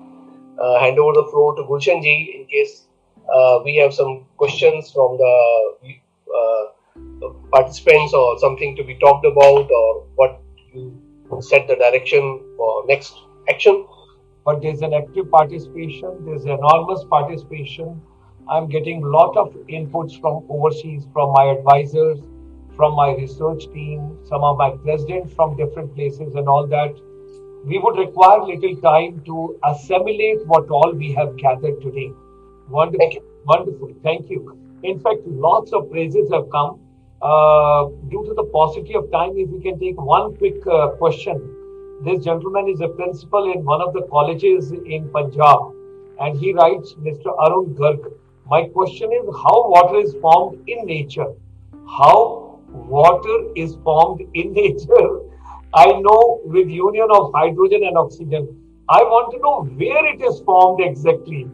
Uh, 0.59 0.81
hand 0.81 0.99
over 0.99 1.13
the 1.13 1.29
floor 1.31 1.55
to 1.55 1.63
Gulshan 1.63 2.03
ji 2.03 2.35
in 2.35 2.47
case 2.47 2.87
uh, 3.33 3.61
we 3.65 3.77
have 3.77 3.93
some 3.93 4.25
questions 4.37 4.91
from 4.93 5.17
the 5.17 5.35
uh, 6.39 7.29
participants 7.51 8.13
or 8.15 8.39
something 8.39 8.77
to 8.77 8.85
be 8.85 8.95
talked 8.97 9.27
about 9.27 9.71
or 9.71 10.07
what 10.15 10.41
you 10.73 11.01
set 11.41 11.67
the 11.67 11.77
direction 11.77 12.41
for 12.57 12.85
next 12.87 13.15
action. 13.49 13.87
But 14.45 14.63
there's 14.63 14.83
an 14.83 14.95
active 14.95 15.31
participation, 15.31 16.25
there's 16.25 16.45
enormous 16.45 17.05
participation. 17.05 18.01
I'm 18.49 18.69
getting 18.69 19.03
a 19.03 19.09
lot 19.09 19.37
of 19.37 19.55
inputs 19.69 20.21
from 20.21 20.47
overseas, 20.49 21.05
from 21.13 21.33
my 21.33 21.47
advisors, 21.47 22.21
from 22.77 22.95
my 22.95 23.11
research 23.15 23.65
team, 23.73 24.19
some 24.25 24.45
of 24.45 24.57
my 24.57 24.71
presidents 24.85 25.35
from 25.35 25.57
different 25.57 25.95
places, 25.97 26.37
and 26.37 26.49
all 26.49 26.67
that. 26.69 26.95
We 27.65 27.79
would 27.79 27.99
require 27.99 28.45
little 28.45 28.77
time 28.77 29.23
to 29.25 29.59
assimilate 29.65 30.47
what 30.47 30.71
all 30.71 30.93
we 30.93 31.13
have 31.15 31.37
gathered 31.37 31.81
today. 31.83 32.13
Wonderful. 32.69 32.99
Thank 32.99 33.23
Wonderful. 33.45 33.95
Thank 34.03 34.31
you. 34.31 34.59
In 34.83 34.99
fact, 35.01 35.21
lots 35.27 35.73
of 35.73 35.91
praises 35.91 36.31
have 36.33 36.51
come. 36.51 36.81
Uh, 37.23 37.87
due 38.11 38.25
to 38.27 38.35
the 38.35 38.45
paucity 38.53 38.95
of 38.95 39.11
time, 39.11 39.33
if 39.37 39.49
we 39.49 39.61
can 39.61 39.79
take 39.79 40.01
one 40.01 40.37
quick 40.37 40.67
uh, 40.67 40.89
question. 40.99 41.41
This 42.05 42.25
gentleman 42.25 42.69
is 42.69 42.83
a 42.83 42.89
principal 42.89 43.51
in 43.53 43.65
one 43.65 43.81
of 43.81 43.95
the 43.95 44.03
colleges 44.11 44.71
in 44.71 45.09
Punjab, 45.11 45.73
and 46.21 46.39
he 46.39 46.53
writes, 46.53 46.95
Mr. 47.01 47.35
Arun 47.39 47.75
Garg. 47.75 48.13
My 48.49 48.65
question 48.69 49.11
is 49.13 49.25
how 49.35 49.71
water 49.71 50.01
is 50.01 50.15
formed 50.21 50.69
in 50.69 50.85
nature. 50.85 51.33
How 51.89 52.61
water 52.69 53.37
is 53.57 53.77
formed 53.83 54.21
in 54.35 54.53
nature. 54.63 55.21
I 55.73 55.87
know 55.93 56.41
with 56.45 56.69
union 56.69 57.09
of 57.11 57.33
hydrogen 57.35 57.85
and 57.85 57.97
oxygen. 57.97 58.47
I 58.89 59.03
want 59.03 59.33
to 59.33 59.39
know 59.39 59.65
where 59.77 60.07
it 60.07 60.23
is 60.23 60.41
formed 60.41 60.81
exactly, 60.81 61.51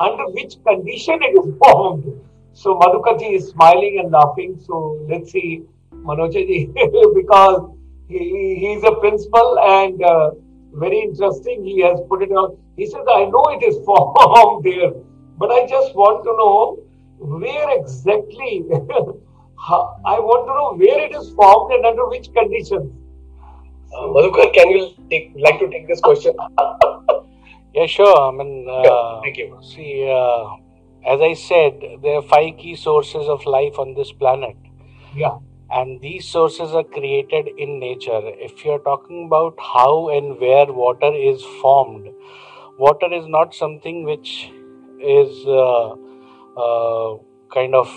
under 0.00 0.26
which 0.28 0.56
condition 0.64 1.18
it 1.22 1.38
is 1.38 1.54
formed. 1.58 2.20
So 2.52 2.78
Madhukarji 2.78 3.34
is 3.34 3.48
smiling 3.48 4.00
and 4.02 4.10
laughing. 4.10 4.58
So 4.64 5.04
let's 5.08 5.30
see, 5.30 5.62
Manojji, 5.92 6.72
because 7.14 7.70
he, 8.08 8.74
is 8.76 8.84
a 8.84 8.92
principal 8.96 9.58
and 9.58 10.02
uh, 10.02 10.30
very 10.72 11.00
interesting. 11.00 11.64
He 11.64 11.80
has 11.80 12.00
put 12.08 12.22
it 12.22 12.30
on. 12.30 12.56
He 12.76 12.86
says, 12.86 13.04
I 13.08 13.24
know 13.24 13.44
it 13.50 13.62
is 13.62 13.76
formed 13.84 14.64
there, 14.64 14.92
but 15.38 15.50
I 15.50 15.66
just 15.66 15.94
want 15.94 16.24
to 16.24 16.32
know 16.36 16.78
where 17.18 17.78
exactly. 17.78 18.64
I 19.68 20.20
want 20.20 20.46
to 20.46 20.52
know 20.54 20.74
where 20.78 21.00
it 21.04 21.14
is 21.14 21.30
formed 21.34 21.72
and 21.74 21.86
under 21.86 22.06
which 22.06 22.32
conditions. 22.32 22.92
Uh, 23.92 24.08
Madhukar, 24.08 24.52
can 24.52 24.68
you 24.70 24.90
take, 25.10 25.32
like 25.36 25.58
to 25.58 25.68
take 25.68 25.88
this 25.88 26.00
question? 26.00 26.34
Yeah, 27.76 27.86
sure. 27.86 28.18
I 28.18 28.30
mean, 28.30 28.66
uh, 28.68 29.20
thank 29.22 29.36
you. 29.36 29.58
See, 29.62 30.08
uh, 30.10 30.56
as 31.06 31.20
I 31.20 31.34
said, 31.34 31.80
there 32.02 32.16
are 32.16 32.22
five 32.22 32.56
key 32.58 32.74
sources 32.74 33.28
of 33.28 33.44
life 33.44 33.78
on 33.78 33.94
this 33.94 34.12
planet. 34.12 34.56
Yeah. 35.14 35.38
And 35.70 36.00
these 36.00 36.26
sources 36.26 36.72
are 36.72 36.84
created 36.84 37.48
in 37.58 37.78
nature. 37.78 38.20
If 38.24 38.64
you're 38.64 38.78
talking 38.78 39.26
about 39.26 39.56
how 39.58 40.08
and 40.08 40.40
where 40.40 40.66
water 40.66 41.12
is 41.12 41.42
formed, 41.60 42.08
water 42.78 43.12
is 43.12 43.26
not 43.26 43.54
something 43.54 44.04
which 44.04 44.50
is 45.00 45.46
uh, 45.46 45.90
uh, 46.56 47.18
kind 47.52 47.74
of 47.74 47.92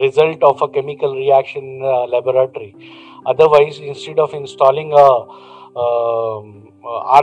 result 0.00 0.42
of 0.42 0.62
a 0.62 0.68
chemical 0.68 1.16
reaction 1.16 1.64
in 1.64 1.82
a 1.82 2.04
laboratory. 2.04 2.76
Otherwise, 3.24 3.78
instead 3.80 4.18
of 4.18 4.32
installing 4.34 4.92
a 4.92 5.78
um, 5.78 6.65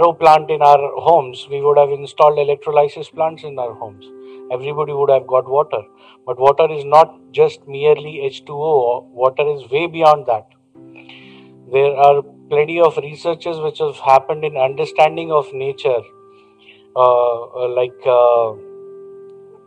RO 0.01 0.13
plant 0.13 0.49
in 0.49 0.61
our 0.61 0.91
homes, 0.99 1.47
we 1.49 1.61
would 1.61 1.77
have 1.77 1.89
installed 1.89 2.37
electrolysis 2.37 3.09
plants 3.09 3.43
in 3.43 3.57
our 3.57 3.73
homes 3.73 4.05
everybody 4.51 4.93
would 4.93 5.09
have 5.09 5.27
got 5.27 5.47
water. 5.47 5.81
But 6.25 6.39
water 6.39 6.71
is 6.71 6.85
not 6.85 7.19
just 7.31 7.67
merely 7.67 8.13
H2O, 8.29 9.09
water 9.09 9.47
is 9.55 9.69
way 9.69 9.87
beyond 9.87 10.25
that. 10.27 10.47
There 11.71 11.95
are 11.95 12.21
plenty 12.49 12.79
of 12.79 12.97
researches 12.97 13.59
which 13.59 13.79
have 13.79 13.97
happened 13.97 14.45
in 14.45 14.57
understanding 14.57 15.31
of 15.31 15.51
nature, 15.53 16.01
uh, 16.95 17.41
uh 17.63 17.67
like 17.69 18.01
uh, 18.05 18.51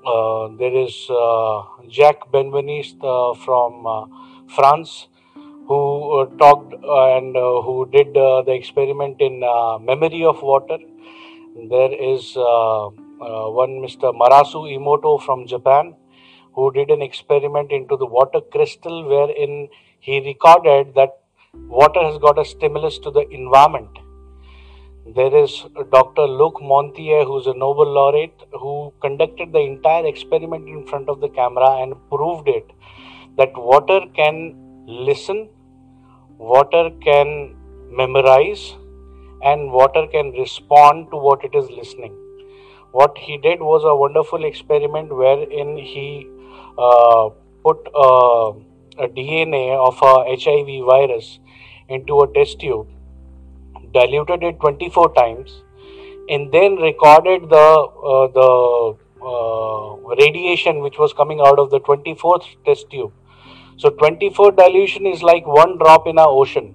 uh, 0.06 0.48
there 0.56 0.76
is 0.84 1.10
uh, 1.10 1.62
Jacques 1.88 2.30
Benveniste 2.30 3.02
uh, 3.02 3.34
from 3.44 4.08
France 4.54 5.08
who 5.68 6.20
uh, 6.20 6.26
talked 6.36 6.72
uh, 6.74 7.16
and 7.16 7.36
uh, 7.36 7.60
who 7.62 7.88
did 7.90 8.14
the 8.14 8.52
experiment 8.52 9.20
in 9.20 9.40
memory 9.84 10.24
of 10.24 10.42
water. 10.42 10.78
There 11.70 11.92
is 11.92 12.36
uh, 12.36 12.88
one 13.60 13.80
Mr. 13.84 14.14
Masaru 14.14 14.76
Emoto 14.76 15.20
from 15.20 15.46
Japan, 15.46 15.94
who 16.54 16.70
did 16.72 16.90
an 16.90 17.02
experiment 17.02 17.72
into 17.72 17.96
the 17.96 18.06
water 18.06 18.40
crystal 18.40 19.08
wherein 19.08 19.68
he 20.00 20.20
recorded 20.20 20.94
that 20.94 21.18
water 21.54 22.02
has 22.02 22.18
got 22.18 22.38
a 22.38 22.44
stimulus 22.44 22.98
to 22.98 23.10
the 23.10 23.26
environment. 23.30 23.90
There 25.14 25.34
is 25.36 25.64
Dr. 25.92 26.22
Luc 26.22 26.54
Montagnier, 26.60 27.24
who's 27.24 27.46
a 27.46 27.54
Nobel 27.54 27.86
laureate, 27.86 28.42
who 28.52 28.92
conducted 29.00 29.52
the 29.52 29.60
entire 29.60 30.04
experiment 30.04 30.68
in 30.68 30.84
front 30.86 31.08
of 31.08 31.20
the 31.20 31.28
camera 31.28 31.82
and 31.82 31.94
proved 32.10 32.48
it 32.48 32.70
that 33.36 33.56
water 33.56 34.00
can 34.14 34.54
listen, 34.86 35.48
water 36.38 36.90
can 37.02 37.56
memorize, 37.90 38.74
and 39.42 39.72
water 39.72 40.06
can 40.06 40.32
respond 40.32 41.10
to 41.10 41.16
what 41.16 41.44
it 41.44 41.54
is 41.54 41.70
listening 41.70 42.16
what 42.98 43.18
he 43.18 43.36
did 43.36 43.60
was 43.60 43.84
a 43.84 43.94
wonderful 43.94 44.44
experiment 44.44 45.14
wherein 45.14 45.76
he 45.76 46.26
uh, 46.78 47.28
put 47.62 47.88
uh, 47.94 48.48
a 49.04 49.08
DNA 49.16 49.64
of 49.86 49.98
a 50.10 50.12
HIV 50.42 50.70
virus 50.86 51.38
into 51.88 52.20
a 52.20 52.32
test 52.32 52.60
tube, 52.60 52.88
diluted 53.92 54.42
it 54.42 54.58
24 54.60 55.12
times, 55.14 55.62
and 56.28 56.50
then 56.52 56.76
recorded 56.76 57.48
the 57.50 57.66
uh, 58.12 58.26
the 58.38 58.50
uh, 59.32 60.14
radiation 60.22 60.80
which 60.80 60.98
was 60.98 61.12
coming 61.12 61.40
out 61.40 61.58
of 61.58 61.70
the 61.70 61.80
24th 61.80 62.46
test 62.64 62.90
tube. 62.90 63.12
So 63.76 63.90
24 63.90 64.52
dilution 64.52 65.06
is 65.06 65.22
like 65.22 65.46
one 65.46 65.78
drop 65.78 66.06
in 66.06 66.18
an 66.18 66.24
ocean. 66.26 66.74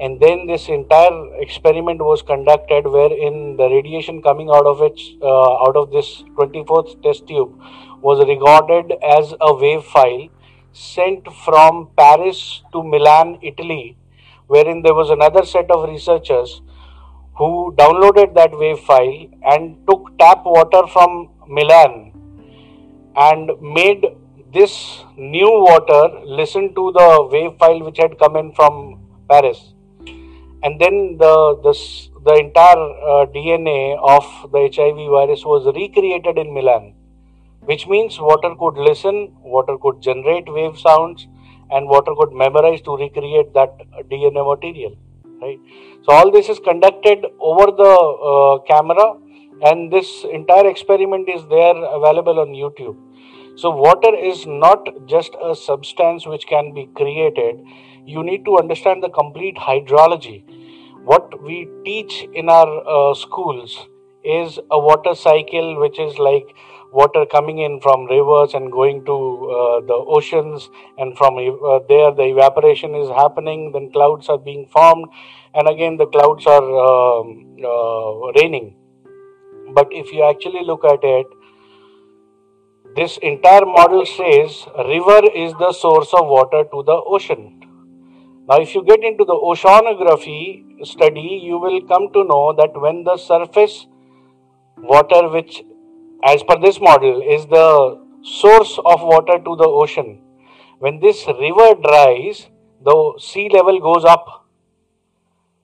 And 0.00 0.18
then 0.20 0.46
this 0.46 0.68
entire 0.68 1.36
experiment 1.40 2.00
was 2.00 2.22
conducted 2.22 2.86
wherein 2.86 3.56
the 3.56 3.68
radiation 3.68 4.20
coming 4.20 4.48
out 4.50 4.66
of 4.66 4.82
it 4.82 5.00
uh, 5.22 5.62
out 5.64 5.76
of 5.76 5.92
this 5.92 6.24
24th 6.36 7.00
test 7.02 7.28
tube 7.28 7.56
was 8.00 8.26
recorded 8.26 8.92
as 9.00 9.32
a 9.40 9.54
wave 9.54 9.84
file 9.84 10.28
sent 10.72 11.28
from 11.44 11.88
paris 11.96 12.62
to 12.72 12.82
milan 12.82 13.38
italy 13.42 13.96
wherein 14.48 14.82
there 14.82 14.94
was 14.94 15.10
another 15.10 15.44
set 15.44 15.70
of 15.70 15.88
researchers 15.88 16.62
who 17.36 17.74
downloaded 17.78 18.34
that 18.34 18.58
wave 18.62 18.80
file 18.80 19.26
and 19.52 19.76
took 19.88 20.10
tap 20.18 20.42
water 20.44 20.82
from 20.94 21.28
milan 21.46 21.94
and 23.28 23.50
made 23.60 24.04
this 24.54 25.04
new 25.16 25.50
water 25.68 26.02
listened 26.40 26.74
to 26.74 26.92
the 26.98 27.28
wave 27.32 27.52
file 27.58 27.82
which 27.86 27.98
had 27.98 28.18
come 28.18 28.36
in 28.36 28.52
from 28.52 28.74
paris 29.28 29.72
and 30.64 30.80
then 30.80 31.16
the 31.18 31.34
the, 31.66 31.74
the 32.26 32.34
entire 32.44 32.82
uh, 33.12 33.26
DNA 33.36 33.98
of 34.16 34.24
the 34.52 34.60
HIV 34.74 34.98
virus 35.16 35.44
was 35.44 35.66
recreated 35.74 36.38
in 36.38 36.54
Milan, 36.54 36.94
which 37.62 37.86
means 37.88 38.18
water 38.20 38.54
could 38.58 38.76
listen, 38.76 39.32
water 39.42 39.76
could 39.76 40.00
generate 40.00 40.52
wave 40.52 40.78
sounds, 40.78 41.26
and 41.70 41.88
water 41.88 42.12
could 42.16 42.32
memorize 42.32 42.80
to 42.82 42.96
recreate 42.96 43.52
that 43.54 43.76
DNA 44.10 44.46
material. 44.46 44.96
Right. 45.40 45.58
So 46.04 46.12
all 46.12 46.30
this 46.30 46.48
is 46.48 46.60
conducted 46.60 47.26
over 47.40 47.66
the 47.82 47.92
uh, 48.30 48.58
camera, 48.72 49.18
and 49.62 49.92
this 49.92 50.24
entire 50.30 50.68
experiment 50.68 51.28
is 51.28 51.42
there 51.48 51.74
available 51.74 52.38
on 52.38 52.50
YouTube. 52.50 52.96
So 53.54 53.70
water 53.70 54.14
is 54.14 54.46
not 54.46 54.88
just 55.06 55.36
a 55.42 55.54
substance 55.54 56.26
which 56.26 56.46
can 56.46 56.72
be 56.72 56.86
created 56.94 57.60
you 58.04 58.22
need 58.22 58.44
to 58.44 58.58
understand 58.58 59.02
the 59.02 59.08
complete 59.08 59.56
hydrology. 59.56 60.42
What 61.04 61.42
we 61.42 61.68
teach 61.84 62.26
in 62.34 62.48
our 62.48 62.82
uh, 62.86 63.14
schools 63.14 63.88
is 64.24 64.58
a 64.70 64.78
water 64.78 65.14
cycle, 65.14 65.80
which 65.80 65.98
is 65.98 66.18
like 66.18 66.54
water 66.92 67.24
coming 67.26 67.58
in 67.58 67.80
from 67.80 68.06
rivers 68.06 68.54
and 68.54 68.70
going 68.70 69.04
to 69.04 69.12
uh, 69.12 69.80
the 69.80 69.94
oceans, 69.94 70.68
and 70.98 71.16
from 71.16 71.38
uh, 71.38 71.80
there 71.88 72.12
the 72.12 72.24
evaporation 72.24 72.94
is 72.94 73.08
happening, 73.08 73.72
then 73.72 73.90
clouds 73.90 74.28
are 74.28 74.38
being 74.38 74.66
formed, 74.66 75.06
and 75.54 75.68
again 75.68 75.96
the 75.96 76.06
clouds 76.06 76.46
are 76.46 76.62
um, 76.62 77.56
uh, 77.64 78.32
raining. 78.40 78.76
But 79.74 79.88
if 79.90 80.12
you 80.12 80.22
actually 80.28 80.64
look 80.64 80.84
at 80.84 81.02
it, 81.02 81.26
this 82.96 83.18
entire 83.22 83.66
model 83.66 84.04
says 84.06 84.66
river 84.94 85.20
is 85.34 85.52
the 85.64 85.72
source 85.72 86.12
of 86.14 86.26
water 86.26 86.64
to 86.72 86.82
the 86.82 87.02
ocean 87.06 87.62
now, 88.48 88.60
if 88.60 88.74
you 88.74 88.84
get 88.84 89.04
into 89.04 89.24
the 89.24 89.34
oceanography 89.34 90.84
study, 90.84 91.40
you 91.42 91.58
will 91.58 91.80
come 91.82 92.12
to 92.12 92.24
know 92.24 92.52
that 92.52 92.78
when 92.78 93.04
the 93.04 93.16
surface 93.16 93.86
water, 94.76 95.28
which 95.28 95.62
as 96.24 96.42
per 96.42 96.58
this 96.60 96.80
model 96.80 97.22
is 97.22 97.46
the 97.46 98.00
source 98.24 98.80
of 98.84 99.02
water 99.02 99.38
to 99.38 99.56
the 99.56 99.68
ocean, 99.68 100.20
when 100.80 100.98
this 100.98 101.24
river 101.28 101.76
dries, 101.80 102.48
the 102.84 103.14
sea 103.20 103.48
level 103.48 103.78
goes 103.78 104.04
up, 104.04 104.44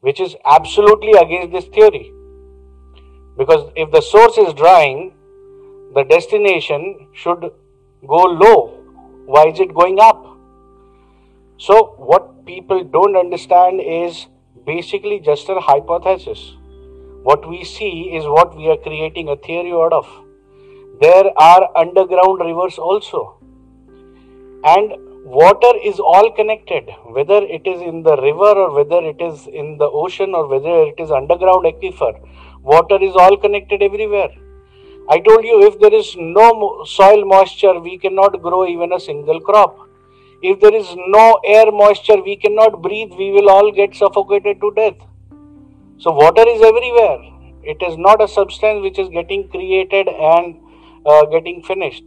which 0.00 0.20
is 0.20 0.36
absolutely 0.46 1.12
against 1.18 1.50
this 1.50 1.64
theory. 1.64 2.12
Because 3.36 3.72
if 3.74 3.90
the 3.90 4.00
source 4.00 4.38
is 4.38 4.54
drying, 4.54 5.14
the 5.94 6.04
destination 6.04 7.08
should 7.12 7.50
go 8.06 8.22
low. 8.44 8.68
Why 9.26 9.48
is 9.48 9.60
it 9.60 9.74
going 9.74 9.98
up? 10.00 10.24
So, 11.58 11.94
what 11.96 12.46
people 12.46 12.84
don't 12.84 13.16
understand 13.16 13.80
is 13.80 14.26
basically 14.66 15.20
just 15.20 15.48
a 15.48 15.60
hypothesis. 15.60 16.54
What 17.22 17.48
we 17.48 17.64
see 17.64 18.14
is 18.14 18.24
what 18.24 18.56
we 18.56 18.68
are 18.68 18.76
creating 18.76 19.28
a 19.28 19.36
theory 19.36 19.72
out 19.72 19.92
of. 19.92 20.06
There 21.00 21.32
are 21.36 21.76
underground 21.76 22.40
rivers 22.40 22.78
also. 22.78 23.38
And 24.64 24.92
water 25.24 25.72
is 25.84 25.98
all 26.00 26.30
connected 26.32 26.88
whether 27.16 27.38
it 27.56 27.66
is 27.66 27.82
in 27.82 28.02
the 28.02 28.16
river 28.16 28.52
or 28.64 28.74
whether 28.74 29.00
it 29.06 29.20
is 29.20 29.46
in 29.46 29.76
the 29.76 29.84
ocean 29.84 30.34
or 30.34 30.46
whether 30.48 30.76
it 30.90 30.98
is 31.04 31.10
underground 31.10 31.66
aquifer 31.70 32.12
water 32.62 32.98
is 33.08 33.14
all 33.14 33.36
connected 33.36 33.82
everywhere 33.82 34.30
i 35.14 35.18
told 35.26 35.44
you 35.44 35.58
if 35.66 35.78
there 35.80 35.94
is 35.98 36.08
no 36.18 36.46
soil 36.84 37.24
moisture 37.24 37.78
we 37.80 37.98
cannot 37.98 38.40
grow 38.42 38.66
even 38.66 38.92
a 38.92 39.00
single 39.00 39.40
crop. 39.40 39.78
If 40.40 40.60
there 40.60 40.74
is 40.74 40.88
no 41.12 41.40
air 41.44 41.72
moisture 41.72 42.22
we 42.22 42.36
cannot 42.36 42.80
breathe 42.82 43.12
we 43.20 43.30
will 43.32 43.48
all 43.50 43.72
get 43.72 43.94
suffocated 43.94 44.60
to 44.60 44.72
death. 44.76 44.98
So 45.98 46.12
water 46.12 46.44
is 46.46 46.62
everywhere. 46.62 47.18
It 47.62 47.82
is 47.82 47.96
not 47.96 48.22
a 48.22 48.28
substance 48.28 48.82
which 48.82 48.98
is 48.98 49.08
getting 49.08 49.48
created 49.48 50.08
and 50.08 50.60
uh, 51.04 51.24
getting 51.26 51.62
finished. 51.62 52.04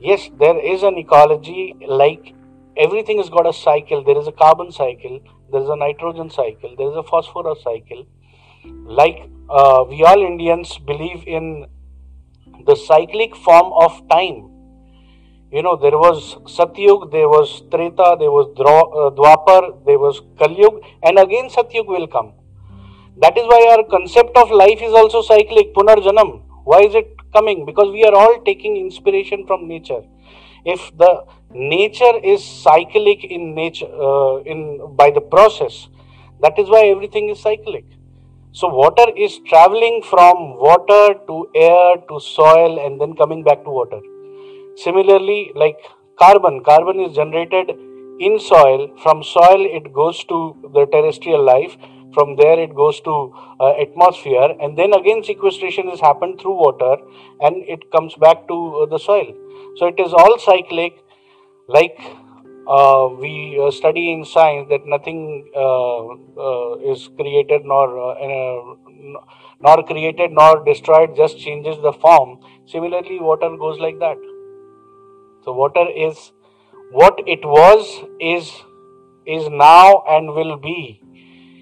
Yes 0.00 0.30
there 0.38 0.58
is 0.58 0.82
an 0.82 0.96
ecology 0.96 1.74
like 1.86 2.32
everything 2.76 3.18
has 3.18 3.28
got 3.28 3.46
a 3.46 3.52
cycle. 3.52 4.02
There 4.02 4.18
is 4.18 4.26
a 4.26 4.32
carbon 4.32 4.72
cycle 4.72 5.20
there 5.52 5.62
is 5.62 5.68
a 5.68 5.76
nitrogen 5.76 6.30
cycle 6.30 6.74
there 6.78 6.90
is 6.90 6.96
a 6.96 7.02
phosphorus 7.02 7.62
cycle. 7.62 8.06
Like 8.84 9.28
uh, 9.50 9.84
we 9.88 10.02
all 10.04 10.22
indians 10.22 10.78
believe 10.78 11.24
in 11.26 11.66
the 12.66 12.76
cyclic 12.76 13.34
form 13.36 13.72
of 13.72 14.08
time. 14.08 14.48
You 15.50 15.62
know 15.62 15.76
there 15.76 15.98
was 15.98 16.36
satyug 16.56 17.10
there 17.12 17.28
was 17.28 17.62
treta 17.70 18.16
there 18.18 18.30
was 18.30 18.46
uh, 18.58 19.10
dwapar 19.18 19.84
there 19.84 19.98
was 19.98 20.22
kalyug 20.36 20.80
and 21.02 21.18
again 21.18 21.50
satyug 21.50 21.86
will 21.86 22.06
come. 22.06 22.32
That 23.18 23.36
is 23.36 23.44
why 23.44 23.60
our 23.72 23.84
concept 23.84 24.36
of 24.36 24.50
life 24.50 24.80
is 24.80 24.92
also 24.92 25.20
cyclic 25.22 25.74
punarjanam. 25.74 26.42
Why 26.64 26.80
is 26.80 26.94
it 26.94 27.16
coming? 27.32 27.66
Because 27.66 27.92
we 27.92 28.04
are 28.04 28.14
all 28.14 28.40
taking 28.44 28.76
inspiration 28.76 29.46
from 29.46 29.68
nature. 29.68 30.02
If 30.64 30.96
the 30.96 31.24
nature 31.52 32.18
is 32.22 32.44
cyclic 32.44 33.24
in 33.24 33.54
nature 33.54 33.86
uh, 33.86 34.38
in 34.42 34.96
by 34.96 35.10
the 35.10 35.20
process 35.20 35.88
that 36.40 36.58
is 36.58 36.68
why 36.68 36.86
everything 36.86 37.28
is 37.28 37.40
cyclic 37.40 37.84
so 38.54 38.68
water 38.68 39.06
is 39.16 39.38
traveling 39.48 40.02
from 40.02 40.56
water 40.56 41.14
to 41.26 41.48
air 41.54 41.96
to 42.08 42.20
soil 42.20 42.84
and 42.84 43.00
then 43.00 43.14
coming 43.16 43.42
back 43.42 43.64
to 43.64 43.70
water. 43.70 44.00
Similarly 44.76 45.52
like 45.54 45.78
carbon 46.18 46.62
carbon 46.62 47.00
is 47.00 47.16
generated 47.16 47.70
in 48.20 48.38
soil. 48.38 48.94
From 49.02 49.22
soil 49.22 49.64
it 49.64 49.92
goes 49.94 50.22
to 50.24 50.54
the 50.74 50.84
terrestrial 50.92 51.42
life. 51.42 51.76
From 52.12 52.36
there 52.36 52.60
it 52.60 52.74
goes 52.74 53.00
to 53.00 53.34
uh, 53.58 53.72
atmosphere. 53.80 54.54
And 54.60 54.76
then 54.76 54.92
again 54.92 55.24
sequestration 55.24 55.88
has 55.88 56.00
happened 56.00 56.38
through 56.38 56.56
water 56.56 56.96
and 57.40 57.56
it 57.66 57.90
comes 57.90 58.14
back 58.16 58.46
to 58.48 58.82
uh, 58.82 58.86
the 58.86 58.98
soil. 58.98 59.32
So 59.76 59.86
it 59.86 59.98
is 59.98 60.12
all 60.12 60.38
cyclic. 60.38 60.92
Like 61.68 61.98
uh, 62.66 63.08
we 63.18 63.60
uh, 63.62 63.70
study 63.70 64.12
in 64.12 64.24
science 64.24 64.68
that 64.68 64.86
nothing 64.86 65.50
uh, 65.54 66.06
uh, 66.40 66.74
is 66.92 67.08
created 67.16 67.64
nor 67.64 67.86
nor 69.60 69.82
created 69.84 70.32
nor 70.32 70.64
destroyed 70.64 71.16
just 71.16 71.38
changes 71.38 71.76
the 71.82 71.92
form 71.92 72.38
similarly 72.66 73.18
water 73.20 73.50
goes 73.56 73.78
like 73.78 73.98
that 73.98 74.18
so 75.44 75.52
water 75.52 75.86
is 75.94 76.32
what 76.90 77.18
it 77.26 77.44
was 77.44 78.04
is 78.20 78.52
is 79.26 79.48
now 79.48 80.02
and 80.08 80.34
will 80.34 80.56
be 80.56 81.00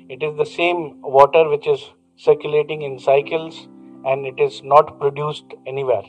it 0.09 0.23
is 0.23 0.37
the 0.37 0.47
same 0.47 1.01
water 1.03 1.49
which 1.49 1.67
is 1.67 1.91
circulating 2.17 2.83
in 2.83 2.99
cycles 2.99 3.69
and 4.05 4.27
it 4.27 4.41
is 4.41 4.63
not 4.63 4.99
produced 4.99 5.55
anywhere. 5.67 6.03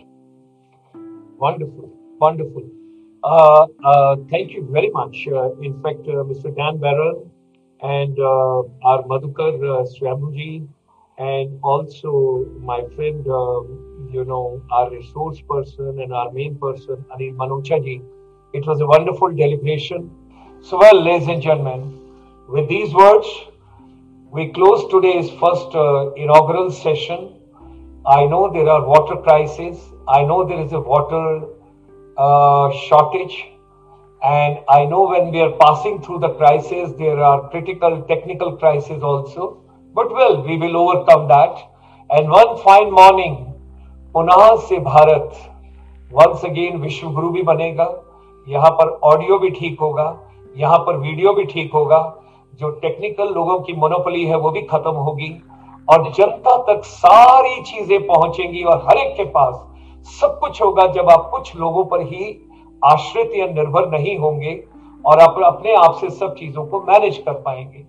Wonderful, 1.37 1.89
wonderful. 2.19 2.69
Uh, 3.23 3.67
uh, 3.85 4.15
thank 4.31 4.51
you 4.51 4.67
very 4.71 4.89
much. 4.89 5.27
Uh, 5.31 5.51
in 5.61 5.79
fact, 5.83 5.99
uh, 6.07 6.25
Mr. 6.25 6.55
Dan 6.55 6.77
Baron 6.77 7.29
and 7.81 8.17
uh, 8.19 8.61
our 8.83 9.03
Madhukar 9.03 9.53
uh, 9.61 10.65
and 11.17 11.59
also 11.61 12.45
my 12.59 12.81
friend, 12.95 13.27
um, 13.27 14.09
you 14.11 14.25
know, 14.25 14.61
our 14.71 14.89
resource 14.89 15.39
person 15.47 15.99
and 16.01 16.11
our 16.11 16.31
main 16.31 16.57
person, 16.57 17.05
Anil 17.13 17.35
Manochaji. 17.35 18.01
It 18.53 18.65
was 18.65 18.81
a 18.81 18.87
wonderful 18.87 19.29
deliberation. 19.29 20.09
So, 20.63 20.79
well, 20.79 20.99
ladies 20.99 21.27
and 21.27 21.41
gentlemen, 21.43 21.99
with 22.49 22.67
these 22.69 22.91
words, 22.91 23.27
we 24.31 24.51
close 24.51 24.89
today's 24.89 25.29
first 25.39 25.75
uh, 25.75 26.11
inaugural 26.13 26.71
session. 26.71 27.35
I 28.05 28.25
know 28.25 28.51
there 28.51 28.67
are 28.67 28.83
water 28.83 29.17
crises. 29.17 29.77
I 30.07 30.23
know 30.23 30.43
there 30.47 30.59
is 30.59 30.71
a 30.73 30.79
water 30.79 31.45
uh, 32.21 32.71
shortage. 32.79 33.35
And 34.21 34.59
I 34.69 34.85
know 34.85 35.07
when 35.09 35.31
we 35.31 35.41
are 35.41 35.53
passing 35.59 36.01
through 36.01 36.19
the 36.19 36.33
crisis, 36.35 36.91
there 36.97 37.19
are 37.19 37.49
critical 37.49 38.01
technical 38.03 38.57
crises 38.57 39.01
also. 39.03 39.63
But 39.95 40.11
well, 40.11 40.43
we 40.43 40.57
will 40.57 40.77
overcome 40.77 41.27
that. 41.29 41.63
And 42.09 42.29
one 42.29 42.57
fine 42.63 42.91
morning, 42.93 43.39
पुनः 44.15 44.55
से 44.67 44.77
Bharat 44.85 45.33
once 46.11 46.41
again 46.45 46.79
विश्व 46.79 47.09
गुरु 47.09 47.29
भी 47.31 47.41
बनेगा 47.49 47.85
यहाँ 48.47 48.69
पर 48.79 48.89
audio 49.09 49.37
भी 49.39 49.49
ठीक 49.59 49.79
होगा 49.81 50.07
यहाँ 50.57 50.77
पर 50.87 50.97
वीडियो 50.97 51.33
भी 51.33 51.43
ठीक 51.53 51.73
होगा 51.73 51.99
जो 52.59 52.69
टेक्निकल 52.81 53.33
लोगों 53.33 53.59
की 53.67 53.73
मोनोपली 53.73 54.23
है 54.25 54.37
वो 54.37 54.49
भी 54.51 54.61
खत्म 54.71 54.93
होगी 55.07 55.29
और 55.91 56.11
जनता 56.17 56.57
तक 56.67 56.81
सारी 56.85 57.61
चीज़ें 57.71 57.99
पहुंचेंगी 58.07 58.63
और 58.63 58.85
हर 58.87 58.97
एक 58.97 59.15
के 59.17 59.23
पास 59.37 59.55
सब 60.05 60.37
कुछ 60.39 60.61
होगा 60.61 60.85
जब 60.93 61.09
आप 61.09 61.29
कुछ 61.31 61.55
लोगों 61.55 61.83
पर 61.91 62.01
ही 62.07 62.25
आश्रित 62.81 63.31
या 63.35 63.45
निर्भर 63.47 63.89
नहीं 63.89 64.17
होंगे 64.17 64.53
और 65.03 65.19
आप 65.19 65.39
अपने 65.45 65.73
आप 65.75 65.97
से 66.01 66.09
सब 66.09 66.35
चीज़ों 66.35 66.65
को 66.65 66.81
मैनेज 66.83 67.17
कर 67.25 67.33
पाएँगे 67.45 67.85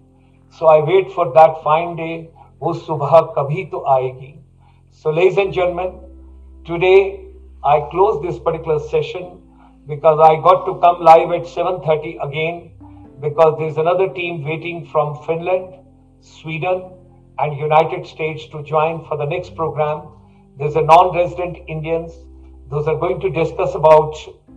so 0.60 0.68
I 0.70 0.80
wait 0.92 1.10
for 1.10 1.28
that 1.38 1.56
fine 1.64 1.94
day 1.96 2.12
वो 2.62 2.72
सुबह 2.72 3.20
कभी 3.38 3.64
तो 3.72 3.84
आएगी 3.94 4.34
so 5.04 5.10
ladies 5.10 5.38
and 5.38 5.52
gentleman 5.52 5.90
today 6.66 6.96
I 7.66 7.80
close 7.90 8.20
this 8.26 8.38
particular 8.38 8.78
session 8.90 9.30
because 9.86 10.20
I 10.28 10.36
got 10.48 10.66
to 10.66 10.74
come 10.84 11.04
live 11.04 11.34
at 11.34 11.46
7:30 11.46 12.16
again 12.20 12.60
because 13.20 13.56
there's 13.56 13.76
another 13.76 14.08
team 14.08 14.42
waiting 14.44 14.84
from 14.84 15.10
Finland, 15.24 15.74
Sweden, 16.22 16.82
and 17.38 17.56
United 17.56 18.04
States 18.04 18.46
to 18.46 18.62
join 18.64 19.04
for 19.04 19.16
the 19.16 19.24
next 19.24 19.54
program. 19.54 20.02
There's 20.58 20.76
a 20.76 20.82
non-resident 20.82 21.58
Indians. 21.66 22.12
Those 22.70 22.86
are 22.86 22.96
going 22.96 23.20
to 23.20 23.30
discuss 23.30 23.74
about 23.74 24.14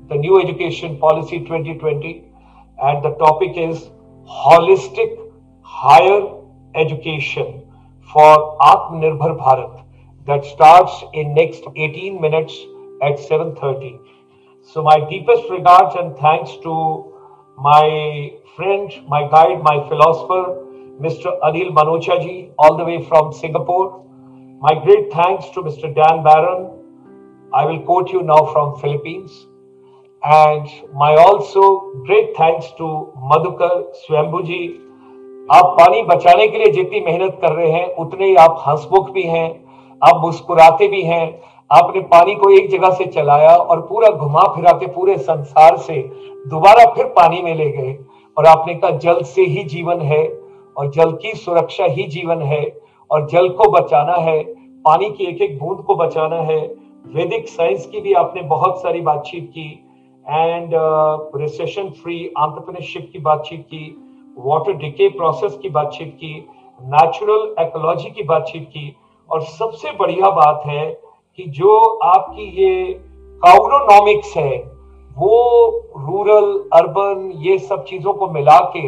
the 0.10 0.16
new 0.16 0.42
education 0.42 0.98
policy 1.00 1.40
2020, 1.40 2.26
and 2.82 3.04
the 3.04 3.12
topic 3.16 3.58
is 3.58 3.90
holistic 4.28 5.32
higher 5.62 6.22
education 6.76 7.64
for 8.12 8.58
Atmanirbhar 8.60 9.38
Bharat 9.40 9.86
that 10.28 10.46
starts 10.46 11.04
in 11.14 11.34
next 11.34 11.64
18 11.76 12.20
minutes 12.20 12.54
at 13.02 13.20
7:30. 13.20 14.00
So 14.62 14.84
my 14.84 15.00
deepest 15.10 15.50
regards 15.50 15.96
and 15.96 16.16
thanks 16.18 16.56
to 16.64 16.78
my 17.58 18.34
friend, 18.56 18.92
my 19.08 19.28
guide, 19.36 19.62
my 19.64 19.78
philosopher, 19.90 20.44
Mr. 21.06 21.34
Anil 21.50 21.72
Manochaji, 21.80 22.52
all 22.58 22.76
the 22.78 22.84
way 22.84 23.04
from 23.10 23.32
Singapore. 23.34 24.04
My 24.62 24.74
great 24.74 25.12
thanks 25.12 25.50
to 25.50 25.62
Mr. 25.62 25.94
Dan 25.94 26.24
Baron. 26.24 26.72
I 27.54 27.66
will 27.66 27.80
quote 27.82 28.10
you 28.10 28.22
now 28.24 28.46
from 28.54 28.80
Philippines. 28.80 29.48
And 30.24 30.66
my 30.94 31.16
also 31.16 31.92
great 32.06 32.38
thanks 32.38 32.68
to 32.78 33.12
Madhukar 33.32 33.84
Swambuji. 34.04 34.80
आप 35.52 35.76
पानी 35.80 36.02
बचाने 36.04 36.48
के 36.48 36.58
लिए 36.58 36.72
जितनी 36.72 37.00
मेहनत 37.06 37.38
कर 37.42 37.52
रहे 37.52 37.72
हैं, 37.72 37.96
उतने 37.96 38.28
ही 38.28 38.36
आप 38.36 38.64
हंसमुख 38.68 39.12
भी 39.14 39.24
हैं, 39.24 39.50
आप 40.04 40.22
मुस्कुराते 40.22 40.88
भी 40.88 41.02
हैं 41.02 41.28
आपने 41.72 42.00
पानी 42.14 42.36
को 42.36 42.50
एक 42.58 42.70
जगह 42.72 42.94
से 42.98 43.06
चलाया 43.12 43.56
और 43.56 43.82
पूरा 43.90 44.10
घुमा 44.10 44.42
फिराते 44.56 44.88
पूरे 44.96 45.18
संसार 45.18 45.78
से 45.78 46.02
दोबारा 46.48 46.86
फिर 46.96 47.06
पानी 47.20 47.42
में 47.42 47.54
ले 47.56 47.70
गए 47.72 47.94
और 48.38 48.46
आपने 48.46 48.76
कहा, 48.76 48.92
जल 48.92 49.22
से 49.22 49.42
ही 49.42 49.64
जीवन 49.76 50.02
है 50.02 50.26
और 50.78 50.92
जल 50.92 51.12
की 51.22 51.36
सुरक्षा 51.36 51.86
ही 51.86 52.08
जीवन 52.18 52.42
है 52.42 52.64
और 53.12 53.28
जल 53.28 53.50
को 53.50 53.70
बचाना 53.72 54.14
है, 54.14 54.44
पानी 54.86 55.10
की 55.10 55.26
एक 55.26 55.42
एक 55.42 55.58
बूंद 55.60 55.80
को 55.80 55.96
बचाना 55.96 56.36
है। 56.36 56.60
वैदिक 57.06 57.48
साइंस 57.48 57.86
की 57.86 58.02
भी 58.02 58.14
आपने 58.14 58.42
बहुत 58.42 58.82
सारी 58.82 59.02
बातचीत 59.02 59.50
की 59.50 59.70
एंड 60.26 60.72
रिसेशन 61.36 61.90
फ्री 62.04 62.34
आंट्रप्रनरशिप 62.38 63.10
की 63.14 63.20
बातचीत 63.20 63.62
की 63.62 63.86
वाटर 64.38 64.74
डिके 64.74 65.10
प्रोसेस 65.10 65.58
की 65.62 65.70
बातचीत 65.70 66.14
की 66.14 66.34
नेचुरल 66.80 67.56
एकोलॉजी 67.60 68.10
की 68.10 68.24
बातचीत 68.24 68.64
की। 68.64 68.96
और 69.30 69.42
सबसे 69.42 69.92
बढ़िया 69.92 70.30
बात 70.30 70.64
है 70.66 70.86
कि 71.40 71.44
जो 71.50 71.78
आपकी 72.04 72.44
ये 72.62 72.94
काउलोनॉमिक्स 73.42 74.36
है, 74.38 74.58
वो 75.18 75.70
रूरल 75.98 76.70
अर्बन 76.74 77.32
ये 77.36 77.58
सब 77.58 77.84
चीज़ों 77.84 78.14
को 78.14 78.28
मिला 78.28 78.60
के 78.76 78.88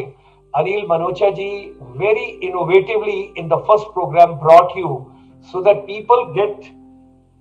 Anil 0.58 0.86
Manocha 0.89 1.36
ji 1.36 1.74
very 1.97 2.39
innovatively 2.41 3.32
in 3.36 3.47
the 3.47 3.58
first 3.68 3.86
program 3.93 4.39
brought 4.39 4.76
you 4.76 4.91
so 5.51 5.62
that 5.62 5.86
people 5.86 6.34
get 6.34 6.72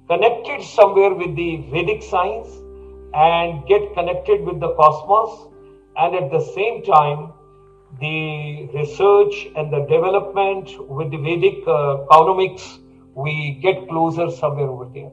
connected 0.09 0.63
somewhere 0.63 1.15
with 1.15 1.35
the 1.35 1.57
Vedic 1.73 2.03
science 2.03 2.49
and 3.15 3.67
get 3.67 3.95
connected 3.95 4.45
with 4.45 4.61
the 4.61 4.75
cosmos. 4.75 5.49
And 5.97 6.15
at 6.15 6.31
the 6.31 6.41
same 6.41 6.83
time, 6.83 7.33
the 8.01 8.69
research 8.75 9.49
and 9.57 9.73
the 9.73 9.81
development 9.95 10.71
with 10.87 11.11
the 11.11 11.17
Vedic 11.17 11.67
uh, 11.67 12.03
economics, 12.05 12.79
we 13.15 13.59
get 13.63 13.89
closer 13.89 14.31
somewhere 14.31 14.69
over 14.69 14.91
there. 14.93 15.13